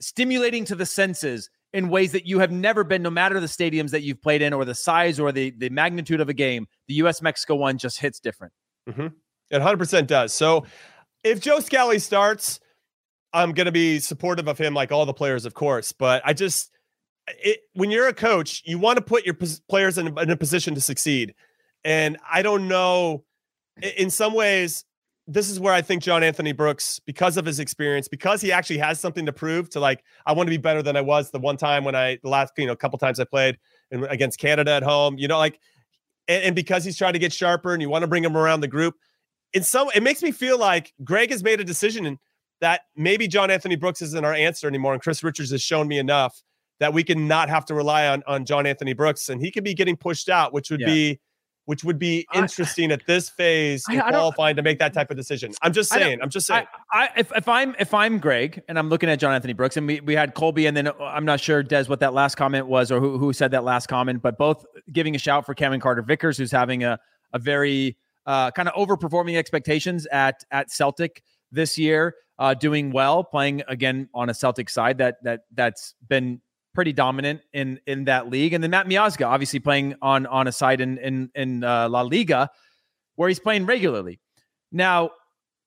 stimulating 0.02 0.66
to 0.66 0.76
the 0.76 0.86
senses 0.86 1.50
in 1.74 1.90
ways 1.90 2.12
that 2.14 2.26
you 2.26 2.40
have 2.40 2.52
never 2.52 2.84
been, 2.84 3.02
no 3.02 3.10
matter 3.10 3.40
the 3.40 3.48
stadiums 3.48 3.92
that 3.92 4.02
you've 4.02 4.22
played 4.22 4.42
in 4.42 4.54
or 4.54 4.66
the 4.66 4.76
size 4.76 5.20
or 5.20 5.32
the, 5.32 5.52
the 5.58 5.70
magnitude 5.70 6.22
of 6.22 6.30
a 6.30 6.34
game. 6.34 6.68
The 6.88 6.96
US 6.96 7.22
Mexico 7.22 7.56
one 7.56 7.78
just 7.78 8.00
hits 8.00 8.20
different. 8.20 8.54
Mm-hmm. 8.90 9.08
It 9.52 9.62
100% 9.62 10.08
does. 10.08 10.34
So 10.34 10.66
if 11.24 11.40
Joe 11.40 11.60
Scally 11.60 12.00
starts, 12.00 12.60
I'm 13.36 13.52
going 13.52 13.66
to 13.66 13.72
be 13.72 14.00
supportive 14.00 14.48
of 14.48 14.58
him 14.58 14.74
like 14.74 14.92
all 14.92 15.06
the 15.06 15.14
players, 15.14 15.46
of 15.46 15.54
course. 15.54 15.92
But 15.92 16.24
I 16.26 16.34
just, 16.34 16.72
it, 17.28 17.60
when 17.74 17.92
you're 17.92 18.08
a 18.08 18.14
coach, 18.14 18.64
you 18.66 18.80
want 18.80 18.98
to 18.98 19.04
put 19.04 19.26
your 19.26 19.36
players 19.70 19.98
in, 19.98 20.18
in 20.18 20.30
a 20.30 20.38
position 20.38 20.74
to 20.74 20.82
succeed. 20.82 21.36
And 21.84 22.18
I 22.32 22.42
don't 22.42 22.68
know 22.68 23.26
in 23.82 24.10
some 24.10 24.34
ways, 24.34 24.86
this 25.28 25.50
is 25.50 25.60
where 25.60 25.74
I 25.74 25.82
think 25.82 26.04
John 26.04 26.24
Anthony 26.24 26.52
Brooks, 26.52 27.00
because 27.00 27.36
of 27.36 27.46
his 27.46 27.60
experience, 27.60 28.08
because 28.08 28.42
he 28.42 28.52
actually 28.52 28.78
has 28.78 29.00
something 29.00 29.26
to 29.26 29.34
prove 29.34 29.70
to 29.72 29.80
like, 29.80 30.04
I 30.26 30.34
want 30.34 30.48
to 30.48 30.52
be 30.52 30.58
better 30.58 30.84
than 30.84 30.96
I 30.96 31.02
was 31.02 31.32
the 31.32 31.40
one 31.40 31.58
time 31.58 31.84
when 31.84 31.96
I, 31.96 32.20
the 32.22 32.30
last, 32.30 32.54
you 32.58 32.68
know, 32.68 32.74
a 32.74 32.78
couple 32.78 33.00
times 33.00 33.20
I 33.20 33.24
played 33.24 33.58
in, 33.92 34.04
against 34.06 34.40
Canada 34.40 34.72
at 34.72 34.84
home, 34.84 35.18
you 35.18 35.28
know, 35.28 35.38
like, 35.38 35.60
and, 36.28 36.44
and 36.44 36.56
because 36.56 36.84
he's 36.84 36.98
trying 36.98 37.14
to 37.14 37.20
get 37.20 37.34
sharper 37.34 37.74
and 37.74 37.82
you 37.82 37.90
want 37.90 38.04
to 38.04 38.08
bring 38.08 38.24
him 38.24 38.38
around 38.38 38.62
the 38.62 38.68
group. 38.68 38.96
In 39.54 39.64
some, 39.64 39.90
it 39.96 40.04
makes 40.04 40.22
me 40.22 40.32
feel 40.32 40.60
like 40.60 40.94
Greg 41.04 41.32
has 41.32 41.44
made 41.44 41.60
a 41.60 41.64
decision 41.64 42.20
that 42.62 42.82
maybe 42.96 43.28
John 43.28 43.52
Anthony 43.52 43.76
Brooks 43.76 44.02
isn't 44.02 44.26
our 44.26 44.34
answer 44.34 44.68
anymore. 44.68 44.94
And 44.94 45.02
Chris 45.02 45.24
Richards 45.24 45.52
has 45.52 45.62
shown 45.62 45.88
me 45.88 46.00
enough 46.00 46.42
that 46.80 46.94
we 46.94 47.04
can 47.04 47.28
not 47.28 47.50
have 47.50 47.66
to 47.66 47.74
rely 47.74 48.08
on, 48.08 48.24
on 48.28 48.46
John 48.46 48.66
Anthony 48.66 48.94
Brooks 48.94 49.30
and 49.30 49.42
he 49.42 49.52
could 49.52 49.64
be 49.64 49.74
getting 49.74 49.96
pushed 49.96 50.30
out, 50.30 50.54
which 50.54 50.70
would 50.70 50.82
yeah. 50.82 50.88
be, 50.88 51.20
which 51.66 51.84
would 51.84 51.98
be 51.98 52.28
interesting 52.34 52.92
I, 52.92 52.96
at 52.96 53.08
this 53.08 53.30
phase 53.30 53.84
I, 53.90 54.00
I 54.00 54.12
qualifying 54.12 54.56
to 54.58 54.62
make 54.62 54.78
that 54.80 54.94
type 54.94 55.10
of 55.10 55.18
decision. 55.18 55.52
I'm 55.62 55.74
just 55.74 55.90
saying. 55.90 56.20
I'm 56.22 56.30
just 56.30 56.48
saying. 56.48 56.66
I, 56.92 57.10
if, 57.18 57.32
if 57.36 57.48
I'm 57.48 57.76
if 57.80 57.94
I'm 57.94 58.20
Greg 58.20 58.62
and 58.68 58.78
I'm 58.78 58.90
looking 58.90 59.10
at 59.10 59.20
John 59.20 59.34
Anthony 59.34 59.54
Brooks 59.54 59.78
and 59.78 59.88
we, 59.88 60.00
we 60.02 60.14
had 60.16 60.36
Colby 60.36 60.68
and 60.68 60.78
then 60.78 60.88
uh, 60.88 60.94
I'm 61.00 61.26
not 61.26 61.40
sure 61.40 61.64
Des 61.64 61.86
what 61.86 62.02
that 62.02 62.14
last 62.14 62.36
comment 62.36 62.68
was 62.68 62.92
or 62.92 63.00
who, 63.00 63.18
who 63.18 63.34
said 63.34 63.52
that 63.52 63.64
last 63.64 63.88
comment, 63.88 64.22
but 64.22 64.38
both 64.38 64.66
giving 64.92 65.16
a 65.16 65.20
shout 65.20 65.46
for 65.46 65.54
Cameron 65.54 65.82
Carter 65.82 66.02
Vickers, 66.02 66.38
who's 66.38 66.52
having 66.52 66.84
a 66.84 67.00
a 67.34 67.40
very 67.40 67.98
uh, 68.26 68.52
kind 68.52 68.70
of 68.70 68.76
overperforming 68.76 69.38
expectations 69.38 70.06
at 70.08 70.44
at 70.52 70.70
Celtic 70.72 71.24
this 71.52 71.78
year, 71.78 72.16
uh, 72.40 72.54
doing 72.54 72.92
well, 72.92 73.24
playing 73.24 73.64
again 73.68 74.10
on 74.14 74.30
a 74.30 74.34
Celtic 74.34 74.70
side 74.70 74.98
that 74.98 75.24
that 75.24 75.42
that's 75.54 75.96
been 76.08 76.42
pretty 76.74 76.94
dominant 76.94 77.42
in 77.54 77.80
in 77.88 78.06
that 78.06 78.30
league. 78.30 78.54
And 78.54 78.64
then 78.64 78.72
Matt 78.72 78.88
Miazga, 78.88 79.26
obviously 79.26 79.60
playing 79.60 79.96
on 80.02 80.26
on 80.28 80.48
a 80.48 80.52
side 80.52 80.82
in 80.82 80.98
in 81.00 81.30
in 81.36 81.64
uh, 81.64 81.90
La 81.90 82.02
Liga, 82.02 82.50
where 83.16 83.30
he's 83.30 83.40
playing 83.40 83.66
regularly. 83.66 84.20
Now, 84.72 85.12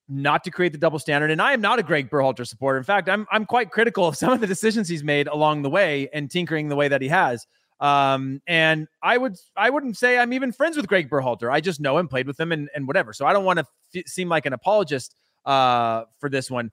not 0.09 0.45
to 0.45 0.51
create 0.51 0.73
the 0.73 0.79
double 0.79 0.99
standard, 0.99 1.31
and 1.31 1.41
I 1.41 1.53
am 1.53 1.61
not 1.61 1.79
a 1.79 1.83
Gregg 1.83 2.11
Berhalter 2.11 2.47
supporter. 2.47 2.79
In 2.79 2.85
fact, 2.85 3.09
I'm 3.09 3.27
I'm 3.33 3.47
quite 3.47 3.71
critical 3.71 4.07
of 4.07 4.17
some 4.23 4.33
of 4.33 4.41
the 4.41 4.47
decisions 4.47 4.89
he's 4.89 5.03
made 5.03 5.27
along 5.27 5.63
the 5.63 5.71
way 5.71 6.09
and 6.13 6.31
tinkering 6.31 6.69
the 6.69 6.77
way 6.77 6.89
that 6.89 7.03
he 7.03 7.09
has. 7.09 7.47
Um, 7.81 8.43
and 8.47 8.89
I 9.03 9.17
would 9.17 9.37
I 9.57 9.71
wouldn't 9.71 9.97
say 9.97 10.19
I'm 10.19 10.33
even 10.33 10.53
friends 10.53 10.77
with 10.77 10.89
Gregg 10.89 11.09
Berhalter. 11.09 11.51
I 11.51 11.61
just 11.61 11.81
know 11.81 11.97
him, 11.97 12.09
played 12.09 12.27
with 12.27 12.39
him, 12.39 12.53
and 12.53 12.69
and 12.75 12.87
whatever. 12.87 13.13
So 13.13 13.25
I 13.25 13.33
don't 13.33 13.45
want 13.45 13.61
to 13.61 13.67
f- 13.97 14.07
seem 14.07 14.29
like 14.29 14.47
an 14.47 14.53
apologist 14.53 15.15
uh, 15.49 16.05
for 16.21 16.29
this 16.29 16.51
one. 16.51 16.71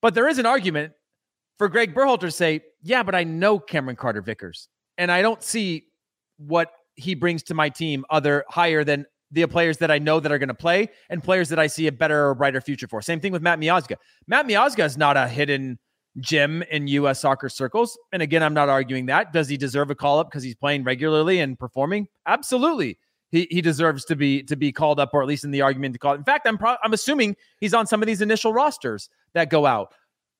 But 0.00 0.14
there 0.14 0.28
is 0.28 0.38
an 0.38 0.46
argument 0.46 0.92
for 1.58 1.68
Gregg 1.68 1.94
Berhalter 1.94 2.20
to 2.20 2.30
say, 2.30 2.60
yeah, 2.82 3.02
but 3.02 3.14
I 3.14 3.24
know 3.24 3.58
Cameron 3.58 3.96
Carter 3.96 4.22
Vickers, 4.22 4.68
and 4.96 5.10
I 5.10 5.20
don't 5.20 5.42
see 5.42 5.86
what 6.38 6.70
he 6.94 7.14
brings 7.14 7.42
to 7.44 7.54
my 7.54 7.68
team 7.68 8.04
other 8.08 8.44
higher 8.48 8.84
than 8.84 9.04
the 9.32 9.46
players 9.46 9.78
that 9.78 9.90
I 9.90 9.98
know 9.98 10.20
that 10.20 10.30
are 10.30 10.38
going 10.38 10.48
to 10.48 10.54
play 10.54 10.88
and 11.10 11.22
players 11.22 11.48
that 11.48 11.58
I 11.58 11.66
see 11.66 11.88
a 11.88 11.92
better 11.92 12.28
or 12.28 12.34
brighter 12.36 12.60
future 12.60 12.86
for. 12.86 13.02
Same 13.02 13.18
thing 13.18 13.32
with 13.32 13.42
Matt 13.42 13.58
Miazga. 13.58 13.96
Matt 14.28 14.46
Miazga 14.46 14.84
is 14.84 14.96
not 14.96 15.16
a 15.16 15.26
hidden 15.26 15.78
gem 16.20 16.62
in 16.70 16.86
U.S. 16.86 17.20
soccer 17.20 17.48
circles. 17.48 17.98
And 18.12 18.22
again, 18.22 18.44
I'm 18.44 18.54
not 18.54 18.68
arguing 18.68 19.06
that. 19.06 19.32
Does 19.32 19.48
he 19.48 19.56
deserve 19.56 19.90
a 19.90 19.96
call 19.96 20.20
up 20.20 20.30
because 20.30 20.44
he's 20.44 20.54
playing 20.54 20.84
regularly 20.84 21.40
and 21.40 21.58
performing? 21.58 22.06
Absolutely. 22.26 22.98
He, 23.34 23.48
he 23.50 23.60
deserves 23.60 24.04
to 24.04 24.14
be 24.14 24.44
to 24.44 24.54
be 24.54 24.70
called 24.70 25.00
up 25.00 25.10
or 25.12 25.20
at 25.20 25.26
least 25.26 25.42
in 25.42 25.50
the 25.50 25.60
argument 25.60 25.94
to 25.94 25.98
call. 25.98 26.14
It. 26.14 26.18
In 26.18 26.24
fact, 26.24 26.46
I'm 26.46 26.56
pro- 26.56 26.76
I'm 26.84 26.92
assuming 26.92 27.34
he's 27.58 27.74
on 27.74 27.84
some 27.84 28.00
of 28.00 28.06
these 28.06 28.20
initial 28.20 28.52
rosters 28.52 29.10
that 29.32 29.50
go 29.50 29.66
out. 29.66 29.92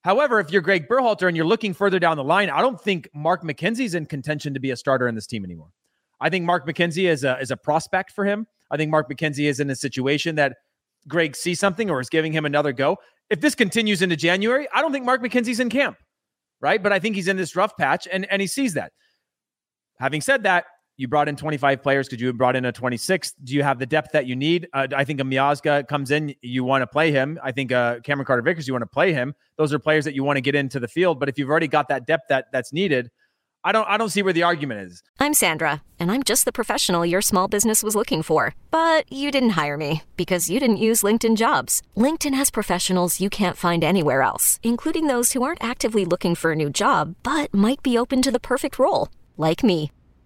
However, 0.02 0.38
if 0.38 0.52
you're 0.52 0.62
Gregg 0.62 0.86
Berhalter 0.86 1.26
and 1.26 1.36
you're 1.36 1.44
looking 1.44 1.74
further 1.74 1.98
down 1.98 2.16
the 2.16 2.22
line, 2.22 2.50
I 2.50 2.60
don't 2.60 2.80
think 2.80 3.08
Mark 3.12 3.42
McKenzie's 3.42 3.96
in 3.96 4.06
contention 4.06 4.54
to 4.54 4.60
be 4.60 4.70
a 4.70 4.76
starter 4.76 5.08
in 5.08 5.16
this 5.16 5.26
team 5.26 5.44
anymore. 5.44 5.72
I 6.20 6.30
think 6.30 6.44
Mark 6.44 6.68
McKenzie 6.68 7.10
is 7.10 7.24
a 7.24 7.36
is 7.40 7.50
a 7.50 7.56
prospect 7.56 8.12
for 8.12 8.24
him. 8.24 8.46
I 8.70 8.76
think 8.76 8.92
Mark 8.92 9.10
McKenzie 9.10 9.48
is 9.48 9.58
in 9.58 9.68
a 9.70 9.74
situation 9.74 10.36
that 10.36 10.58
Greg 11.08 11.34
sees 11.34 11.58
something 11.58 11.90
or 11.90 11.98
is 11.98 12.08
giving 12.08 12.32
him 12.32 12.46
another 12.46 12.72
go. 12.72 12.98
If 13.28 13.40
this 13.40 13.56
continues 13.56 14.02
into 14.02 14.14
January, 14.14 14.68
I 14.72 14.80
don't 14.80 14.92
think 14.92 15.04
Mark 15.04 15.20
McKenzie's 15.20 15.58
in 15.58 15.68
camp, 15.68 15.96
right? 16.60 16.80
But 16.80 16.92
I 16.92 17.00
think 17.00 17.16
he's 17.16 17.26
in 17.26 17.38
this 17.38 17.56
rough 17.56 17.76
patch 17.76 18.06
and, 18.12 18.24
and 18.30 18.40
he 18.40 18.46
sees 18.46 18.74
that. 18.74 18.92
Having 19.98 20.20
said 20.20 20.44
that, 20.44 20.66
you 20.96 21.08
brought 21.08 21.28
in 21.28 21.36
25 21.36 21.82
players 21.82 22.08
because 22.08 22.20
you 22.20 22.32
brought 22.32 22.56
in 22.56 22.64
a 22.64 22.72
26. 22.72 23.34
Do 23.42 23.54
you 23.54 23.62
have 23.62 23.78
the 23.78 23.86
depth 23.86 24.12
that 24.12 24.26
you 24.26 24.36
need? 24.36 24.68
Uh, 24.72 24.86
I 24.94 25.04
think 25.04 25.20
a 25.20 25.24
Miazga 25.24 25.86
comes 25.88 26.10
in, 26.10 26.34
you 26.40 26.64
want 26.64 26.82
to 26.82 26.86
play 26.86 27.10
him. 27.10 27.38
I 27.42 27.52
think 27.52 27.72
uh, 27.72 28.00
Cameron 28.00 28.26
Carter 28.26 28.42
Vickers, 28.42 28.68
you 28.68 28.74
want 28.74 28.82
to 28.82 28.86
play 28.86 29.12
him. 29.12 29.34
Those 29.56 29.72
are 29.72 29.78
players 29.78 30.04
that 30.04 30.14
you 30.14 30.24
want 30.24 30.36
to 30.36 30.40
get 30.40 30.54
into 30.54 30.78
the 30.78 30.88
field. 30.88 31.18
But 31.18 31.28
if 31.28 31.38
you've 31.38 31.50
already 31.50 31.68
got 31.68 31.88
that 31.88 32.06
depth 32.06 32.24
that 32.28 32.46
that's 32.52 32.72
needed, 32.72 33.10
I 33.66 33.72
don't 33.72 33.88
I 33.88 33.96
don't 33.96 34.10
see 34.10 34.22
where 34.22 34.34
the 34.34 34.42
argument 34.42 34.80
is. 34.80 35.02
I'm 35.18 35.32
Sandra, 35.32 35.82
and 35.98 36.12
I'm 36.12 36.22
just 36.22 36.44
the 36.44 36.52
professional 36.52 37.06
your 37.06 37.22
small 37.22 37.48
business 37.48 37.82
was 37.82 37.96
looking 37.96 38.22
for. 38.22 38.54
But 38.70 39.10
you 39.10 39.30
didn't 39.30 39.50
hire 39.50 39.78
me 39.78 40.02
because 40.16 40.50
you 40.50 40.60
didn't 40.60 40.84
use 40.88 41.02
LinkedIn 41.02 41.36
jobs. 41.36 41.82
LinkedIn 41.96 42.34
has 42.34 42.50
professionals 42.50 43.20
you 43.20 43.30
can't 43.30 43.56
find 43.56 43.82
anywhere 43.82 44.20
else, 44.20 44.60
including 44.62 45.06
those 45.06 45.32
who 45.32 45.42
aren't 45.42 45.64
actively 45.64 46.04
looking 46.04 46.34
for 46.34 46.52
a 46.52 46.56
new 46.56 46.68
job 46.68 47.16
but 47.22 47.54
might 47.54 47.82
be 47.82 47.96
open 47.96 48.20
to 48.20 48.30
the 48.30 48.38
perfect 48.38 48.78
role, 48.78 49.08
like 49.38 49.64
me. 49.64 49.90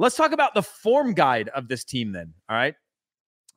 let's 0.00 0.16
talk 0.16 0.32
about 0.32 0.54
the 0.54 0.62
form 0.62 1.12
guide 1.12 1.48
of 1.50 1.68
this 1.68 1.84
team 1.84 2.10
then. 2.10 2.32
All 2.48 2.56
right. 2.56 2.74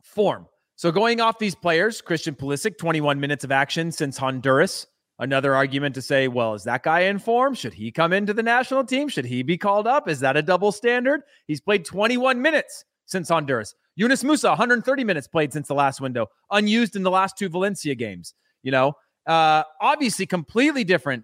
Form. 0.03 0.45
So, 0.75 0.91
going 0.91 1.21
off 1.21 1.39
these 1.39 1.55
players, 1.55 2.01
Christian 2.01 2.35
Pulisic, 2.35 2.77
21 2.77 3.19
minutes 3.19 3.43
of 3.43 3.51
action 3.51 3.91
since 3.91 4.17
Honduras. 4.17 4.85
Another 5.19 5.55
argument 5.55 5.95
to 5.95 6.01
say, 6.01 6.27
well, 6.27 6.55
is 6.55 6.63
that 6.63 6.83
guy 6.83 7.01
in 7.01 7.19
form? 7.19 7.53
Should 7.53 7.73
he 7.73 7.91
come 7.91 8.11
into 8.11 8.33
the 8.33 8.43
national 8.43 8.83
team? 8.83 9.07
Should 9.07 9.25
he 9.25 9.43
be 9.43 9.57
called 9.57 9.87
up? 9.87 10.09
Is 10.09 10.19
that 10.19 10.35
a 10.35 10.41
double 10.41 10.71
standard? 10.71 11.21
He's 11.47 11.61
played 11.61 11.85
21 11.85 12.41
minutes 12.41 12.83
since 13.05 13.29
Honduras. 13.29 13.75
Yunus 13.95 14.23
Musah, 14.23 14.49
130 14.49 15.03
minutes 15.03 15.27
played 15.27 15.53
since 15.53 15.67
the 15.67 15.75
last 15.75 16.01
window, 16.01 16.27
unused 16.51 16.95
in 16.95 17.03
the 17.03 17.11
last 17.11 17.37
two 17.37 17.47
Valencia 17.47 17.93
games. 17.93 18.33
You 18.63 18.71
know, 18.71 18.93
uh, 19.27 19.63
obviously 19.79 20.25
completely 20.25 20.83
different 20.83 21.23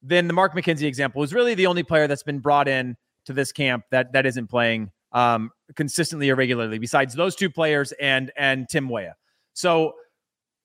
than 0.00 0.28
the 0.28 0.32
Mark 0.32 0.54
McKenzie 0.54 0.84
example. 0.84 1.20
who's 1.20 1.34
really 1.34 1.54
the 1.54 1.66
only 1.66 1.82
player 1.82 2.06
that's 2.06 2.22
been 2.22 2.38
brought 2.38 2.68
in 2.68 2.96
to 3.28 3.32
this 3.32 3.52
camp 3.52 3.84
that 3.90 4.12
that 4.12 4.26
isn't 4.26 4.48
playing 4.48 4.90
um, 5.12 5.50
consistently 5.76 6.28
or 6.28 6.34
regularly, 6.34 6.78
besides 6.78 7.14
those 7.14 7.36
two 7.36 7.48
players 7.48 7.92
and 8.00 8.32
and 8.36 8.68
Tim 8.68 8.88
Weah. 8.88 9.14
So 9.54 9.92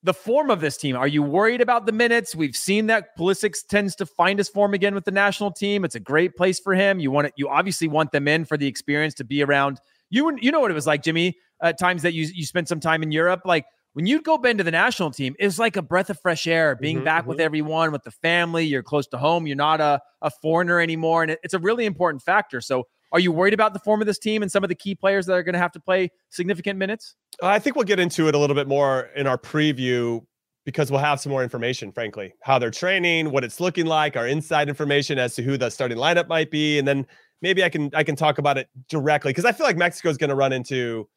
the 0.02 0.14
form 0.14 0.50
of 0.50 0.60
this 0.60 0.76
team, 0.76 0.98
are 0.98 1.08
you 1.08 1.24
worried 1.24 1.62
about 1.62 1.86
the 1.86 1.94
minutes? 1.94 2.36
We've 2.36 2.56
seen 2.56 2.88
that 2.88 3.18
Pulisic 3.18 3.56
tends 3.70 3.96
to 3.96 4.06
find 4.06 4.38
his 4.38 4.50
form 4.50 4.74
again 4.74 4.94
with 4.94 5.06
the 5.06 5.12
national 5.12 5.52
team. 5.52 5.86
It's 5.86 5.96
a 5.96 6.00
great 6.00 6.36
place 6.36 6.60
for 6.60 6.74
him. 6.74 7.00
You 7.00 7.12
want 7.12 7.28
it, 7.28 7.34
you 7.38 7.48
obviously 7.48 7.88
want 7.88 8.12
them 8.12 8.28
in 8.28 8.44
for 8.44 8.58
the 8.58 8.68
experience 8.68 9.14
to 9.16 9.24
be 9.24 9.44
around 9.44 9.80
you 10.10 10.38
you 10.40 10.52
know 10.52 10.60
what 10.60 10.72
it 10.72 10.76
was 10.76 10.88
like, 10.88 11.04
Jimmy. 11.04 11.38
At 11.62 11.80
times 11.80 12.02
that 12.04 12.14
you 12.14 12.28
you 12.34 12.46
spent 12.46 12.68
some 12.68 12.80
time 12.80 13.04
in 13.04 13.12
Europe, 13.12 13.42
like 13.46 13.66
when 13.94 14.06
you'd 14.06 14.24
go 14.24 14.38
bend 14.38 14.58
to 14.58 14.64
the 14.64 14.72
national 14.72 15.12
team, 15.12 15.36
it's 15.40 15.58
like 15.58 15.76
a 15.76 15.82
breath 15.82 16.10
of 16.10 16.20
fresh 16.20 16.46
air. 16.48 16.76
Being 16.76 16.98
mm-hmm, 16.98 17.06
back 17.06 17.22
mm-hmm. 17.22 17.30
with 17.30 17.40
everyone, 17.40 17.92
with 17.92 18.04
the 18.04 18.12
family, 18.12 18.66
you're 18.66 18.84
close 18.84 19.08
to 19.08 19.18
home. 19.18 19.48
You're 19.48 19.56
not 19.56 19.82
a 19.82 20.02
a 20.22 20.30
foreigner 20.30 20.80
anymore, 20.80 21.24
and 21.24 21.32
it, 21.32 21.40
it's 21.44 21.54
a 21.54 21.60
really 21.60 21.86
important 21.86 22.22
factor. 22.22 22.62
So. 22.62 22.88
Are 23.12 23.20
you 23.20 23.32
worried 23.32 23.54
about 23.54 23.74
the 23.74 23.80
form 23.80 24.02
of 24.02 24.08
this 24.08 24.18
team 24.18 24.42
and 24.42 24.52
some 24.52 24.64
of 24.64 24.70
the 24.70 24.76
key 24.76 24.96
players 24.96 25.28
that 25.28 25.34
are 25.34 25.44
going 25.44 25.54
to 25.54 25.60
have 25.60 25.72
to 25.74 25.80
play 25.80 26.10
significant 26.32 26.80
minutes? 26.80 27.14
I 27.44 27.60
think 27.60 27.76
we'll 27.76 27.86
get 27.86 28.00
into 28.00 28.28
it 28.28 28.34
a 28.34 28.40
little 28.40 28.56
bit 28.56 28.68
more 28.68 29.12
in 29.16 29.28
our 29.28 29.38
preview 29.38 30.26
because 30.66 30.90
we'll 30.90 31.00
have 31.00 31.20
some 31.20 31.32
more 31.32 31.44
information, 31.44 31.92
frankly, 31.92 32.34
how 32.42 32.58
they're 32.58 32.72
training, 32.72 33.32
what 33.32 33.44
it's 33.44 33.60
looking 33.60 33.86
like, 33.86 34.16
our 34.16 34.28
inside 34.28 34.70
information 34.70 35.20
as 35.20 35.36
to 35.36 35.44
who 35.44 35.58
the 35.58 35.70
starting 35.70 35.98
lineup 35.98 36.28
might 36.28 36.50
be, 36.50 36.80
and 36.80 36.88
then 36.88 37.06
maybe 37.42 37.64
I 37.64 37.70
can 37.70 37.92
I 37.94 38.04
can 38.04 38.16
talk 38.16 38.38
about 38.38 38.58
it 38.58 38.68
directly 38.90 39.30
because 39.30 39.46
I 39.46 39.52
feel 39.52 39.66
like 39.66 39.78
Mexico 39.78 40.10
is 40.10 40.18
going 40.18 40.30
to 40.30 40.36
run 40.36 40.54
into 40.54 41.08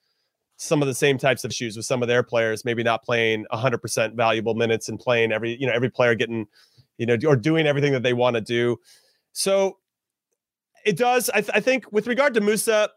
some 0.57 0.83
of 0.83 0.89
the 0.89 0.95
same 0.95 1.19
types 1.19 1.45
of 1.45 1.51
issues 1.51 1.77
with 1.77 1.87
some 1.87 2.03
of 2.03 2.09
their 2.09 2.23
players, 2.23 2.65
maybe 2.65 2.83
not 2.83 3.03
playing 3.03 3.45
100% 3.53 4.15
valuable 4.15 4.55
minutes 4.55 4.89
and 4.89 4.99
playing 4.99 5.33
every 5.33 5.57
you 5.61 5.67
know 5.67 5.73
every 5.73 5.91
player 5.91 6.15
getting 6.15 6.47
you 6.99 7.07
know 7.07 7.17
or 7.27 7.37
doing 7.37 7.67
everything 7.67 7.93
that 7.93 8.03
they 8.03 8.15
want 8.15 8.35
to 8.35 8.41
do. 8.41 8.79
So 9.33 9.79
it 10.85 10.97
does. 10.97 11.29
I, 11.31 11.41
th- 11.41 11.51
I, 11.53 11.61
think 11.61 11.91
with 11.93 12.07
regard 12.07 12.33
to 12.35 12.41
Musah, 12.41 12.89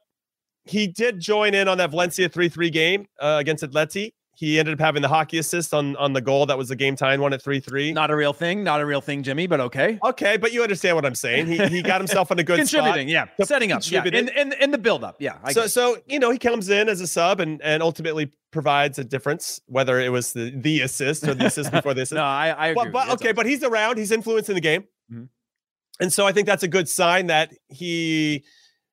he 0.64 0.88
did 0.88 1.20
join 1.20 1.54
in 1.54 1.68
on 1.68 1.80
that 1.80 1.90
Valencia 1.90 2.30
3-3 2.30 2.72
game 2.72 3.08
uh, 3.20 3.38
against 3.40 3.64
Atleti. 3.64 4.14
He 4.40 4.58
ended 4.58 4.76
up 4.76 4.80
having 4.80 5.02
the 5.02 5.10
hockey 5.10 5.38
assist 5.38 5.74
on 5.74 5.98
on 5.98 6.14
the 6.14 6.22
goal 6.22 6.46
that 6.46 6.58
was 6.58 6.70
the 6.70 6.76
game 6.78 6.96
tying 6.96 7.20
one 7.20 7.34
at 7.34 7.42
three 7.42 7.60
three. 7.60 7.92
Not 7.92 8.10
a 8.10 8.16
real 8.16 8.32
thing, 8.32 8.64
not 8.64 8.80
a 8.80 8.86
real 8.86 9.02
thing, 9.02 9.22
Jimmy, 9.22 9.48
but 9.48 9.60
okay. 9.60 10.00
Okay, 10.02 10.38
but 10.38 10.54
you 10.54 10.64
understand 10.64 10.96
what 10.96 11.06
I'm 11.06 11.14
saying. 11.14 11.48
He 11.48 11.58
he 11.68 11.82
got 11.82 12.00
himself 12.00 12.32
in 12.32 12.40
a 12.40 12.44
good 12.44 12.58
contributing, 12.58 13.10
spot. 13.10 13.30
yeah, 13.38 13.46
setting 13.46 13.74
up, 13.74 13.82
yeah, 13.92 14.06
in, 14.06 14.30
in 14.30 14.54
in 14.54 14.72
the 14.72 14.78
build 14.78 15.04
up, 15.04 15.18
yeah. 15.20 15.40
I 15.44 15.52
so 15.52 15.64
guess. 15.64 15.74
so 15.74 15.98
you 16.08 16.20
know 16.20 16.32
he 16.32 16.38
comes 16.38 16.70
in 16.70 16.88
as 16.88 17.02
a 17.02 17.08
sub 17.08 17.42
and 17.42 17.62
and 17.62 17.84
ultimately 17.84 18.32
provides 18.52 18.98
a 18.98 19.04
difference, 19.04 19.60
whether 19.66 20.00
it 20.00 20.10
was 20.10 20.32
the 20.32 20.52
the 20.56 20.80
assist 20.84 21.28
or 21.28 21.34
the 21.34 21.48
assist 21.48 21.70
before 21.74 21.94
this. 21.94 22.10
no, 22.14 22.24
I 22.24 22.48
I 22.48 22.68
agree. 22.68 22.86
But, 22.86 22.94
but 22.94 23.10
okay, 23.16 23.34
but 23.34 23.46
he's 23.46 23.62
around. 23.62 23.98
He's 23.98 24.14
influencing 24.14 24.56
the 24.56 24.62
game, 24.62 24.86
mm-hmm. 25.12 25.26
and 26.00 26.14
so 26.14 26.26
I 26.26 26.32
think 26.32 26.48
that's 26.48 26.64
a 26.64 26.70
good 26.70 26.88
sign 26.88 27.28
that 27.28 27.52
he 27.68 28.46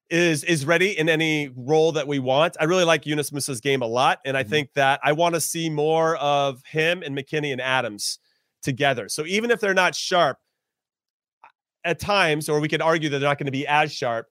is 0.08 0.44
is 0.44 0.64
ready 0.64 0.96
in 0.96 1.08
any 1.08 1.50
role 1.56 1.92
that 1.92 2.06
we 2.06 2.18
want. 2.18 2.56
I 2.60 2.64
really 2.64 2.84
like 2.84 3.06
Yunus 3.06 3.32
Musah's 3.32 3.60
game 3.60 3.82
a 3.82 3.86
lot, 3.86 4.20
and 4.24 4.36
I 4.36 4.42
mm-hmm. 4.42 4.50
think 4.50 4.72
that 4.74 5.00
I 5.02 5.12
want 5.12 5.34
to 5.34 5.40
see 5.40 5.68
more 5.68 6.16
of 6.16 6.62
him 6.64 7.02
and 7.02 7.16
McKennie 7.16 7.52
and 7.52 7.60
Adams 7.60 8.18
together. 8.62 9.08
So 9.08 9.24
even 9.26 9.50
if 9.50 9.60
they're 9.60 9.74
not 9.74 9.94
sharp 9.94 10.38
at 11.84 11.98
times, 11.98 12.48
or 12.48 12.60
we 12.60 12.68
could 12.68 12.82
argue 12.82 13.08
that 13.08 13.18
they're 13.18 13.28
not 13.28 13.38
going 13.38 13.46
to 13.46 13.52
be 13.52 13.66
as 13.66 13.92
sharp, 13.92 14.26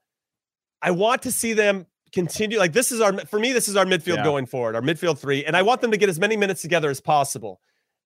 I 0.82 0.92
want 0.92 1.24
to 1.24 1.32
see 1.32 1.54
them 1.54 1.88
continue. 2.14 2.58
Like 2.58 2.74
this 2.74 2.92
is 2.92 3.02
our 3.02 3.14
for 3.26 3.40
me, 3.40 3.52
this 3.52 3.68
is 3.68 3.76
our 3.76 3.86
midfield 3.86 4.18
yeah. 4.18 4.24
going 4.24 4.46
forward, 4.46 4.76
our 4.76 4.82
midfield 4.82 5.20
three, 5.20 5.46
and 5.46 5.56
I 5.58 5.62
want 5.62 5.82
them 5.82 5.92
to 5.92 5.98
get 5.98 6.10
as 6.10 6.20
many 6.20 6.38
minutes 6.38 6.62
together 6.62 6.90
as 6.90 7.02
possible. 7.02 7.60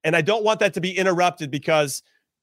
And 0.03 0.15
I 0.15 0.21
don't 0.21 0.43
want 0.43 0.61
that 0.61 0.73
to 0.75 0.81
be 0.81 0.97
interrupted 0.97 1.51
because 1.51 2.01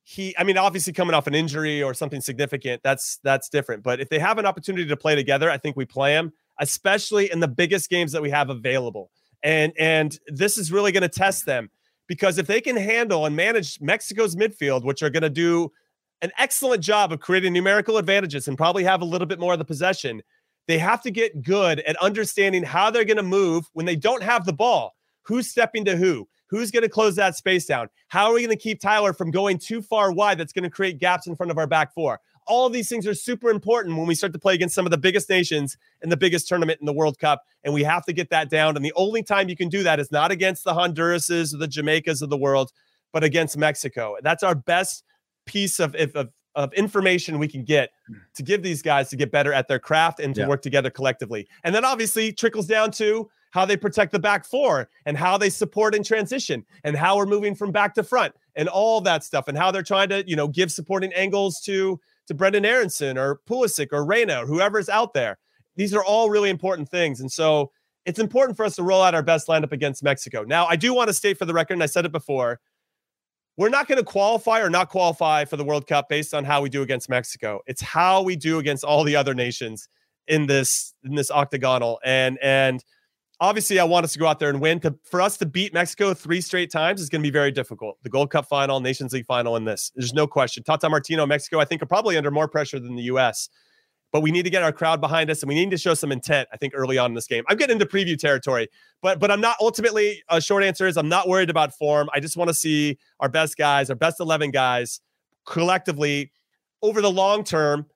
he 0.08 0.32
i 0.38 0.44
mean 0.44 0.56
obviously 0.56 0.92
coming 0.92 1.14
off 1.14 1.26
an 1.26 1.34
injury 1.34 1.82
or 1.82 1.92
something 1.92 2.20
significant 2.20 2.80
that's 2.84 3.18
that's 3.24 3.48
different. 3.48 3.82
But 3.82 4.00
if 4.00 4.08
they 4.08 4.20
have 4.20 4.38
an 4.38 4.46
opportunity 4.46 4.86
to 4.86 4.96
play 4.96 5.16
together 5.16 5.50
i 5.50 5.58
think 5.58 5.76
we 5.76 5.84
play 5.84 6.12
them 6.12 6.32
especially 6.60 7.30
in 7.30 7.40
the 7.40 7.48
biggest 7.48 7.90
games 7.90 8.12
that 8.12 8.22
we 8.22 8.30
have 8.30 8.48
available. 8.48 9.10
And 9.42 9.72
and 9.76 10.16
this 10.28 10.58
is 10.58 10.70
really 10.70 10.92
going 10.92 11.02
to 11.02 11.08
test 11.08 11.44
them 11.44 11.70
because 12.06 12.38
if 12.38 12.46
they 12.46 12.60
can 12.60 12.76
handle 12.76 13.26
and 13.26 13.34
manage 13.34 13.80
mexico's 13.80 14.36
midfield 14.36 14.84
which 14.84 15.02
are 15.02 15.10
going 15.10 15.24
to 15.24 15.30
do 15.30 15.72
an 16.22 16.30
excellent 16.38 16.82
job 16.82 17.12
of 17.12 17.18
creating 17.18 17.52
numerical 17.52 17.98
advantages 17.98 18.46
and 18.46 18.56
probably 18.56 18.84
have 18.84 19.02
a 19.02 19.04
little 19.04 19.26
bit 19.26 19.40
more 19.40 19.54
of 19.54 19.58
the 19.58 19.64
possession 19.64 20.22
they 20.68 20.78
have 20.78 21.02
to 21.02 21.10
get 21.10 21.42
good 21.42 21.80
at 21.80 21.96
understanding 21.96 22.62
how 22.62 22.90
they're 22.90 23.04
going 23.04 23.16
to 23.16 23.22
move 23.22 23.68
when 23.72 23.86
they 23.86 23.96
don't 23.96 24.22
have 24.22 24.44
the 24.44 24.52
ball. 24.52 24.94
Who's 25.22 25.50
stepping 25.50 25.84
to 25.86 25.96
who 25.96 26.28
Who's 26.48 26.70
going 26.70 26.82
to 26.82 26.88
close 26.88 27.16
that 27.16 27.37
space 27.37 27.66
down? 27.66 27.88
How 28.09 28.26
are 28.26 28.35
we 28.35 28.40
going 28.40 28.56
to 28.56 28.62
keep 28.62 28.80
Tyler 28.80 29.12
from 29.12 29.30
going 29.30 29.59
too 29.59 29.82
far 29.82 30.12
wide 30.12 30.38
that's 30.38 30.52
going 30.52 30.64
to 30.64 30.70
create 30.70 30.98
gaps 30.98 31.26
in 31.26 31.35
front 31.35 31.50
of 31.50 31.59
our 31.59 31.66
back 31.66 31.92
four? 31.92 32.20
All 32.46 32.70
these 32.70 32.88
things 32.88 33.06
are 33.09 33.14
super 33.14 33.50
important 33.50 33.96
when 33.96 34.06
we 34.06 34.14
start 34.14 34.32
to 34.32 34.38
play 34.38 34.54
against 34.54 34.74
some 34.74 34.87
of 34.87 34.92
the 34.92 34.98
biggest 34.98 35.28
nations 35.28 35.76
in 36.02 36.11
the 36.11 36.16
biggest 36.16 36.46
tournament 36.46 36.78
in 36.80 36.87
the 36.87 36.92
World 36.92 37.18
Cup. 37.18 37.42
And 37.64 37.74
we 37.74 37.82
have 37.82 38.04
to 38.04 38.12
get 38.12 38.30
that 38.30 38.48
down. 38.48 38.76
And 38.76 38.85
the 38.85 38.92
only 38.94 39.24
time 39.24 39.48
you 39.48 39.56
can 39.56 39.68
do 39.68 39.82
that 39.82 39.98
is 39.98 40.12
not 40.12 40.30
against 40.30 40.62
the 40.62 40.72
Hondurases 40.72 41.52
or 41.52 41.59
the 41.59 41.66
Jamaicas 41.66 42.22
of 42.22 42.30
the 42.30 42.37
world, 42.37 42.70
but 43.12 43.24
against 43.24 43.56
Mexico. 43.56 44.16
That's 44.22 44.44
our 44.44 44.54
best 44.54 45.02
piece 45.44 45.80
of, 45.80 45.96
of, 45.96 46.28
of 46.54 46.72
information 46.74 47.38
we 47.38 47.48
can 47.48 47.64
get 47.64 47.90
to 48.35 48.42
give 48.44 48.62
these 48.62 48.82
guys 48.82 49.11
to 49.11 49.16
get 49.16 49.32
better 49.32 49.52
at 49.52 49.66
their 49.66 49.78
craft 49.78 50.20
and 50.20 50.35
to 50.37 50.42
yeah. 50.42 50.48
work 50.48 50.62
together 50.62 50.90
collectively. 50.90 51.48
And 51.64 51.74
then 51.74 51.85
obviously 51.85 52.32
trickles 52.32 52.66
down 52.66 52.92
to 52.92 53.28
how 53.56 53.64
they 53.64 53.76
protect 53.76 54.12
the 54.12 54.18
back 54.18 54.44
four 54.44 54.86
and 55.06 55.16
how 55.16 55.38
they 55.38 55.48
support 55.48 55.94
in 55.94 56.02
transition 56.02 56.62
and 56.84 56.94
how 56.94 57.16
we're 57.16 57.24
moving 57.24 57.54
from 57.54 57.72
back 57.72 57.94
to 57.94 58.02
front 58.02 58.34
and 58.54 58.68
all 58.68 59.00
that 59.00 59.24
stuff 59.24 59.48
and 59.48 59.56
how 59.56 59.70
they're 59.70 59.82
trying 59.82 60.10
to, 60.10 60.22
you 60.28 60.36
know, 60.36 60.46
give 60.46 60.70
supporting 60.70 61.10
angles 61.14 61.58
to 61.62 61.98
to 62.26 62.34
Brendan 62.34 62.66
Aaronson 62.66 63.16
or 63.16 63.40
Pulisic 63.48 63.88
or 63.92 64.04
Reyna 64.04 64.42
or 64.42 64.46
whoever's 64.46 64.90
out 64.90 65.14
there. 65.14 65.38
These 65.74 65.94
are 65.94 66.04
all 66.04 66.28
really 66.28 66.50
important 66.50 66.90
things. 66.90 67.20
And 67.20 67.32
so 67.32 67.72
it's 68.04 68.18
important 68.18 68.59
for 68.59 68.66
us 68.66 68.76
to 68.76 68.82
roll 68.82 69.00
out 69.00 69.14
our 69.14 69.22
best 69.22 69.48
lineup 69.48 69.72
against 69.72 70.02
Mexico. 70.02 70.42
Now, 70.42 70.66
I 70.66 70.76
do 70.76 70.92
want 70.92 71.09
to 71.09 71.14
state 71.14 71.38
for 71.38 71.46
the 71.46 71.54
record, 71.54 71.74
and 71.74 71.82
I 71.82 71.86
said 71.86 72.04
it 72.04 72.12
before, 72.12 72.61
we're 73.57 73.70
not 73.70 73.88
going 73.88 73.98
to 73.98 74.04
qualify 74.04 74.61
or 74.61 74.68
not 74.68 74.90
qualify 74.90 75.46
for 75.46 75.57
the 75.57 75.64
World 75.64 75.86
Cup 75.86 76.11
based 76.11 76.34
on 76.34 76.44
how 76.44 76.61
we 76.61 76.68
do 76.68 76.82
against 76.82 77.09
Mexico. 77.09 77.61
It's 77.66 77.80
how 77.80 78.22
we 78.22 78.36
do 78.36 78.59
against 78.59 78.84
all 78.84 79.02
the 79.02 79.16
other 79.16 79.32
nations 79.32 79.88
in 80.28 80.46
this 80.46 80.92
in 81.04 81.14
this 81.14 81.30
octagonal. 81.30 82.00
And 82.04 82.38
and 82.42 82.84
obviously 83.41 83.78
I 83.78 83.84
want 83.84 84.05
us 84.05 84.12
to 84.12 84.18
go 84.18 84.26
out 84.26 84.39
there 84.39 84.49
and 84.49 84.61
win. 84.61 84.80
To, 84.80 84.95
for 85.05 85.20
us 85.20 85.37
to 85.39 85.47
beat 85.47 85.74
Mexico 85.74 86.14
three 86.14 86.41
straight 86.41 86.70
times 86.70 87.01
is 87.01 87.09
going 87.09 87.22
to 87.22 87.26
be 87.26 87.32
very 87.32 87.53
difficult. 87.53 87.99
The 88.03 88.09
Gold 88.09 88.30
Cup 88.30 88.49
final, 88.49 88.80
Nations 88.80 89.12
League 89.12 89.26
final, 89.26 89.57
and 89.57 89.66
this. 89.66 89.93
There's 89.95 90.14
no 90.14 90.26
question. 90.26 90.62
Tata 90.62 90.89
Martino, 90.89 91.26
Mexico, 91.26 91.61
I 91.61 91.64
think 91.64 91.82
are 91.82 91.87
probably 91.87 92.16
under 92.16 92.30
more 92.30 92.49
pressure 92.49 92.78
than 92.78 92.97
the 92.97 93.03
U.S. 93.05 93.49
But 94.12 94.20
we 94.20 94.30
need 94.30 94.45
to 94.45 94.51
get 94.51 94.62
our 94.62 94.72
crowd 94.72 95.01
behind 95.01 95.30
us, 95.30 95.43
and 95.43 95.49
we 95.49 95.55
need 95.55 95.70
to 95.70 95.78
show 95.78 95.93
some 95.93 96.12
intent. 96.12 96.49
I 96.53 96.57
think 96.57 96.72
early 96.76 96.97
on 96.97 97.11
in 97.11 97.14
this 97.14 97.26
game. 97.26 97.45
I'm 97.49 97.57
getting 97.57 97.74
into 97.74 97.87
preview 97.87 98.18
territory, 98.18 98.68
but 99.03 99.18
but 99.18 99.30
I'm 99.30 99.41
not. 99.41 99.57
Ultimately, 99.61 100.22
a 100.28 100.41
short 100.41 100.62
answer 100.62 100.87
is 100.87 100.97
I'm 100.97 101.09
not 101.09 101.28
worried 101.28 101.51
about 101.51 101.74
form. 101.74 102.09
I 102.14 102.20
just 102.20 102.37
want 102.37 102.49
to 102.49 102.55
see 102.55 102.99
our 103.20 103.28
best 103.28 103.57
guys, 103.57 103.91
our 103.91 103.97
best 103.97 104.20
eleven 104.20 104.51
guys, 104.51 105.01
collectively 105.45 106.32
over 106.82 107.03
the 107.03 107.11
long 107.11 107.45
term 107.45 107.87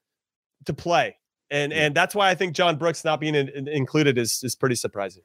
to 0.67 0.75
play. 0.75 1.17
And 1.51 1.73
and 1.73 1.95
that's 1.95 2.15
why 2.15 2.31
I 2.31 2.35
think 2.35 2.55
John 2.55 2.77
Brooks 2.77 3.05
not 3.05 3.21
being 3.21 3.35
in, 3.35 3.49
in, 3.49 3.69
included 3.69 4.19
is 4.19 4.43
is 4.43 4.55
pretty 4.55 4.77
surprising. 4.77 5.23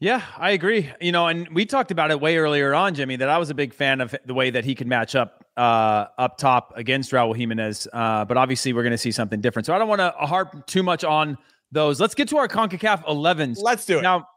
Yeah, 0.00 0.22
I 0.36 0.50
agree. 0.50 0.90
You 1.00 1.12
know, 1.12 1.28
and 1.28 1.48
we 1.50 1.66
talked 1.66 1.90
about 1.90 2.10
it 2.10 2.20
way 2.20 2.36
earlier 2.36 2.74
on, 2.74 2.94
Jimmy, 2.94 3.16
that 3.16 3.28
I 3.28 3.38
was 3.38 3.50
a 3.50 3.54
big 3.54 3.72
fan 3.72 4.00
of 4.00 4.14
the 4.26 4.34
way 4.34 4.50
that 4.50 4.64
he 4.64 4.74
could 4.74 4.86
match 4.86 5.14
up 5.14 5.44
uh, 5.56 6.06
up 6.18 6.36
top 6.36 6.72
against 6.76 7.12
Raul 7.12 7.36
Jimenez. 7.36 7.88
Uh, 7.92 8.24
but 8.24 8.36
obviously, 8.36 8.72
we're 8.72 8.82
going 8.82 8.92
to 8.92 8.98
see 8.98 9.12
something 9.12 9.40
different. 9.40 9.66
So 9.66 9.74
I 9.74 9.78
don't 9.78 9.88
want 9.88 10.00
to 10.00 10.10
harp 10.10 10.66
too 10.66 10.82
much 10.82 11.04
on 11.04 11.38
those. 11.72 12.00
Let's 12.00 12.14
get 12.14 12.28
to 12.28 12.38
our 12.38 12.48
Concacaf 12.48 13.04
11s. 13.04 13.58
Let's 13.62 13.84
do 13.84 13.98
it 13.98 14.02
now, 14.02 14.28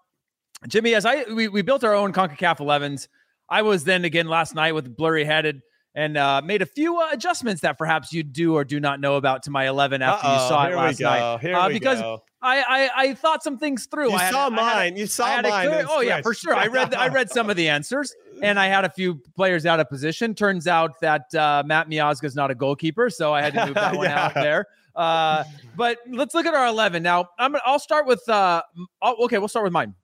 Jimmy. 0.68 0.94
As 0.94 1.06
I 1.06 1.24
we, 1.24 1.48
we 1.48 1.62
built 1.62 1.84
our 1.84 1.94
own 1.94 2.14
Concacaf 2.14 2.60
11s. 2.60 3.08
I 3.50 3.62
was 3.62 3.86
then 3.86 4.04
again 4.06 4.28
last 4.28 4.56
night 4.56 4.74
with 4.74 4.96
blurry 4.96 5.24
headed 5.24 5.62
and 5.98 6.16
uh, 6.16 6.42
made 6.46 6.62
a 6.62 6.66
few 6.66 7.00
uh, 7.02 7.10
adjustments 7.12 7.62
that 7.64 7.78
perhaps 7.78 8.14
you 8.14 8.22
do 8.22 8.54
or 8.56 8.64
do 8.64 8.80
not 8.80 9.00
know 9.02 9.16
about 9.16 9.42
to 9.44 9.52
my 9.52 9.68
11 9.68 10.04
after 10.04 10.28
Uh-oh, 10.28 10.34
you 10.34 10.40
saw 10.48 10.64
it 10.64 10.68
here 10.68 10.78
last 10.78 11.00
we 11.00 11.04
go. 11.04 11.10
night. 11.10 11.40
Here 11.42 11.56
uh, 11.56 11.68
we 11.68 11.74
because 11.74 12.00
go. 12.00 12.24
I, 12.40 12.62
I 12.62 12.90
I 13.10 13.14
thought 13.16 13.42
some 13.44 13.58
things 13.58 13.88
through. 13.88 14.12
You 14.12 14.16
I 14.16 14.30
saw 14.30 14.42
I 14.42 14.44
had 14.44 14.54
a- 14.54 14.56
mine. 14.56 14.98
You 14.98 15.08
saw 15.08 15.42
mine. 15.42 15.44
clear- 15.70 15.86
oh 15.90 16.02
yeah, 16.02 16.22
for 16.22 16.36
sure. 16.36 16.54
I 16.56 16.68
read 16.68 16.94
I 16.94 17.08
read 17.08 17.32
some 17.32 17.50
of 17.50 17.56
the 17.58 17.68
answers, 17.68 18.14
and 18.44 18.60
I 18.60 18.68
had 18.68 18.86
a 18.86 18.90
few 18.90 19.20
players 19.36 19.66
out 19.66 19.80
of 19.80 19.90
position. 19.90 20.36
Turns 20.36 20.68
out 20.68 21.00
that 21.02 21.34
uh, 21.34 21.64
Matt 21.66 21.90
Miazga 21.90 22.26
is 22.26 22.36
not 22.36 22.52
a 22.52 22.56
goalkeeper, 22.56 23.10
so 23.10 23.34
I 23.34 23.42
had 23.42 23.54
to 23.56 23.66
move 23.66 23.74
that 23.74 23.96
one 23.98 24.06
Yeah. 24.06 24.26
out 24.26 24.34
there. 24.36 24.68
Uh, 24.96 25.44
but 25.76 25.98
let's 26.12 26.36
look 26.36 26.46
at 26.46 26.54
our 26.54 26.68
11 26.68 27.02
now. 27.02 27.28
I'm 27.40 27.56
I'll 27.66 27.80
start 27.80 28.06
with 28.06 28.22
uh, 28.30 28.62
oh, 29.02 29.26
okay, 29.26 29.40
we'll 29.40 29.48
start 29.48 29.64
with 29.64 29.74
mine. 29.74 29.96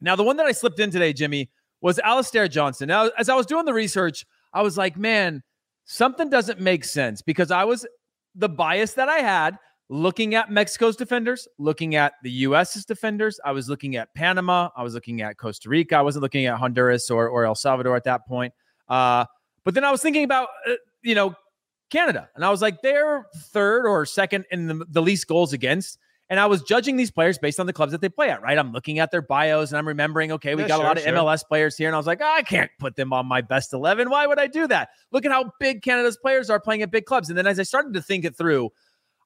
Now 0.00 0.16
the 0.16 0.24
one 0.24 0.36
that 0.38 0.46
I 0.46 0.52
slipped 0.52 0.80
in 0.80 0.90
today, 0.90 1.12
Jimmy, 1.12 1.50
was 1.80 2.00
Alistair 2.00 2.48
Johnston. 2.48 2.88
Now 2.88 3.10
as 3.16 3.28
I 3.28 3.36
was 3.36 3.46
doing 3.46 3.64
the 3.64 3.74
research, 3.74 4.26
I 4.52 4.62
was 4.62 4.76
like, 4.76 4.96
man, 4.96 5.42
something 5.84 6.30
doesn't 6.30 6.60
make 6.60 6.84
sense 6.84 7.22
because 7.22 7.50
I 7.50 7.64
was 7.64 7.86
the 8.34 8.48
bias 8.48 8.94
that 8.94 9.08
I 9.08 9.18
had 9.18 9.58
looking 9.90 10.36
at 10.36 10.50
Mexico's 10.50 10.96
defenders, 10.96 11.48
looking 11.58 11.96
at 11.96 12.14
the 12.22 12.30
US's 12.30 12.84
defenders. 12.84 13.40
I 13.44 13.50
was 13.50 13.68
looking 13.68 13.96
at 13.96 14.14
Panama. 14.14 14.70
I 14.76 14.84
was 14.84 14.94
looking 14.94 15.20
at 15.20 15.36
Costa 15.36 15.68
Rica. 15.68 15.96
I 15.96 16.02
wasn't 16.02 16.22
looking 16.22 16.46
at 16.46 16.56
Honduras 16.58 17.10
or, 17.10 17.28
or 17.28 17.44
El 17.44 17.56
Salvador 17.56 17.96
at 17.96 18.04
that 18.04 18.26
point. 18.26 18.54
Uh, 18.88 19.24
but 19.64 19.74
then 19.74 19.84
I 19.84 19.90
was 19.90 20.00
thinking 20.00 20.22
about, 20.22 20.48
uh, 20.68 20.74
you 21.02 21.16
know, 21.16 21.34
Canada. 21.90 22.28
And 22.36 22.44
I 22.44 22.50
was 22.50 22.62
like, 22.62 22.82
they're 22.82 23.26
third 23.36 23.84
or 23.84 24.06
second 24.06 24.44
in 24.52 24.68
the, 24.68 24.86
the 24.88 25.02
least 25.02 25.26
goals 25.26 25.52
against. 25.52 25.98
And 26.30 26.38
I 26.38 26.46
was 26.46 26.62
judging 26.62 26.96
these 26.96 27.10
players 27.10 27.38
based 27.38 27.58
on 27.58 27.66
the 27.66 27.72
clubs 27.72 27.90
that 27.90 28.00
they 28.00 28.08
play 28.08 28.30
at, 28.30 28.40
right? 28.40 28.56
I'm 28.56 28.70
looking 28.70 29.00
at 29.00 29.10
their 29.10 29.20
bios 29.20 29.70
and 29.70 29.78
I'm 29.78 29.88
remembering, 29.88 30.30
okay, 30.32 30.54
we 30.54 30.62
Yeah, 30.62 30.68
got 30.68 30.76
sure, 30.76 30.84
a 30.84 30.88
lot 30.88 30.96
of 30.96 31.02
sure. 31.02 31.12
MLS 31.12 31.44
players 31.46 31.76
here. 31.76 31.88
And 31.88 31.94
I 31.96 31.98
was 31.98 32.06
like, 32.06 32.20
"Ah, 32.22 32.36
I 32.36 32.42
can't 32.42 32.70
put 32.78 32.94
them 32.94 33.12
on 33.12 33.26
my 33.26 33.40
best 33.40 33.72
11. 33.72 34.08
Why 34.08 34.28
would 34.28 34.38
I 34.38 34.46
do 34.46 34.68
that? 34.68 34.90
Look 35.10 35.26
at 35.26 35.32
how 35.32 35.52
big 35.58 35.82
Canada's 35.82 36.16
players 36.16 36.48
are 36.48 36.60
playing 36.60 36.82
at 36.82 36.90
big 36.92 37.04
clubs. 37.04 37.28
And 37.28 37.36
then 37.36 37.48
as 37.48 37.58
I 37.58 37.64
started 37.64 37.94
to 37.94 38.02
think 38.02 38.24
it 38.24 38.36
through, 38.36 38.70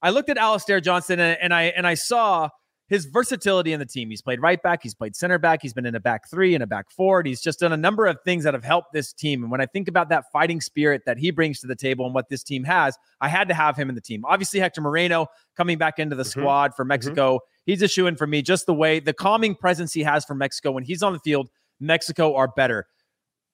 I 0.01 0.11
looked 0.11 0.31
at 0.31 0.39
Alistair 0.39 0.81
Johnston 0.81 1.21
and, 1.21 1.39
and 1.41 1.55
I 1.55 1.65
and 1.65 1.87
I 1.87 1.93
saw 1.95 2.49
his 2.89 3.07
versatility 3.07 3.73
in 3.73 3.81
the 3.81 3.87
team. 3.87 4.11
He's 4.11 4.21
played 4.23 4.41
right 4.43 4.63
back, 4.63 4.83
he's 4.83 4.95
played 4.95 5.17
center 5.17 5.39
back, 5.39 5.61
he's 5.63 5.73
been 5.73 5.87
in 5.87 5.95
a 5.95 6.01
back 6.01 6.29
three 6.29 6.55
and 6.55 6.63
a 6.63 6.67
back 6.67 6.91
four. 6.91 7.21
and 7.21 7.27
He's 7.27 7.41
just 7.41 7.61
done 7.61 7.73
a 7.73 7.77
number 7.77 8.07
of 8.07 8.19
things 8.25 8.45
that 8.45 8.53
have 8.55 8.65
helped 8.65 8.93
this 8.93 9.13
team. 9.13 9.43
And 9.43 9.51
when 9.51 9.61
I 9.61 9.67
think 9.67 9.89
about 9.89 10.09
that 10.11 10.25
fighting 10.33 10.61
spirit 10.61 11.03
that 11.07 11.17
he 11.19 11.31
brings 11.31 11.61
to 11.61 11.67
the 11.67 11.77
table 11.77 12.05
and 12.05 12.15
what 12.15 12.29
this 12.29 12.43
team 12.43 12.65
has, 12.65 12.97
I 13.21 13.29
had 13.29 13.49
to 13.49 13.55
have 13.55 13.77
him 13.77 13.89
in 13.89 13.95
the 13.95 14.01
team. 14.01 14.25
Obviously, 14.27 14.61
Hector 14.61 14.81
Moreno 14.81 15.27
coming 15.57 15.79
back 15.79 15.99
into 15.99 16.15
the 16.17 16.23
Mhm. 16.25 16.27
squad 16.31 16.75
for 16.75 16.85
Mexico. 16.85 17.41
He's 17.67 17.81
a 17.83 17.89
shoe 17.89 18.07
in 18.07 18.17
for 18.17 18.27
me. 18.27 18.43
Just 18.43 18.67
the 18.67 18.75
way 18.75 19.01
the 19.01 19.15
calming 19.15 19.55
presence 19.55 19.93
he 19.95 20.03
has 20.03 20.25
for 20.25 20.35
Mexico 20.35 20.71
when 20.73 20.85
he's 20.85 21.03
on 21.03 21.13
the 21.15 21.21
field, 21.21 21.49
Mexico 21.81 22.35
are 22.35 22.49
better 22.49 22.87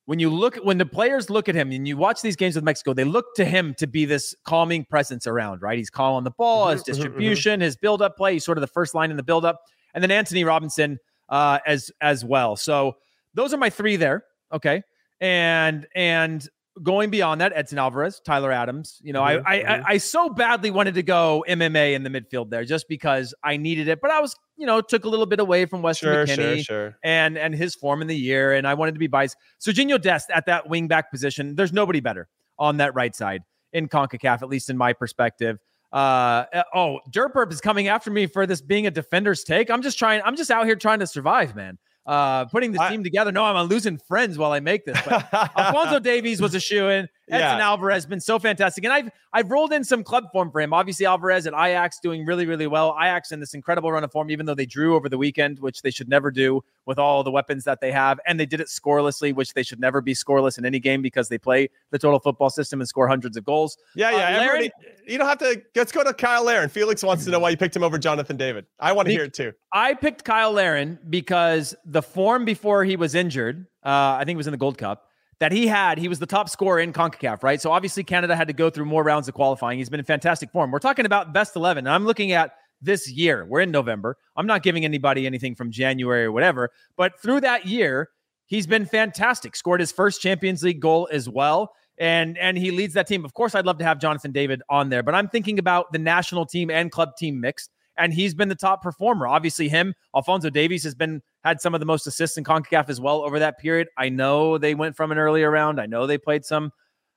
when 0.06 0.18
you 0.18 0.30
look 0.30 0.56
when 0.56 0.78
the 0.78 0.86
players 0.86 1.30
look 1.30 1.48
at 1.48 1.54
him 1.54 1.70
and 1.72 1.86
you 1.86 1.96
watch 1.96 2.20
these 2.22 2.36
games 2.36 2.54
with 2.56 2.64
Mexico, 2.64 2.92
they 2.92 3.04
look 3.04 3.26
to 3.36 3.44
him 3.44 3.74
to 3.74 3.86
be 3.86 4.04
this 4.04 4.34
calming 4.44 4.84
presence 4.84 5.26
around, 5.26 5.62
right? 5.62 5.78
He's 5.78 5.90
calling 5.90 6.24
the 6.24 6.30
ball, 6.32 6.68
his 6.68 6.80
Mhm, 6.80 6.84
mhm, 6.84 6.84
mhm. 6.84 6.86
distribution, 6.86 7.60
his 7.60 7.76
build-up 7.76 8.16
play. 8.16 8.32
He's 8.34 8.44
sort 8.44 8.58
of 8.58 8.62
the 8.62 8.66
first 8.68 8.94
line 8.94 9.10
in 9.10 9.16
the 9.16 9.22
build-up. 9.22 9.60
And 9.94 10.02
then 10.02 10.10
Anthony 10.10 10.44
Robinson 10.44 10.98
uh 11.28 11.60
as 11.66 11.92
as 12.00 12.24
well. 12.24 12.56
So 12.56 12.96
those 13.34 13.54
are 13.54 13.56
my 13.58 13.70
three 13.70 13.96
there. 13.96 14.24
Okay. 14.52 14.82
And 15.20 15.86
and 15.94 16.48
going 16.82 17.10
beyond 17.10 17.40
that, 17.40 17.52
Edson 17.54 17.78
Alvarez, 17.78 18.20
Tyler 18.24 18.50
Adams. 18.52 19.00
You 19.02 19.12
know, 19.12 19.22
Mhm, 19.22 19.42
I, 19.46 19.54
I, 19.54 19.62
mhm. 19.62 19.68
I 19.68 19.82
I 19.94 19.98
so 19.98 20.28
badly 20.28 20.70
wanted 20.70 20.94
to 20.94 21.02
go 21.02 21.44
MMA 21.48 21.94
in 21.94 22.02
the 22.02 22.10
midfield 22.10 22.50
there 22.50 22.64
just 22.64 22.88
because 22.88 23.34
I 23.44 23.56
needed 23.56 23.88
it, 23.88 24.00
but 24.00 24.10
I 24.10 24.20
was, 24.20 24.34
you 24.56 24.66
know, 24.66 24.80
took 24.80 25.04
a 25.04 25.08
little 25.08 25.26
bit 25.26 25.40
away 25.40 25.66
from 25.66 25.82
Weston 25.82 26.12
Sure, 26.12 26.26
McKennie 26.26 26.54
sure, 26.56 26.62
sure. 26.64 26.98
and 27.02 27.36
and 27.38 27.54
his 27.54 27.74
form 27.74 28.02
in 28.02 28.08
the 28.08 28.16
year, 28.16 28.52
and 28.52 28.66
I 28.66 28.74
wanted 28.74 28.92
to 28.94 28.98
be 28.98 29.06
biased. 29.06 29.36
Serginho 29.60 30.00
Dest 30.00 30.30
at 30.30 30.46
that 30.46 30.68
wing 30.68 30.88
back 30.88 31.10
position. 31.10 31.54
There's 31.54 31.72
nobody 31.72 32.00
better 32.00 32.28
on 32.58 32.76
that 32.78 32.94
right 32.94 33.14
side 33.14 33.42
in 33.72 33.88
Concacaf, 33.88 34.42
at 34.42 34.48
least 34.48 34.70
in 34.70 34.76
my 34.76 34.92
perspective. 34.92 35.58
Uh 35.92 36.44
uh, 36.54 36.62
oh, 36.74 37.00
Derperp 37.10 37.52
is 37.52 37.60
coming 37.60 37.88
after 37.88 38.10
me 38.10 38.26
for 38.26 38.46
this 38.46 38.60
being 38.60 38.86
a 38.86 38.90
defender's 38.90 39.42
take. 39.44 39.70
I'm 39.70 39.82
just 39.82 39.98
trying. 39.98 40.22
I'm 40.24 40.36
just 40.36 40.50
out 40.50 40.64
here 40.66 40.76
trying 40.76 41.00
to 41.00 41.06
survive, 41.06 41.56
man. 41.56 41.78
Uh, 42.10 42.44
putting 42.46 42.72
this 42.72 42.80
I- 42.80 42.90
team 42.90 43.04
together. 43.04 43.30
No, 43.30 43.44
I'm 43.44 43.68
losing 43.68 43.96
friends 43.98 44.36
while 44.36 44.50
I 44.50 44.58
make 44.58 44.84
this. 44.84 44.98
But 45.06 45.32
Alfonso 45.56 46.00
Davies 46.00 46.40
was 46.42 46.54
a 46.56 46.60
shoe 46.60 46.88
in. 46.88 47.08
Edson 47.32 47.58
Yeah. 47.58 47.64
Alvarez 47.64 47.96
has 47.96 48.06
been 48.06 48.20
so 48.20 48.38
fantastic, 48.38 48.84
and 48.84 48.92
I've 48.92 49.10
I've 49.32 49.50
rolled 49.50 49.72
in 49.72 49.84
some 49.84 50.02
club 50.02 50.24
form 50.32 50.50
for 50.50 50.60
him. 50.60 50.72
Obviously, 50.72 51.06
Alvarez 51.06 51.46
at 51.46 51.54
Ajax 51.54 52.00
doing 52.00 52.26
really 52.26 52.46
really 52.46 52.66
well. 52.66 52.96
Ajax 53.00 53.32
in 53.32 53.40
this 53.40 53.54
incredible 53.54 53.92
run 53.92 54.02
of 54.04 54.10
form, 54.12 54.30
even 54.30 54.46
though 54.46 54.54
they 54.54 54.66
drew 54.66 54.96
over 54.96 55.08
the 55.08 55.18
weekend, 55.18 55.58
which 55.60 55.82
they 55.82 55.90
should 55.90 56.08
never 56.08 56.30
do 56.30 56.62
with 56.86 56.98
all 56.98 57.22
the 57.22 57.30
weapons 57.30 57.64
that 57.64 57.80
they 57.80 57.92
have, 57.92 58.18
and 58.26 58.38
they 58.40 58.46
did 58.46 58.60
it 58.60 58.66
scorelessly, 58.66 59.34
which 59.34 59.54
they 59.54 59.62
should 59.62 59.78
never 59.80 60.00
be 60.00 60.12
scoreless 60.14 60.58
in 60.58 60.64
any 60.66 60.80
game 60.80 61.02
because 61.02 61.28
they 61.28 61.38
play 61.38 61.68
the 61.90 61.98
total 61.98 62.18
football 62.18 62.50
system 62.50 62.80
and 62.80 62.88
score 62.88 63.06
hundreds 63.06 63.36
of 63.36 63.44
goals. 63.44 63.76
Yeah, 63.94 64.08
Uh, 64.08 64.10
yeah. 64.12 64.16
Larin- 64.38 64.40
everybody, 64.48 64.70
you 65.06 65.18
don't 65.18 65.28
have 65.28 65.38
to. 65.38 65.62
Let's 65.76 65.92
go 65.92 66.02
to 66.02 66.14
Cyle 66.18 66.44
Larin. 66.44 66.68
Felix 66.68 67.02
wants 67.02 67.24
to 67.24 67.30
know 67.30 67.38
why 67.38 67.50
you 67.50 67.56
picked 67.56 67.76
him 67.76 67.82
over 67.84 67.98
Jonathan 67.98 68.36
David. 68.36 68.66
I 68.78 68.92
want 68.92 69.06
to 69.06 69.12
hear 69.12 69.24
it 69.24 69.34
too. 69.34 69.52
I 69.72 69.94
picked 69.94 70.26
Cyle 70.26 70.52
Larin 70.52 70.98
because 71.08 71.74
the 71.84 72.02
form 72.02 72.44
before 72.44 72.84
he 72.84 72.96
was 72.96 73.14
injured, 73.14 73.66
uh, 73.84 74.16
I 74.18 74.24
think 74.24 74.34
it 74.34 74.38
was 74.38 74.46
in 74.46 74.52
the 74.52 74.56
Gold 74.58 74.76
Cup, 74.78 75.09
that 75.40 75.52
he 75.52 75.66
had, 75.66 75.98
he 75.98 76.06
was 76.06 76.18
the 76.18 76.26
top 76.26 76.48
scorer 76.48 76.78
in 76.80 76.92
CONCACAF, 76.92 77.42
right? 77.42 77.60
So 77.60 77.72
obviously 77.72 78.04
Canada 78.04 78.36
had 78.36 78.46
to 78.48 78.54
go 78.54 78.70
through 78.70 78.84
more 78.84 79.02
rounds 79.02 79.26
of 79.26 79.34
qualifying. 79.34 79.78
He's 79.78 79.88
been 79.88 80.00
in 80.00 80.06
fantastic 80.06 80.52
form. 80.52 80.70
We're 80.70 80.78
talking 80.78 81.06
about 81.06 81.32
best 81.32 81.56
11. 81.56 81.86
And 81.86 81.94
I'm 81.94 82.04
looking 82.04 82.32
at 82.32 82.52
this 82.82 83.10
year. 83.10 83.46
We're 83.46 83.60
in 83.60 83.70
November. 83.70 84.18
I'm 84.36 84.46
not 84.46 84.62
giving 84.62 84.84
anybody 84.84 85.26
anything 85.26 85.54
from 85.54 85.70
January 85.70 86.24
or 86.24 86.32
whatever, 86.32 86.70
but 86.96 87.20
through 87.20 87.40
that 87.40 87.66
year, 87.66 88.10
he's 88.46 88.66
been 88.66 88.84
fantastic. 88.84 89.56
Scored 89.56 89.80
his 89.80 89.92
first 89.92 90.20
Champions 90.20 90.62
League 90.62 90.80
goal 90.80 91.08
as 91.10 91.28
well. 91.28 91.72
And 91.98 92.38
and 92.38 92.56
he 92.56 92.70
leads 92.70 92.94
that 92.94 93.06
team. 93.06 93.26
Of 93.26 93.34
course, 93.34 93.54
I'd 93.54 93.66
love 93.66 93.76
to 93.78 93.84
have 93.84 93.98
Jonathan 93.98 94.32
David 94.32 94.62
on 94.70 94.88
there, 94.88 95.02
but 95.02 95.14
I'm 95.14 95.28
thinking 95.28 95.58
about 95.58 95.92
the 95.92 95.98
national 95.98 96.46
team 96.46 96.70
and 96.70 96.90
club 96.90 97.14
team 97.16 97.40
mixed 97.40 97.70
and 98.00 98.12
he's 98.14 98.34
been 98.34 98.48
the 98.48 98.54
top 98.54 98.82
performer. 98.82 99.28
Obviously, 99.28 99.68
him, 99.68 99.94
Alfonso 100.16 100.50
Davies 100.50 100.82
has 100.84 100.94
been 100.94 101.22
had 101.44 101.60
some 101.60 101.74
of 101.74 101.80
the 101.80 101.86
most 101.86 102.06
assists 102.06 102.36
in 102.36 102.44
CONCACAF 102.44 102.88
as 102.88 103.00
well 103.00 103.22
over 103.22 103.38
that 103.38 103.58
period. 103.58 103.88
I 103.96 104.08
know 104.08 104.58
they 104.58 104.74
went 104.74 104.96
from 104.96 105.10
an 105.12 105.18
earlier 105.18 105.50
round. 105.50 105.80
I 105.80 105.86
know 105.86 106.06
they 106.06 106.18
played 106.18 106.44
some 106.44 106.72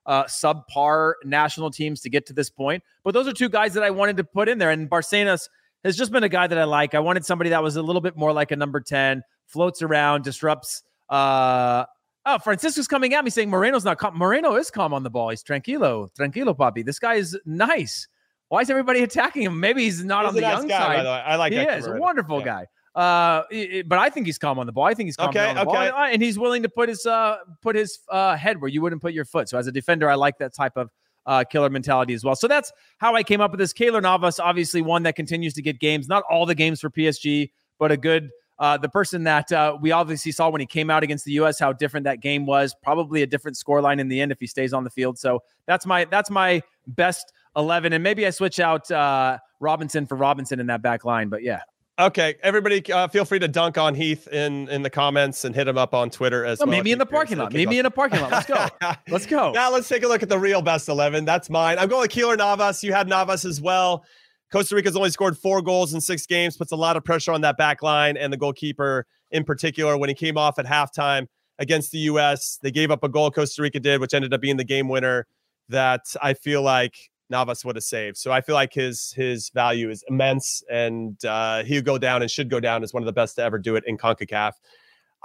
uh, 0.06 0.24
subpar 0.26 1.14
national 1.24 1.72
teams 1.72 2.02
to 2.02 2.10
get 2.10 2.26
to 2.28 2.34
this 2.34 2.50
point, 2.50 2.84
but 3.04 3.14
those 3.14 3.28
are 3.28 3.34
two 3.34 3.50
guys 3.50 3.74
that 3.74 3.84
I 3.84 3.90
wanted 3.90 4.18
to 4.18 4.24
put 4.24 4.50
in 4.50 4.58
there. 4.58 4.70
And 4.70 4.90
Barcenas 4.90 5.48
has 5.84 5.98
just 5.98 6.12
been 6.12 6.24
a 6.24 6.30
guy 6.30 6.48
that 6.48 6.58
I 6.58 6.64
like. 6.64 6.96
I 6.96 7.00
wanted 7.00 7.26
somebody 7.26 7.50
that 7.52 7.62
was 7.62 7.76
a 7.76 7.82
little 7.82 8.02
bit 8.02 8.16
more 8.16 8.32
like 8.34 8.52
a 8.52 8.56
number 8.56 8.80
ten, 8.80 9.24
floats 9.48 9.82
around, 9.82 10.24
disrupts. 10.24 10.84
Uh, 11.10 11.86
oh, 12.26 12.40
Francisco's 12.40 12.88
coming 12.88 13.14
at 13.14 13.24
me 13.24 13.30
saying 13.30 13.50
Moreno's 13.50 13.84
not 13.86 13.98
calm. 13.98 14.18
Moreno 14.18 14.56
is 14.56 14.72
calm 14.72 14.94
on 14.94 15.04
the 15.04 15.10
ball. 15.10 15.30
He's 15.30 15.44
tranquilo, 15.44 16.10
tranquilo, 16.18 16.56
Papi. 16.56 16.86
This 16.86 17.00
guy 17.00 17.16
is 17.16 17.38
nice. 17.46 18.08
Why 18.50 18.62
is 18.62 18.70
everybody 18.70 19.04
attacking 19.04 19.44
him? 19.44 19.60
Maybe 19.60 19.84
he's 19.84 20.04
not 20.04 20.26
He's 20.26 20.30
on 20.30 20.36
the 20.36 20.42
nice 20.42 20.58
young 20.60 20.68
guy, 20.68 20.80
side 20.80 20.98
by 20.98 21.04
the 21.04 21.10
way. 21.10 21.24
I 21.26 21.36
like 21.38 21.54
he 21.54 21.60
is 21.60 21.88
a 21.88 21.94
wonderful 21.98 22.40
Yeah. 22.40 22.46
guy. 22.46 22.68
Uh, 22.96 23.44
but 23.88 23.98
I 23.98 24.10
think 24.10 24.26
he's 24.28 24.38
calm 24.38 24.60
on 24.60 24.66
the 24.68 24.72
ball. 24.72 24.86
I 24.86 24.94
think 24.94 25.08
he's 25.08 25.16
calm 25.16 25.30
Okay, 25.30 25.50
on 25.50 25.56
the 25.56 25.66
ball, 25.66 25.76
okay. 25.78 25.88
and, 25.90 26.14
and 26.14 26.22
he's 26.22 26.38
willing 26.38 26.62
to 26.64 26.70
put 26.70 26.90
his 26.90 27.06
uh 27.06 27.38
put 27.62 27.76
his 27.76 28.00
uh 28.10 28.36
head 28.36 28.62
where 28.62 28.70
you 28.70 28.82
wouldn't 28.82 29.02
put 29.02 29.14
your 29.14 29.26
foot. 29.26 29.50
So 29.50 29.58
as 29.58 29.66
a 29.68 29.72
defender, 29.72 30.10
I 30.10 30.16
like 30.16 30.38
that 30.38 30.54
type 30.54 30.74
of 30.78 30.92
uh 31.26 31.44
killer 31.44 31.70
mentality 31.70 32.14
as 32.14 32.24
well. 32.24 32.36
So 32.36 32.48
that's 32.48 32.72
how 33.00 33.16
I 33.16 33.24
came 33.24 33.42
up 33.42 33.50
with 33.52 33.60
this. 33.60 33.74
Keylor 33.74 34.02
Navas, 34.02 34.40
obviously 34.40 34.82
one 34.82 35.04
that 35.04 35.16
continues 35.16 35.54
to 35.56 35.62
get 35.62 35.80
games, 35.80 36.08
not 36.08 36.24
all 36.30 36.46
the 36.46 36.54
games 36.56 36.82
for 36.82 36.90
PSG, 36.90 37.50
but 37.80 37.92
a 37.92 37.98
good. 37.98 38.30
Uh, 38.60 38.78
the 38.78 38.88
person 38.88 39.24
that 39.24 39.52
uh, 39.52 39.76
we 39.82 39.92
obviously 39.92 40.32
saw 40.32 40.48
when 40.48 40.62
he 40.62 40.68
came 40.68 40.92
out 40.92 41.02
against 41.02 41.26
the 41.26 41.32
U.S. 41.34 41.60
how 41.60 41.74
different 41.74 42.04
that 42.04 42.22
game 42.22 42.46
was. 42.46 42.76
Probably 42.84 43.24
a 43.24 43.28
different 43.28 43.58
scoreline 43.58 44.00
in 44.00 44.08
the 44.08 44.22
end 44.22 44.32
if 44.32 44.40
he 44.40 44.46
stays 44.46 44.74
on 44.74 44.84
the 44.84 44.92
field. 44.92 45.18
So 45.18 45.42
that's 45.66 45.88
my 45.88 46.06
that's 46.06 46.30
my 46.30 46.62
best 46.86 47.34
eleven, 47.56 47.94
and 47.94 48.04
maybe 48.04 48.28
I 48.28 48.30
switch 48.30 48.60
out 48.60 48.90
uh, 48.92 49.40
Robinson 49.60 50.06
for 50.06 50.16
Robinson 50.16 50.60
in 50.60 50.68
that 50.68 50.84
back 50.84 51.04
line. 51.04 51.30
But 51.30 51.42
yeah, 51.42 51.56
Uh, 51.56 51.60
Okay, 52.04 52.36
everybody, 52.44 52.92
uh, 52.92 53.08
feel 53.08 53.24
free 53.24 53.40
to 53.40 53.48
dunk 53.48 53.78
on 53.78 53.96
Heath 53.96 54.28
in 54.28 54.68
in 54.68 54.82
the 54.82 54.90
comments 54.90 55.46
and 55.46 55.56
hit 55.56 55.70
him 55.70 55.78
up 55.78 55.94
on 55.94 56.10
Twitter 56.10 56.44
as 56.44 56.60
well. 56.60 56.68
well. 56.68 56.78
Maybe 56.78 56.92
in 56.92 57.00
the 57.00 57.06
parking 57.06 57.38
lot. 57.38 57.54
Maybe 57.54 57.80
in 57.80 57.86
a 57.86 57.92
parking 57.92 58.20
lot. 58.20 58.30
Let's 58.30 58.46
go. 58.46 58.68
let's 59.08 59.26
go. 59.26 59.52
Now 59.54 59.72
let's 59.72 59.88
take 59.88 60.04
a 60.04 60.08
look 60.10 60.22
at 60.22 60.28
the 60.28 60.38
real 60.38 60.62
best 60.62 60.90
eleven. 60.90 61.24
That's 61.24 61.50
mine. 61.50 61.80
I'm 61.80 61.88
going 61.88 62.02
with 62.02 62.12
Keylor 62.12 62.38
Navas. 62.38 62.84
You 62.84 62.92
had 62.92 63.08
Navas 63.08 63.46
as 63.46 63.62
well. 63.62 64.04
Costa 64.52 64.76
Rica's 64.76 64.98
only 64.98 65.12
scored 65.12 65.38
four 65.38 65.62
goals 65.62 65.94
in 65.94 66.02
six 66.02 66.26
games, 66.26 66.58
puts 66.58 66.74
a 66.74 66.76
lot 66.76 66.98
of 66.98 67.06
pressure 67.06 67.32
on 67.32 67.40
that 67.42 67.56
back 67.56 67.82
line 67.82 68.18
and 68.18 68.34
the 68.34 68.38
goalkeeper 68.38 69.06
in 69.32 69.46
particular. 69.46 69.98
When 69.98 70.10
he 70.10 70.16
came 70.16 70.38
off 70.38 70.60
at 70.60 70.66
halftime 70.66 71.28
against 71.58 71.92
the 71.92 72.00
U.S., 72.00 72.60
they 72.62 72.70
gave 72.70 72.92
up 72.92 73.06
a 73.06 73.10
goal. 73.10 73.32
Costa 73.32 73.62
Rica 73.62 73.80
did, 73.80 74.02
which 74.02 74.14
ended 74.14 74.34
up 74.34 74.42
being 74.42 74.58
the 74.58 74.66
game 74.66 74.90
winner. 74.90 75.26
That 75.70 76.02
I 76.22 76.34
feel 76.34 76.62
like 76.62 76.96
Navas 77.34 77.66
would 77.66 77.76
have 77.76 77.84
saved. 77.84 78.16
So 78.18 78.32
I 78.32 78.42
feel 78.42 78.54
like 78.54 78.74
his 78.74 79.12
his 79.14 79.50
value 79.50 79.90
is 79.90 80.04
immense, 80.08 80.64
and 80.70 81.24
uh, 81.26 81.64
he'll 81.64 81.82
go 81.82 81.98
down 81.98 82.22
and 82.22 82.30
should 82.30 82.50
go 82.50 82.60
down 82.60 82.84
as 82.84 82.94
one 82.94 83.02
of 83.02 83.08
the 83.08 83.14
best 83.14 83.36
to 83.38 83.44
ever 83.44 83.58
do 83.58 83.76
it 83.76 83.84
in 83.88 83.98
Concacaf. 83.98 84.54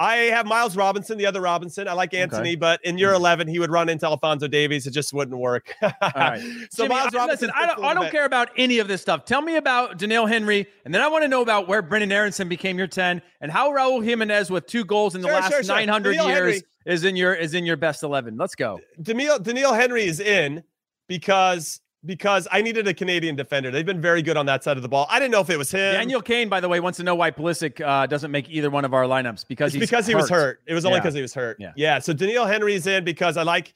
I 0.01 0.15
have 0.17 0.47
Miles 0.47 0.77
Robinson, 0.77 1.19
the 1.19 1.27
other 1.27 1.41
Robinson. 1.41 1.89
I 1.89 1.93
like 1.93 2.15
Anthony, 2.15 2.51
okay. 2.51 2.57
but 2.57 2.81
in 2.85 2.99
year 2.99 3.13
11, 3.13 3.49
he 3.49 3.59
would 3.59 3.71
run 3.71 3.89
into 3.89 4.07
Alfonso 4.07 4.47
Davies. 4.47 4.87
It 4.87 4.93
just 4.93 5.13
wouldn't 5.13 5.37
work. 5.37 5.75
All 5.83 5.91
right. 6.15 6.41
So 6.71 6.85
Jimmy, 6.85 6.95
Miles 6.95 7.15
Robinson. 7.15 7.49
Listen, 7.49 7.51
I 7.55 7.67
don't, 7.67 7.85
I 7.85 7.95
don't 7.95 8.11
care 8.11 8.25
about 8.25 8.51
any 8.57 8.79
of 8.79 8.87
this 8.87 9.03
stuff. 9.03 9.25
Tell 9.25 9.43
me 9.43 9.57
about 9.57 9.99
Doneil 9.99 10.29
Henry, 10.29 10.67
and 10.85 10.95
then 10.95 11.03
I 11.03 11.09
want 11.09 11.25
to 11.25 11.29
know 11.29 11.43
about 11.43 11.67
where 11.67 11.83
Brendan 11.83 12.13
Aaronson 12.13 12.49
became 12.49 12.79
your 12.79 12.87
10, 12.87 13.21
and 13.41 13.51
how 13.51 13.71
Raul 13.71 14.03
Jimenez 14.03 14.51
with 14.51 14.67
two 14.67 14.85
goals 14.85 15.17
in 15.17 15.21
the 15.21 15.29
sure, 15.29 15.35
last 15.35 15.51
sure, 15.51 15.63
sure. 15.65 15.75
900 15.75 16.13
years 16.13 16.27
Henry. 16.27 16.63
is 16.87 17.05
in 17.05 17.17
your 17.17 17.35
is 17.35 17.55
in 17.55 17.67
your 17.67 17.77
best 17.77 18.05
11. 18.05 18.37
Let's 18.37 18.55
go. 18.55 18.81
Doneil, 19.03 19.41
Doneil 19.41 19.77
Henry 19.77 20.05
is 20.05 20.21
in 20.21 20.63
because 21.09 21.81
because 22.05 22.47
I 22.51 22.63
needed 22.63 22.87
a 22.87 22.95
Canadian 22.95 23.37
defender. 23.37 23.71
They've 23.71 23.85
been 23.85 24.01
very 24.01 24.23
good 24.23 24.37
on 24.37 24.47
that 24.47 24.63
side 24.63 24.77
of 24.77 24.83
the 24.83 24.89
ball. 24.89 25.07
I 25.11 25.19
didn't 25.19 25.33
know 25.33 25.41
if 25.41 25.51
it 25.51 25.57
was 25.57 25.71
him. 25.71 25.95
Daniel 25.95 26.23
Kane, 26.23 26.49
by 26.49 26.61
the 26.61 26.69
way, 26.69 26.81
wants 26.81 26.99
to 26.99 27.03
know 27.03 27.15
why 27.15 27.31
Pulisic 27.31 27.81
uh, 27.81 28.07
doesn't 28.07 28.31
make 28.31 28.49
either 28.49 28.71
one 28.71 28.85
of 28.85 28.95
our 28.95 29.05
lineups 29.05 29.47
because 29.49 29.73
he's 29.73 29.81
because 29.81 30.07
hurt. 30.07 30.11
he 30.11 30.15
was 30.15 30.31
hurt. 30.31 30.61
It 30.67 30.75
was 30.75 30.85
only 30.85 31.01
because 31.01 31.15
yeah. 31.15 31.19
he 31.19 31.23
was 31.23 31.35
hurt. 31.35 31.57
Yeah. 31.59 31.73
yeah. 31.77 31.99
So 31.99 32.13
Doneil 32.13 32.49
Henry's 32.49 32.87
in 32.87 33.05
because 33.05 33.37
I 33.37 33.43
like 33.43 33.75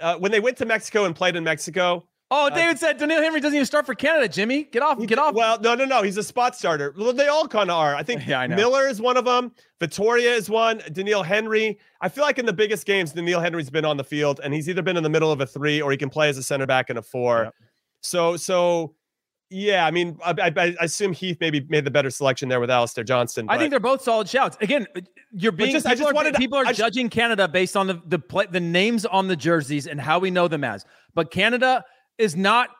uh, 0.00 0.16
when 0.18 0.32
they 0.32 0.40
went 0.40 0.56
to 0.58 0.66
Mexico 0.66 1.04
and 1.04 1.14
played 1.14 1.36
in 1.36 1.44
Mexico. 1.44 2.06
Oh, 2.34 2.46
uh, 2.46 2.48
David 2.48 2.76
uh, 2.76 2.78
said 2.78 2.98
Doneil 2.98 3.22
Henry 3.22 3.40
doesn't 3.40 3.54
even 3.54 3.66
start 3.66 3.84
for 3.84 3.94
Canada. 3.94 4.26
Jimmy, 4.26 4.64
get 4.64 4.82
off, 4.82 4.98
get 5.06 5.18
off. 5.18 5.34
Well, 5.34 5.60
no, 5.60 5.74
no, 5.74 5.84
no. 5.84 6.02
He's 6.02 6.16
a 6.16 6.22
spot 6.22 6.56
starter. 6.56 6.94
Well, 6.96 7.12
they 7.12 7.28
all 7.28 7.46
kind 7.46 7.70
of 7.70 7.76
are. 7.76 7.94
I 7.94 8.02
think 8.02 8.26
yeah, 8.26 8.40
I 8.40 8.46
Miller 8.46 8.88
is 8.88 9.02
one 9.02 9.18
of 9.18 9.26
them. 9.26 9.52
Vitória 9.80 10.34
is 10.34 10.48
one. 10.48 10.78
Doneil 10.78 11.22
Henry. 11.22 11.78
I 12.00 12.08
feel 12.08 12.24
like 12.24 12.38
in 12.38 12.46
the 12.46 12.52
biggest 12.54 12.86
games, 12.86 13.12
Doneil 13.12 13.42
Henry's 13.42 13.68
been 13.68 13.84
on 13.84 13.98
the 13.98 14.04
field, 14.04 14.40
and 14.42 14.54
he's 14.54 14.66
either 14.66 14.80
been 14.80 14.96
in 14.96 15.02
the 15.02 15.10
middle 15.10 15.30
of 15.30 15.42
a 15.42 15.46
three 15.46 15.82
or 15.82 15.90
he 15.90 15.98
can 15.98 16.08
play 16.08 16.30
as 16.30 16.38
a 16.38 16.42
center 16.42 16.66
back 16.66 16.88
in 16.88 16.96
a 16.96 17.02
four. 17.02 17.44
Yep. 17.44 17.54
So, 18.00 18.36
so 18.38 18.94
yeah, 19.50 19.84
I 19.86 19.90
mean, 19.90 20.18
I, 20.24 20.34
I, 20.38 20.52
I, 20.56 20.84
assume 20.84 21.12
Heath 21.12 21.36
maybe 21.38 21.66
made 21.68 21.84
the 21.84 21.90
better 21.90 22.08
selection 22.08 22.48
there 22.48 22.60
with 22.60 22.70
Alistair 22.70 23.04
Johnston. 23.04 23.46
I 23.50 23.58
think 23.58 23.70
they're 23.70 23.78
both 23.78 24.00
solid 24.00 24.26
shouts. 24.26 24.56
Again, 24.62 24.86
you're 25.32 25.52
being 25.52 25.72
just, 25.72 25.86
people, 25.86 26.06
are, 26.16 26.32
people 26.32 26.56
are 26.56 26.72
judging 26.72 27.10
Canada 27.10 27.46
based 27.46 27.76
on 27.76 27.86
the 27.86 28.00
the 28.06 28.18
play, 28.18 28.46
the 28.50 28.60
names 28.60 29.04
on 29.04 29.28
the 29.28 29.36
jerseys 29.36 29.86
and 29.86 30.00
how 30.00 30.18
we 30.18 30.30
know 30.30 30.48
them 30.48 30.64
as. 30.64 30.86
But 31.14 31.30
Canada 31.30 31.84
is 32.22 32.36
not 32.36 32.70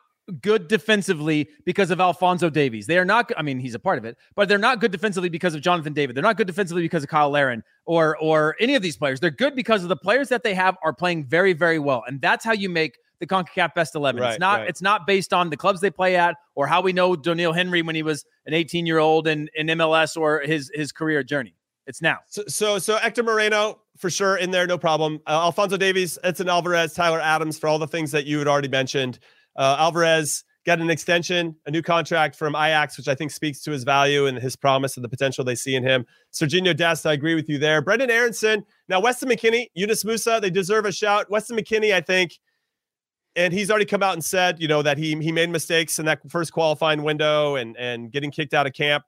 good 0.41 0.67
defensively 0.67 1.49
because 1.65 1.91
of 1.91 1.99
Alfonso 1.99 2.49
Davies. 2.49 2.87
They 2.87 2.97
are 2.97 3.05
not. 3.05 3.31
I 3.37 3.41
mean, 3.41 3.59
he's 3.59 3.75
a 3.75 3.79
part 3.79 3.97
of 3.97 4.05
it, 4.05 4.17
but 4.35 4.47
they're 4.47 4.57
not 4.57 4.79
good 4.79 4.91
defensively 4.91 5.29
because 5.29 5.53
of 5.53 5.61
Jonathan 5.61 5.93
David. 5.93 6.15
They're 6.15 6.23
not 6.23 6.37
good 6.37 6.47
defensively 6.47 6.83
because 6.83 7.03
of 7.03 7.09
Cyle 7.09 7.29
Larin 7.29 7.63
or 7.85 8.17
or 8.17 8.55
any 8.59 8.75
of 8.75 8.81
these 8.81 8.97
players. 8.97 9.19
They're 9.19 9.31
good 9.31 9.55
because 9.55 9.83
of 9.83 9.89
the 9.89 9.97
players 9.97 10.29
that 10.29 10.43
they 10.43 10.53
have 10.53 10.77
are 10.83 10.93
playing 10.93 11.25
very 11.25 11.53
very 11.53 11.79
well, 11.79 12.03
and 12.07 12.21
that's 12.21 12.45
how 12.45 12.53
you 12.53 12.69
make 12.69 12.97
the 13.19 13.27
CONCACAF 13.27 13.73
Best 13.73 13.95
11. 13.95 14.21
Right, 14.21 14.31
it's 14.31 14.39
not 14.39 14.59
right. 14.59 14.69
it's 14.69 14.81
not 14.81 15.05
based 15.05 15.33
on 15.33 15.49
the 15.49 15.57
clubs 15.57 15.81
they 15.81 15.91
play 15.91 16.15
at 16.15 16.35
or 16.55 16.67
how 16.67 16.81
we 16.81 16.93
know 16.93 17.15
Doneil 17.15 17.53
Henry 17.53 17.81
when 17.81 17.95
he 17.95 18.03
was 18.03 18.25
an 18.45 18.53
18 18.53 18.85
year 18.85 18.99
old 18.99 19.27
in, 19.27 19.49
in 19.55 19.67
MLS 19.67 20.17
or 20.17 20.41
his 20.41 20.71
his 20.73 20.91
career 20.91 21.23
journey. 21.23 21.53
It's 21.85 22.01
now. 22.01 22.19
So 22.27 22.43
so, 22.47 22.79
so 22.79 22.97
Hector 22.97 23.23
Moreno 23.23 23.81
for 23.97 24.09
sure 24.09 24.37
in 24.37 24.51
there, 24.51 24.65
no 24.65 24.77
problem. 24.77 25.19
Uh, 25.27 25.31
Alfonso 25.31 25.77
Davies, 25.77 26.17
Edson 26.23 26.49
Alvarez, 26.49 26.93
Tyler 26.93 27.19
Adams 27.19 27.59
for 27.59 27.67
all 27.67 27.79
the 27.79 27.87
things 27.87 28.11
that 28.11 28.25
you 28.25 28.39
had 28.39 28.47
already 28.47 28.69
mentioned. 28.69 29.19
Uh, 29.55 29.75
Alvarez 29.79 30.43
got 30.65 30.79
an 30.79 30.89
extension, 30.89 31.55
a 31.65 31.71
new 31.71 31.81
contract 31.81 32.35
from 32.35 32.55
Ajax, 32.55 32.97
which 32.97 33.09
I 33.09 33.15
think 33.15 33.31
speaks 33.31 33.61
to 33.63 33.71
his 33.71 33.83
value 33.83 34.27
and 34.27 34.37
his 34.37 34.55
promise 34.55 34.95
and 34.95 35.03
the 35.03 35.09
potential 35.09 35.43
they 35.43 35.55
see 35.55 35.75
in 35.75 35.83
him. 35.83 36.05
Serginho 36.31 36.75
Dest, 36.75 37.05
I 37.05 37.13
agree 37.13 37.35
with 37.35 37.49
you 37.49 37.59
there. 37.59 37.81
Brendan 37.81 38.09
Aaronson. 38.09 38.63
Now, 38.87 39.01
Weston 39.01 39.29
McKennie, 39.29 39.67
Yunus 39.73 40.05
Musah, 40.05 40.39
they 40.39 40.49
deserve 40.49 40.85
a 40.85 40.91
shout. 40.91 41.29
Weston 41.29 41.57
McKennie, 41.57 41.93
I 41.93 42.01
think– 42.01 42.39
and 43.35 43.53
he's 43.53 43.69
already 43.69 43.85
come 43.85 44.03
out 44.03 44.13
and 44.13 44.23
said, 44.23 44.61
you 44.61 44.67
know, 44.67 44.81
that 44.81 44.97
he 44.97 45.15
he 45.15 45.31
made 45.31 45.49
mistakes 45.49 45.99
in 45.99 46.05
that 46.05 46.19
first 46.29 46.53
qualifying 46.53 47.03
window 47.03 47.55
and 47.55 47.75
and 47.77 48.11
getting 48.11 48.31
kicked 48.31 48.53
out 48.53 48.67
of 48.67 48.73
camp. 48.73 49.03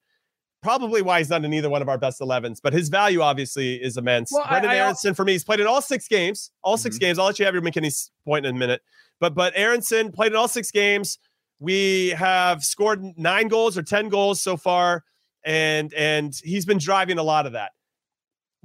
Probably 0.66 1.04
why 1.04 1.20
he's 1.20 1.30
not 1.30 1.46
in 1.46 1.54
either 1.54 1.70
one 1.70 1.84
of 1.84 1.90
our 1.90 1.98
best 2.00 2.20
11s, 2.20 2.58
but 2.62 2.74
his 2.74 2.90
value 2.90 3.22
obviously 3.22 3.76
is 3.76 3.98
immense. 3.98 4.32
Well, 4.34 4.44
Brenden 4.46 4.70
I, 4.70 4.74
I, 4.74 4.78
Aaronson 4.78 5.14
for 5.14 5.24
me, 5.24 5.34
he's 5.34 5.44
played 5.44 5.60
in 5.60 5.68
all 5.68 5.80
six 5.80 6.08
games, 6.08 6.50
all 6.64 6.76
6 6.76 6.96
mm-hmm. 6.96 7.00
games. 7.00 7.20
I'll 7.20 7.28
let 7.28 7.38
you 7.38 7.46
have 7.46 7.54
your 7.54 7.62
McKennie's 7.62 8.10
point 8.26 8.48
in 8.48 8.56
a 8.56 8.58
minute, 8.58 8.82
but 9.20 9.36
but 9.36 9.54
Aaronson 9.56 10.12
played 10.12 10.32
in 10.32 10.36
all 10.36 10.48
six 10.48 10.72
games. 10.72 11.20
We 11.60 12.10
have 12.10 12.64
scored 12.64 13.04
nine 13.16 13.48
goals 13.48 13.78
or 13.78 13.84
ten 13.84 14.10
goals 14.10 14.42
so 14.42 14.58
far, 14.58 15.04
and 15.46 15.94
and 15.94 16.34
he's 16.44 16.66
been 16.66 16.80
driving 16.80 17.20
a 17.20 17.24
lot 17.24 17.46
of 17.46 17.54
that 17.54 17.72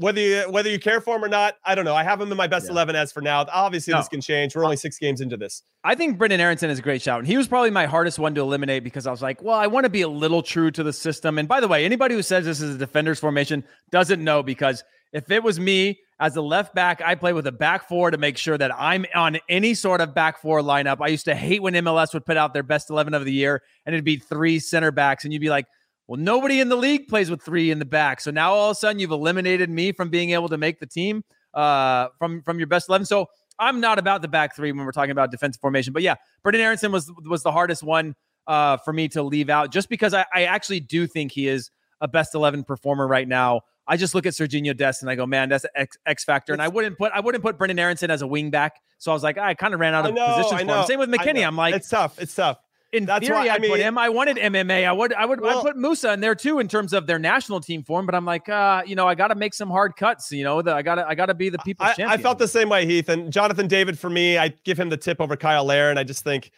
whether 0.00 0.20
you 0.20 0.42
whether 0.50 0.70
you 0.70 0.78
care 0.78 1.00
for 1.00 1.16
him 1.16 1.24
or 1.24 1.28
not, 1.28 1.56
I 1.64 1.74
don't 1.74 1.84
know. 1.84 1.94
I 1.94 2.02
have 2.02 2.20
him 2.20 2.30
in 2.30 2.36
my 2.36 2.46
best 2.46 2.66
yeah. 2.66 2.72
eleven 2.72 2.96
as 2.96 3.12
for 3.12 3.20
now. 3.20 3.44
Obviously, 3.52 3.92
no. 3.92 3.98
this 3.98 4.08
can 4.08 4.20
change. 4.20 4.56
We're 4.56 4.64
only 4.64 4.76
six 4.76 4.98
games 4.98 5.20
into 5.20 5.36
this. 5.36 5.62
I 5.84 5.94
think 5.94 6.18
Brendan 6.18 6.40
Aaronson 6.40 6.70
is 6.70 6.78
a 6.78 6.82
great 6.82 7.02
shout, 7.02 7.20
and 7.20 7.28
he 7.28 7.36
was 7.36 7.46
probably 7.46 7.70
my 7.70 7.86
hardest 7.86 8.18
one 8.18 8.34
to 8.34 8.40
eliminate 8.40 8.82
because 8.82 9.06
I 9.06 9.10
was 9.10 9.22
like, 9.22 9.42
well, 9.42 9.56
I 9.56 9.66
want 9.66 9.84
to 9.84 9.90
be 9.90 10.02
a 10.02 10.08
little 10.08 10.42
true 10.42 10.70
to 10.72 10.82
the 10.82 10.92
system. 10.92 11.38
And 11.38 11.46
by 11.46 11.60
the 11.60 11.68
way, 11.68 11.84
anybody 11.84 12.14
who 12.14 12.22
says 12.22 12.44
this 12.44 12.60
is 12.60 12.74
a 12.74 12.78
defender's 12.78 13.20
formation 13.20 13.64
doesn't 13.90 14.22
know 14.22 14.42
because 14.42 14.82
if 15.12 15.30
it 15.30 15.42
was 15.42 15.58
me 15.58 16.00
as 16.18 16.36
a 16.36 16.42
left 16.42 16.74
back, 16.74 17.02
I 17.04 17.14
play 17.14 17.32
with 17.32 17.46
a 17.46 17.52
back 17.52 17.88
four 17.88 18.10
to 18.10 18.18
make 18.18 18.36
sure 18.36 18.56
that 18.56 18.70
I'm 18.74 19.06
on 19.14 19.38
any 19.48 19.74
sort 19.74 20.00
of 20.00 20.14
back 20.14 20.40
four 20.40 20.60
lineup. 20.60 20.98
I 21.00 21.08
used 21.08 21.24
to 21.26 21.34
hate 21.34 21.62
when 21.62 21.74
MLS 21.74 22.14
would 22.14 22.24
put 22.24 22.36
out 22.36 22.54
their 22.54 22.62
best 22.62 22.90
eleven 22.90 23.14
of 23.14 23.24
the 23.24 23.32
year, 23.32 23.62
and 23.84 23.94
it'd 23.94 24.04
be 24.04 24.16
three 24.16 24.58
center 24.58 24.90
backs, 24.90 25.24
and 25.24 25.32
you'd 25.32 25.40
be 25.40 25.50
like 25.50 25.66
well, 26.10 26.18
nobody 26.18 26.58
in 26.58 26.68
the 26.68 26.76
league 26.76 27.06
plays 27.06 27.30
with 27.30 27.40
three 27.40 27.70
in 27.70 27.78
the 27.78 27.84
back. 27.84 28.20
So 28.20 28.32
now 28.32 28.52
all 28.52 28.70
of 28.70 28.72
a 28.72 28.74
sudden 28.74 28.98
you've 28.98 29.12
eliminated 29.12 29.70
me 29.70 29.92
from 29.92 30.10
being 30.10 30.30
able 30.30 30.48
to 30.48 30.58
make 30.58 30.80
the 30.80 30.86
team 30.86 31.22
uh, 31.54 32.08
from 32.18 32.42
from 32.42 32.58
your 32.58 32.66
best 32.66 32.88
eleven. 32.88 33.06
So 33.06 33.28
I'm 33.60 33.78
not 33.78 34.00
about 34.00 34.20
the 34.20 34.26
back 34.26 34.56
three 34.56 34.72
when 34.72 34.84
we're 34.84 34.90
talking 34.90 35.12
about 35.12 35.30
defensive 35.30 35.60
formation. 35.60 35.92
But 35.92 36.02
yeah, 36.02 36.16
Brendan 36.42 36.62
Aaronson 36.62 36.90
was 36.90 37.12
was 37.24 37.44
the 37.44 37.52
hardest 37.52 37.84
one 37.84 38.16
uh, 38.48 38.78
for 38.78 38.92
me 38.92 39.06
to 39.10 39.22
leave 39.22 39.50
out, 39.50 39.70
just 39.70 39.88
because 39.88 40.12
I, 40.12 40.24
I 40.34 40.46
actually 40.46 40.80
do 40.80 41.06
think 41.06 41.30
he 41.30 41.46
is 41.46 41.70
a 42.00 42.08
best 42.08 42.34
eleven 42.34 42.64
performer 42.64 43.06
right 43.06 43.28
now. 43.28 43.60
I 43.86 43.96
just 43.96 44.12
look 44.12 44.26
at 44.26 44.32
Serginho 44.32 44.76
Dest 44.76 45.02
and 45.02 45.10
I 45.12 45.14
go, 45.14 45.26
man, 45.26 45.48
that's 45.48 45.62
an 45.62 45.70
X, 45.76 45.96
X 46.06 46.24
factor. 46.24 46.52
And 46.52 46.60
I 46.60 46.66
wouldn't 46.66 46.98
put 46.98 47.12
I 47.14 47.20
wouldn't 47.20 47.44
put 47.44 47.56
Brenden 47.56 47.78
Aaronson 47.78 48.10
as 48.10 48.22
a 48.22 48.26
wing 48.26 48.50
back. 48.50 48.80
So 48.98 49.12
I 49.12 49.14
was 49.14 49.22
like, 49.22 49.38
I 49.38 49.54
kind 49.54 49.74
of 49.74 49.78
ran 49.78 49.94
out 49.94 50.08
of 50.08 50.14
know, 50.16 50.26
positions 50.26 50.62
for 50.62 50.76
him. 50.76 50.86
Same 50.86 50.98
with 50.98 51.08
McKennie. 51.08 51.46
I'm 51.46 51.56
like, 51.56 51.76
it's 51.76 51.88
tough. 51.88 52.20
It's 52.20 52.34
tough 52.34 52.58
in 52.92 53.06
That's 53.06 53.26
theory, 53.26 53.48
I'd 53.48 53.50
I 53.50 53.58
mean, 53.58 53.70
put 53.70 53.80
him. 53.80 53.96
I 53.96 54.08
wanted 54.08 54.36
MMA. 54.36 54.86
I 54.86 54.92
would, 54.92 55.12
I 55.14 55.24
would, 55.24 55.40
well, 55.40 55.58
I'd 55.58 55.62
put 55.62 55.76
Musah 55.76 56.14
in 56.14 56.20
there 56.20 56.34
too 56.34 56.58
in 56.58 56.66
terms 56.66 56.92
of 56.92 57.06
their 57.06 57.18
national 57.18 57.60
team 57.60 57.84
form. 57.84 58.04
But 58.04 58.14
I'm 58.14 58.24
like, 58.24 58.48
uh, 58.48 58.82
you 58.84 58.96
know, 58.96 59.06
I 59.06 59.14
got 59.14 59.28
to 59.28 59.36
make 59.36 59.54
some 59.54 59.70
hard 59.70 59.94
cuts. 59.96 60.32
You 60.32 60.44
know, 60.44 60.60
that 60.62 60.74
I 60.74 60.82
got 60.82 60.96
to, 60.96 61.06
I 61.06 61.14
got 61.14 61.26
to 61.26 61.34
be 61.34 61.48
the 61.50 61.58
people. 61.58 61.86
I, 61.86 61.94
I, 62.00 62.16
felt 62.16 62.38
the 62.38 62.48
same 62.48 62.68
way, 62.68 62.86
Heath, 62.86 63.08
and 63.08 63.32
Jonathan 63.32 63.68
David. 63.68 63.98
For 63.98 64.10
me, 64.10 64.38
I 64.38 64.48
give 64.64 64.78
him 64.78 64.88
the 64.88 64.96
tip 64.96 65.20
over 65.20 65.36
Cyle 65.40 65.64
Larin. 65.64 65.98
I 65.98 66.04
just 66.04 66.24
think 66.24 66.50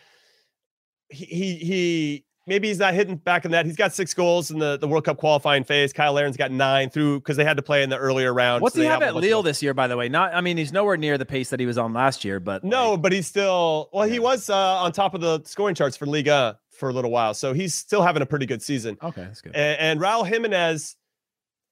he, 1.10 1.26
he, 1.26 1.56
he 1.56 2.24
maybe 2.46 2.68
he's 2.68 2.78
not 2.78 2.94
hitting 2.94 3.16
back 3.16 3.44
in 3.44 3.50
that. 3.52 3.66
He's 3.66 3.76
got 3.76 3.92
six 3.92 4.14
goals 4.14 4.50
in 4.50 4.58
the, 4.58 4.76
the 4.76 4.88
World 4.88 5.04
Cup 5.04 5.18
qualifying 5.18 5.64
phase. 5.64 5.92
Cyle 5.96 6.12
Larin's 6.12 6.36
got 6.36 6.50
nine 6.50 6.90
through 6.90 7.20
because 7.20 7.36
they 7.36 7.44
had 7.44 7.56
to 7.56 7.62
play 7.62 7.82
in 7.82 7.90
the 7.90 7.96
earlier 7.96 8.34
round. 8.34 8.62
What's 8.62 8.74
so 8.74 8.80
he 8.80 8.86
have, 8.86 9.02
have 9.02 9.16
at 9.16 9.20
Lille 9.20 9.42
this 9.42 9.62
year, 9.62 9.74
by 9.74 9.86
the 9.86 9.96
way? 9.96 10.08
Not, 10.08 10.34
I 10.34 10.40
mean, 10.40 10.56
he's 10.56 10.72
nowhere 10.72 10.96
near 10.96 11.18
the 11.18 11.26
pace 11.26 11.50
that 11.50 11.60
he 11.60 11.66
was 11.66 11.78
on 11.78 11.92
last 11.92 12.24
year, 12.24 12.40
but 12.40 12.64
no, 12.64 12.92
like, 12.92 13.02
but 13.02 13.12
he's 13.12 13.26
still 13.26 13.90
well. 13.92 14.06
Yeah. 14.06 14.12
He 14.12 14.18
was 14.18 14.50
uh, 14.50 14.56
on 14.56 14.92
top 14.92 15.14
of 15.14 15.20
the 15.20 15.42
scoring 15.44 15.74
charts 15.74 15.96
for 15.96 16.06
Liga 16.06 16.58
for 16.70 16.88
a 16.88 16.92
little 16.92 17.10
while, 17.10 17.34
so 17.34 17.52
he's 17.52 17.74
still 17.74 18.02
having 18.02 18.22
a 18.22 18.26
pretty 18.26 18.46
good 18.46 18.62
season. 18.62 18.98
Okay, 19.02 19.22
that's 19.22 19.40
good. 19.40 19.54
And, 19.54 19.80
and 19.80 20.00
Raul 20.00 20.26
Jimenez. 20.26 20.96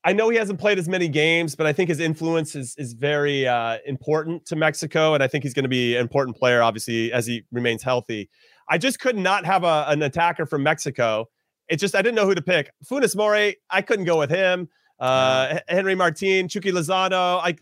I 0.02 0.14
know 0.14 0.30
he 0.30 0.38
hasn't 0.38 0.58
played 0.58 0.78
as 0.78 0.88
many 0.88 1.08
games, 1.08 1.54
but 1.54 1.66
I 1.66 1.74
think 1.74 1.90
his 1.90 2.00
influence 2.00 2.54
is 2.54 2.74
is 2.78 2.94
very 2.94 3.46
uh, 3.46 3.76
important 3.84 4.46
to 4.46 4.56
Mexico, 4.56 5.12
and 5.12 5.22
I 5.22 5.28
think 5.28 5.44
he's 5.44 5.52
going 5.52 5.64
to 5.64 5.68
be 5.68 5.94
an 5.94 6.00
important 6.00 6.38
player, 6.38 6.62
obviously, 6.62 7.12
as 7.12 7.26
he 7.26 7.42
remains 7.52 7.82
healthy. 7.82 8.30
I 8.70 8.78
just 8.78 9.00
could 9.00 9.16
not 9.16 9.44
have 9.44 9.64
a, 9.64 9.84
an 9.88 10.00
attacker 10.02 10.46
from 10.46 10.62
Mexico 10.62 11.28
it 11.70 11.76
just 11.76 11.94
I 11.94 12.02
didn't 12.02 12.16
know 12.16 12.26
who 12.26 12.34
to 12.34 12.42
pick. 12.42 12.70
Funes 12.84 13.16
Mori, 13.16 13.56
I 13.70 13.80
couldn't 13.80 14.04
go 14.04 14.18
with 14.18 14.28
him. 14.28 14.68
Uh, 14.98 15.60
Henry 15.68 15.94
Martin, 15.94 16.48
Chucky 16.48 16.72
Lozano. 16.72 17.40
I 17.42 17.56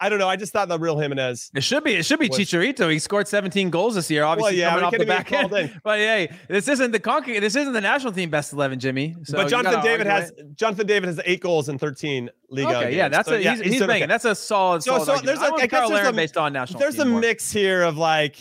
I 0.00 0.08
don't 0.08 0.20
know. 0.20 0.28
I 0.28 0.36
just 0.36 0.52
thought 0.52 0.68
the 0.68 0.78
real 0.78 0.96
Jimenez. 0.96 1.50
It 1.56 1.64
should 1.64 1.82
be. 1.82 1.94
It 1.94 2.06
should 2.06 2.20
be 2.20 2.28
was, 2.28 2.38
Chicharito. 2.38 2.90
He 2.90 3.00
scored 3.00 3.26
17 3.26 3.68
goals 3.68 3.96
this 3.96 4.08
year. 4.08 4.22
Obviously, 4.22 4.60
well, 4.60 4.60
yeah, 4.60 4.70
coming 4.70 4.84
off 4.84 4.96
the 4.96 5.04
back 5.04 5.32
end. 5.32 5.80
But 5.82 5.98
hey, 5.98 6.30
this 6.46 6.68
isn't 6.68 6.92
the 6.92 7.00
Conquer. 7.00 7.40
This 7.40 7.56
isn't 7.56 7.72
the 7.72 7.80
national 7.80 8.12
team 8.12 8.30
best 8.30 8.52
11, 8.52 8.78
Jimmy. 8.78 9.16
So 9.24 9.38
but 9.38 9.48
Jonathan 9.48 9.82
David 9.82 10.06
has 10.06 10.30
it. 10.30 10.54
Jonathan 10.54 10.86
David 10.86 11.08
has 11.08 11.20
eight 11.24 11.40
goals 11.40 11.68
in 11.68 11.80
13 11.80 12.30
league. 12.48 12.66
Okay, 12.66 12.96
yeah, 12.96 13.08
that's 13.08 13.28
so, 13.28 13.34
a, 13.34 13.40
yeah, 13.40 13.56
he's, 13.56 13.62
he's, 13.62 13.72
he's 13.72 13.80
banging. 13.80 14.04
Okay. 14.04 14.06
That's 14.06 14.24
a 14.24 14.36
solid. 14.36 14.84
So, 14.84 15.02
solid 15.02 15.18
so 15.20 15.26
there's 15.26 15.40
I 15.40 15.66
Carl 15.66 15.90
there's 15.90 16.06
a, 16.06 16.12
based 16.12 16.36
on 16.36 16.52
national. 16.52 16.78
There's 16.78 16.98
a 17.00 17.04
more. 17.04 17.20
mix 17.20 17.50
here 17.50 17.82
of 17.82 17.98
like, 17.98 18.36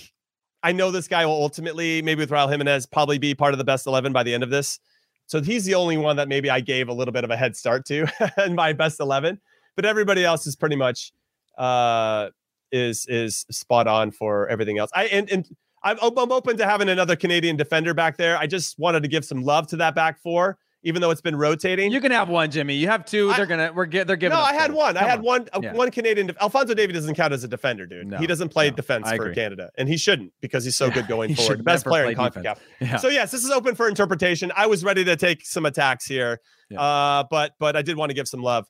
I 0.63 0.71
know 0.71 0.91
this 0.91 1.07
guy 1.07 1.25
will 1.25 1.33
ultimately, 1.33 2.01
maybe 2.01 2.19
with 2.19 2.29
Raul 2.29 2.49
Jimenez, 2.49 2.85
probably 2.87 3.17
be 3.17 3.35
part 3.35 3.53
of 3.53 3.57
the 3.57 3.63
best 3.63 3.87
11 3.87 4.11
by 4.13 4.23
the 4.23 4.33
end 4.33 4.43
of 4.43 4.49
this 4.49 4.79
So 5.27 5.41
he's 5.41 5.65
the 5.65 5.75
only 5.75 5.97
one 5.97 6.15
that 6.15 6.27
maybe 6.27 6.49
I 6.49 6.59
gave 6.59 6.89
a 6.89 6.93
little 6.93 7.11
bit 7.11 7.23
of 7.23 7.29
a 7.29 7.37
head 7.37 7.55
start 7.55 7.85
to 7.85 8.07
in 8.45 8.55
my 8.55 8.73
best 8.73 8.99
11, 8.99 9.39
but 9.75 9.85
everybody 9.85 10.25
else 10.25 10.47
is 10.47 10.55
pretty 10.55 10.75
much 10.75 11.13
uh, 11.57 12.29
is 12.71 13.05
is 13.07 13.45
spot 13.51 13.87
on 13.87 14.11
for 14.11 14.47
everything 14.47 14.77
else. 14.77 14.91
I 14.95 15.05
and, 15.05 15.29
and 15.29 15.47
I'm, 15.83 15.97
I'm 16.01 16.31
open 16.31 16.57
to 16.57 16.65
having 16.65 16.89
another 16.89 17.15
Canadian 17.15 17.55
defender 17.55 17.93
back 17.93 18.17
there. 18.17 18.37
I 18.37 18.47
just 18.47 18.77
wanted 18.79 19.03
to 19.03 19.09
give 19.09 19.23
some 19.23 19.43
love 19.43 19.67
to 19.67 19.77
that 19.77 19.95
back 19.95 20.19
four 20.19 20.57
even 20.83 21.01
though 21.01 21.09
it's 21.11 21.21
been 21.21 21.35
rotating. 21.35 21.91
You 21.91 21.99
can 21.99 22.11
have 22.11 22.29
one, 22.29 22.51
Jimmy. 22.51 22.75
You 22.75 22.87
have 22.87 23.05
two. 23.05 23.33
they're 23.33 23.45
gonna 23.45 23.71
we're 23.73 23.85
get 23.85 24.07
they're 24.07 24.15
giving. 24.15 24.37
No, 24.37 24.43
I 24.43 24.53
had 24.53 24.71
one. 24.71 24.95
Come 24.95 25.03
I 25.03 25.07
had 25.07 25.19
on. 25.19 25.25
one. 25.25 25.49
Uh, 25.53 25.59
yeah. 25.63 25.73
One 25.73 25.91
Canadian. 25.91 26.31
Alfonso 26.39 26.73
Davies 26.73 26.95
doesn't 26.95 27.15
count 27.15 27.33
as 27.33 27.43
a 27.43 27.47
defender, 27.47 27.85
dude. 27.85 28.07
No, 28.07 28.17
he 28.17 28.27
doesn't 28.27 28.49
play 28.49 28.69
no, 28.69 28.75
defense 28.75 29.09
for 29.11 29.33
Canada, 29.33 29.69
and 29.77 29.89
he 29.89 29.97
shouldn't 29.97 30.33
because 30.41 30.63
he's 30.63 30.75
so 30.75 30.87
yeah, 30.87 30.93
good 30.93 31.07
going 31.07 31.35
forward. 31.35 31.63
Best 31.63 31.85
player 31.85 32.05
in 32.05 32.15
CONCACAF. 32.15 32.57
Yeah. 32.79 32.97
So 32.97 33.09
yes, 33.09 33.31
this 33.31 33.43
is 33.43 33.51
open 33.51 33.75
for 33.75 33.87
interpretation. 33.87 34.51
I 34.55 34.67
was 34.67 34.83
ready 34.83 35.03
to 35.05 35.15
take 35.15 35.45
some 35.45 35.65
attacks 35.65 36.05
here, 36.05 36.39
uh, 36.75 37.23
but 37.29 37.53
but 37.59 37.75
I 37.75 37.81
did 37.81 37.97
want 37.97 38.09
to 38.09 38.13
give 38.13 38.27
some 38.27 38.41
love 38.41 38.67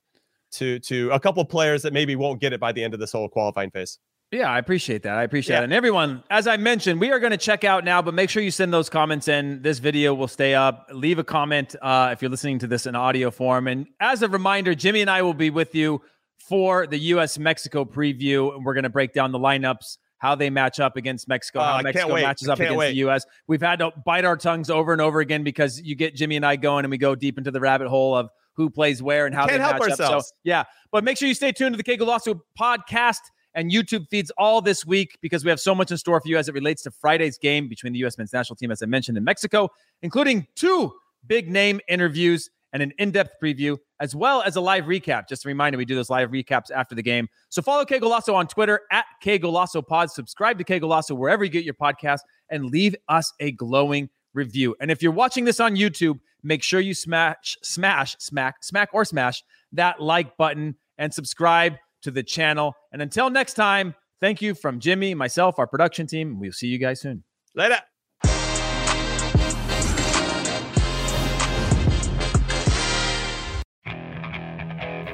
to 0.52 0.78
to 0.80 1.10
a 1.10 1.20
couple 1.20 1.44
players 1.44 1.82
that 1.82 1.92
maybe 1.92 2.16
won't 2.16 2.40
get 2.40 2.52
it 2.52 2.60
by 2.60 2.72
the 2.72 2.82
end 2.82 2.94
of 2.94 3.00
this 3.00 3.12
whole 3.12 3.28
qualifying 3.28 3.70
phase. 3.70 3.98
Yeah, 4.30 4.50
I 4.50 4.58
appreciate 4.58 5.04
that. 5.04 5.16
I 5.16 5.22
appreciate 5.22 5.56
yeah. 5.56 5.60
it. 5.62 5.64
And 5.64 5.72
everyone, 5.72 6.22
as 6.28 6.46
I 6.46 6.58
mentioned, 6.58 7.00
we 7.00 7.10
are 7.12 7.18
going 7.18 7.30
to 7.30 7.38
check 7.38 7.64
out 7.64 7.82
now, 7.82 8.02
but 8.02 8.12
make 8.12 8.28
sure 8.28 8.42
you 8.42 8.50
send 8.50 8.74
those 8.74 8.90
comments 8.90 9.26
in. 9.26 9.62
This 9.62 9.78
video 9.78 10.12
will 10.12 10.28
stay 10.28 10.54
up. 10.54 10.86
Leave 10.92 11.18
a 11.18 11.24
comment 11.24 11.74
uh, 11.80 12.10
if 12.12 12.20
you're 12.20 12.30
listening 12.30 12.58
to 12.58 12.66
this 12.66 12.84
in 12.84 12.94
audio 12.94 13.30
form. 13.30 13.66
And 13.66 13.86
as 14.00 14.20
a 14.20 14.28
reminder, 14.28 14.74
Jimmy 14.74 15.00
and 15.00 15.08
I 15.08 15.22
will 15.22 15.32
be 15.32 15.48
with 15.48 15.74
you 15.74 16.02
for 16.36 16.86
the 16.86 16.98
U.S. 16.98 17.38
Mexico 17.38 17.86
preview. 17.86 18.54
And 18.54 18.66
we're 18.66 18.74
going 18.74 18.84
to 18.84 18.90
break 18.90 19.14
down 19.14 19.32
the 19.32 19.38
lineups, 19.38 19.96
how 20.18 20.34
they 20.34 20.50
match 20.50 20.78
up 20.78 20.98
against 20.98 21.26
Mexico, 21.26 21.60
how 21.60 21.80
Mexico 21.80 22.14
matches 22.14 22.50
up 22.50 22.58
against 22.58 22.76
wait. 22.76 22.90
the 22.90 22.96
U.S. 22.96 23.24
We've 23.46 23.62
had 23.62 23.78
to 23.78 23.92
bite 24.04 24.26
our 24.26 24.36
tongues 24.36 24.68
over 24.68 24.92
and 24.92 25.00
over 25.00 25.20
again 25.20 25.42
because 25.42 25.80
you 25.80 25.94
get 25.94 26.14
Jimmy 26.14 26.36
and 26.36 26.44
I 26.44 26.56
going 26.56 26.84
and 26.84 26.90
we 26.90 26.98
go 26.98 27.14
deep 27.14 27.38
into 27.38 27.50
the 27.50 27.60
rabbit 27.60 27.88
hole 27.88 28.14
of 28.14 28.28
who 28.52 28.68
plays 28.68 29.02
where 29.02 29.24
and 29.24 29.34
how 29.34 29.46
Can't 29.46 29.62
they 29.62 29.72
match 29.72 29.80
ourselves. 29.80 30.02
up. 30.02 30.22
So, 30.24 30.32
yeah. 30.44 30.64
But 30.92 31.02
make 31.02 31.16
sure 31.16 31.28
you 31.28 31.34
stay 31.34 31.52
tuned 31.52 31.72
to 31.72 31.76
the 31.78 31.82
Que 31.82 31.96
Golazo 31.96 32.40
podcast 32.60 33.20
and 33.58 33.72
YouTube 33.72 34.08
feeds 34.08 34.30
all 34.38 34.62
this 34.62 34.86
week 34.86 35.18
because 35.20 35.42
we 35.42 35.50
have 35.50 35.58
so 35.58 35.74
much 35.74 35.90
in 35.90 35.96
store 35.96 36.20
for 36.20 36.28
you 36.28 36.38
as 36.38 36.48
it 36.48 36.54
relates 36.54 36.80
to 36.82 36.92
Friday's 36.92 37.36
game 37.38 37.66
between 37.66 37.92
the 37.92 37.98
U.S. 38.00 38.16
men's 38.16 38.32
national 38.32 38.54
team, 38.54 38.70
as 38.70 38.84
I 38.84 38.86
mentioned, 38.86 39.18
in 39.18 39.24
Mexico, 39.24 39.68
including 40.00 40.46
two 40.54 40.92
big 41.26 41.50
name 41.50 41.80
interviews 41.88 42.50
and 42.72 42.84
an 42.84 42.92
in 42.98 43.10
depth 43.10 43.32
preview, 43.42 43.76
as 43.98 44.14
well 44.14 44.42
as 44.42 44.54
a 44.54 44.60
live 44.60 44.84
recap. 44.84 45.28
Just 45.28 45.44
a 45.44 45.48
reminder, 45.48 45.76
we 45.76 45.84
do 45.84 45.96
those 45.96 46.08
live 46.08 46.30
recaps 46.30 46.70
after 46.70 46.94
the 46.94 47.02
game. 47.02 47.28
So 47.48 47.60
follow 47.60 47.84
Que 47.84 47.98
Golazo 47.98 48.32
on 48.32 48.46
Twitter 48.46 48.82
at 48.92 49.06
Que 49.20 49.40
Golazo 49.40 49.84
Pod. 49.84 50.12
Subscribe 50.12 50.56
to 50.58 50.64
Que 50.64 50.78
Golazo 50.78 51.16
wherever 51.16 51.42
you 51.42 51.50
get 51.50 51.64
your 51.64 51.74
podcast 51.74 52.20
and 52.50 52.66
leave 52.66 52.94
us 53.08 53.32
a 53.40 53.50
glowing 53.50 54.08
review. 54.34 54.76
And 54.80 54.88
if 54.88 55.02
you're 55.02 55.10
watching 55.10 55.44
this 55.44 55.58
on 55.58 55.74
YouTube, 55.74 56.20
make 56.44 56.62
sure 56.62 56.78
you 56.78 56.94
smash, 56.94 57.58
smash, 57.62 58.14
smack, 58.20 58.62
smack, 58.62 58.90
or 58.92 59.04
smash 59.04 59.42
that 59.72 60.00
like 60.00 60.36
button 60.36 60.76
and 60.98 61.12
subscribe 61.12 61.74
to 62.02 62.10
the 62.10 62.22
channel. 62.22 62.74
And 62.92 63.02
until 63.02 63.30
next 63.30 63.54
time, 63.54 63.94
thank 64.20 64.42
you 64.42 64.54
from 64.54 64.80
Jimmy, 64.80 65.14
myself, 65.14 65.58
our 65.58 65.66
production 65.66 66.06
team. 66.06 66.38
We'll 66.38 66.52
see 66.52 66.68
you 66.68 66.78
guys 66.78 67.00
soon. 67.00 67.24
Later. 67.54 67.78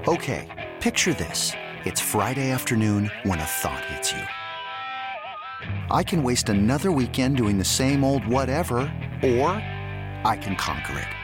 Okay, 0.06 0.70
picture 0.80 1.14
this. 1.14 1.52
It's 1.86 2.00
Friday 2.00 2.50
afternoon 2.50 3.10
when 3.22 3.38
a 3.38 3.44
thought 3.44 3.84
hits 3.86 4.12
you. 4.12 4.20
I 5.90 6.02
can 6.02 6.22
waste 6.22 6.50
another 6.50 6.92
weekend 6.92 7.38
doing 7.38 7.56
the 7.56 7.64
same 7.64 8.04
old 8.04 8.26
whatever, 8.26 8.80
or 9.22 9.48
I 10.26 10.38
can 10.40 10.56
conquer 10.56 10.98
it. 10.98 11.23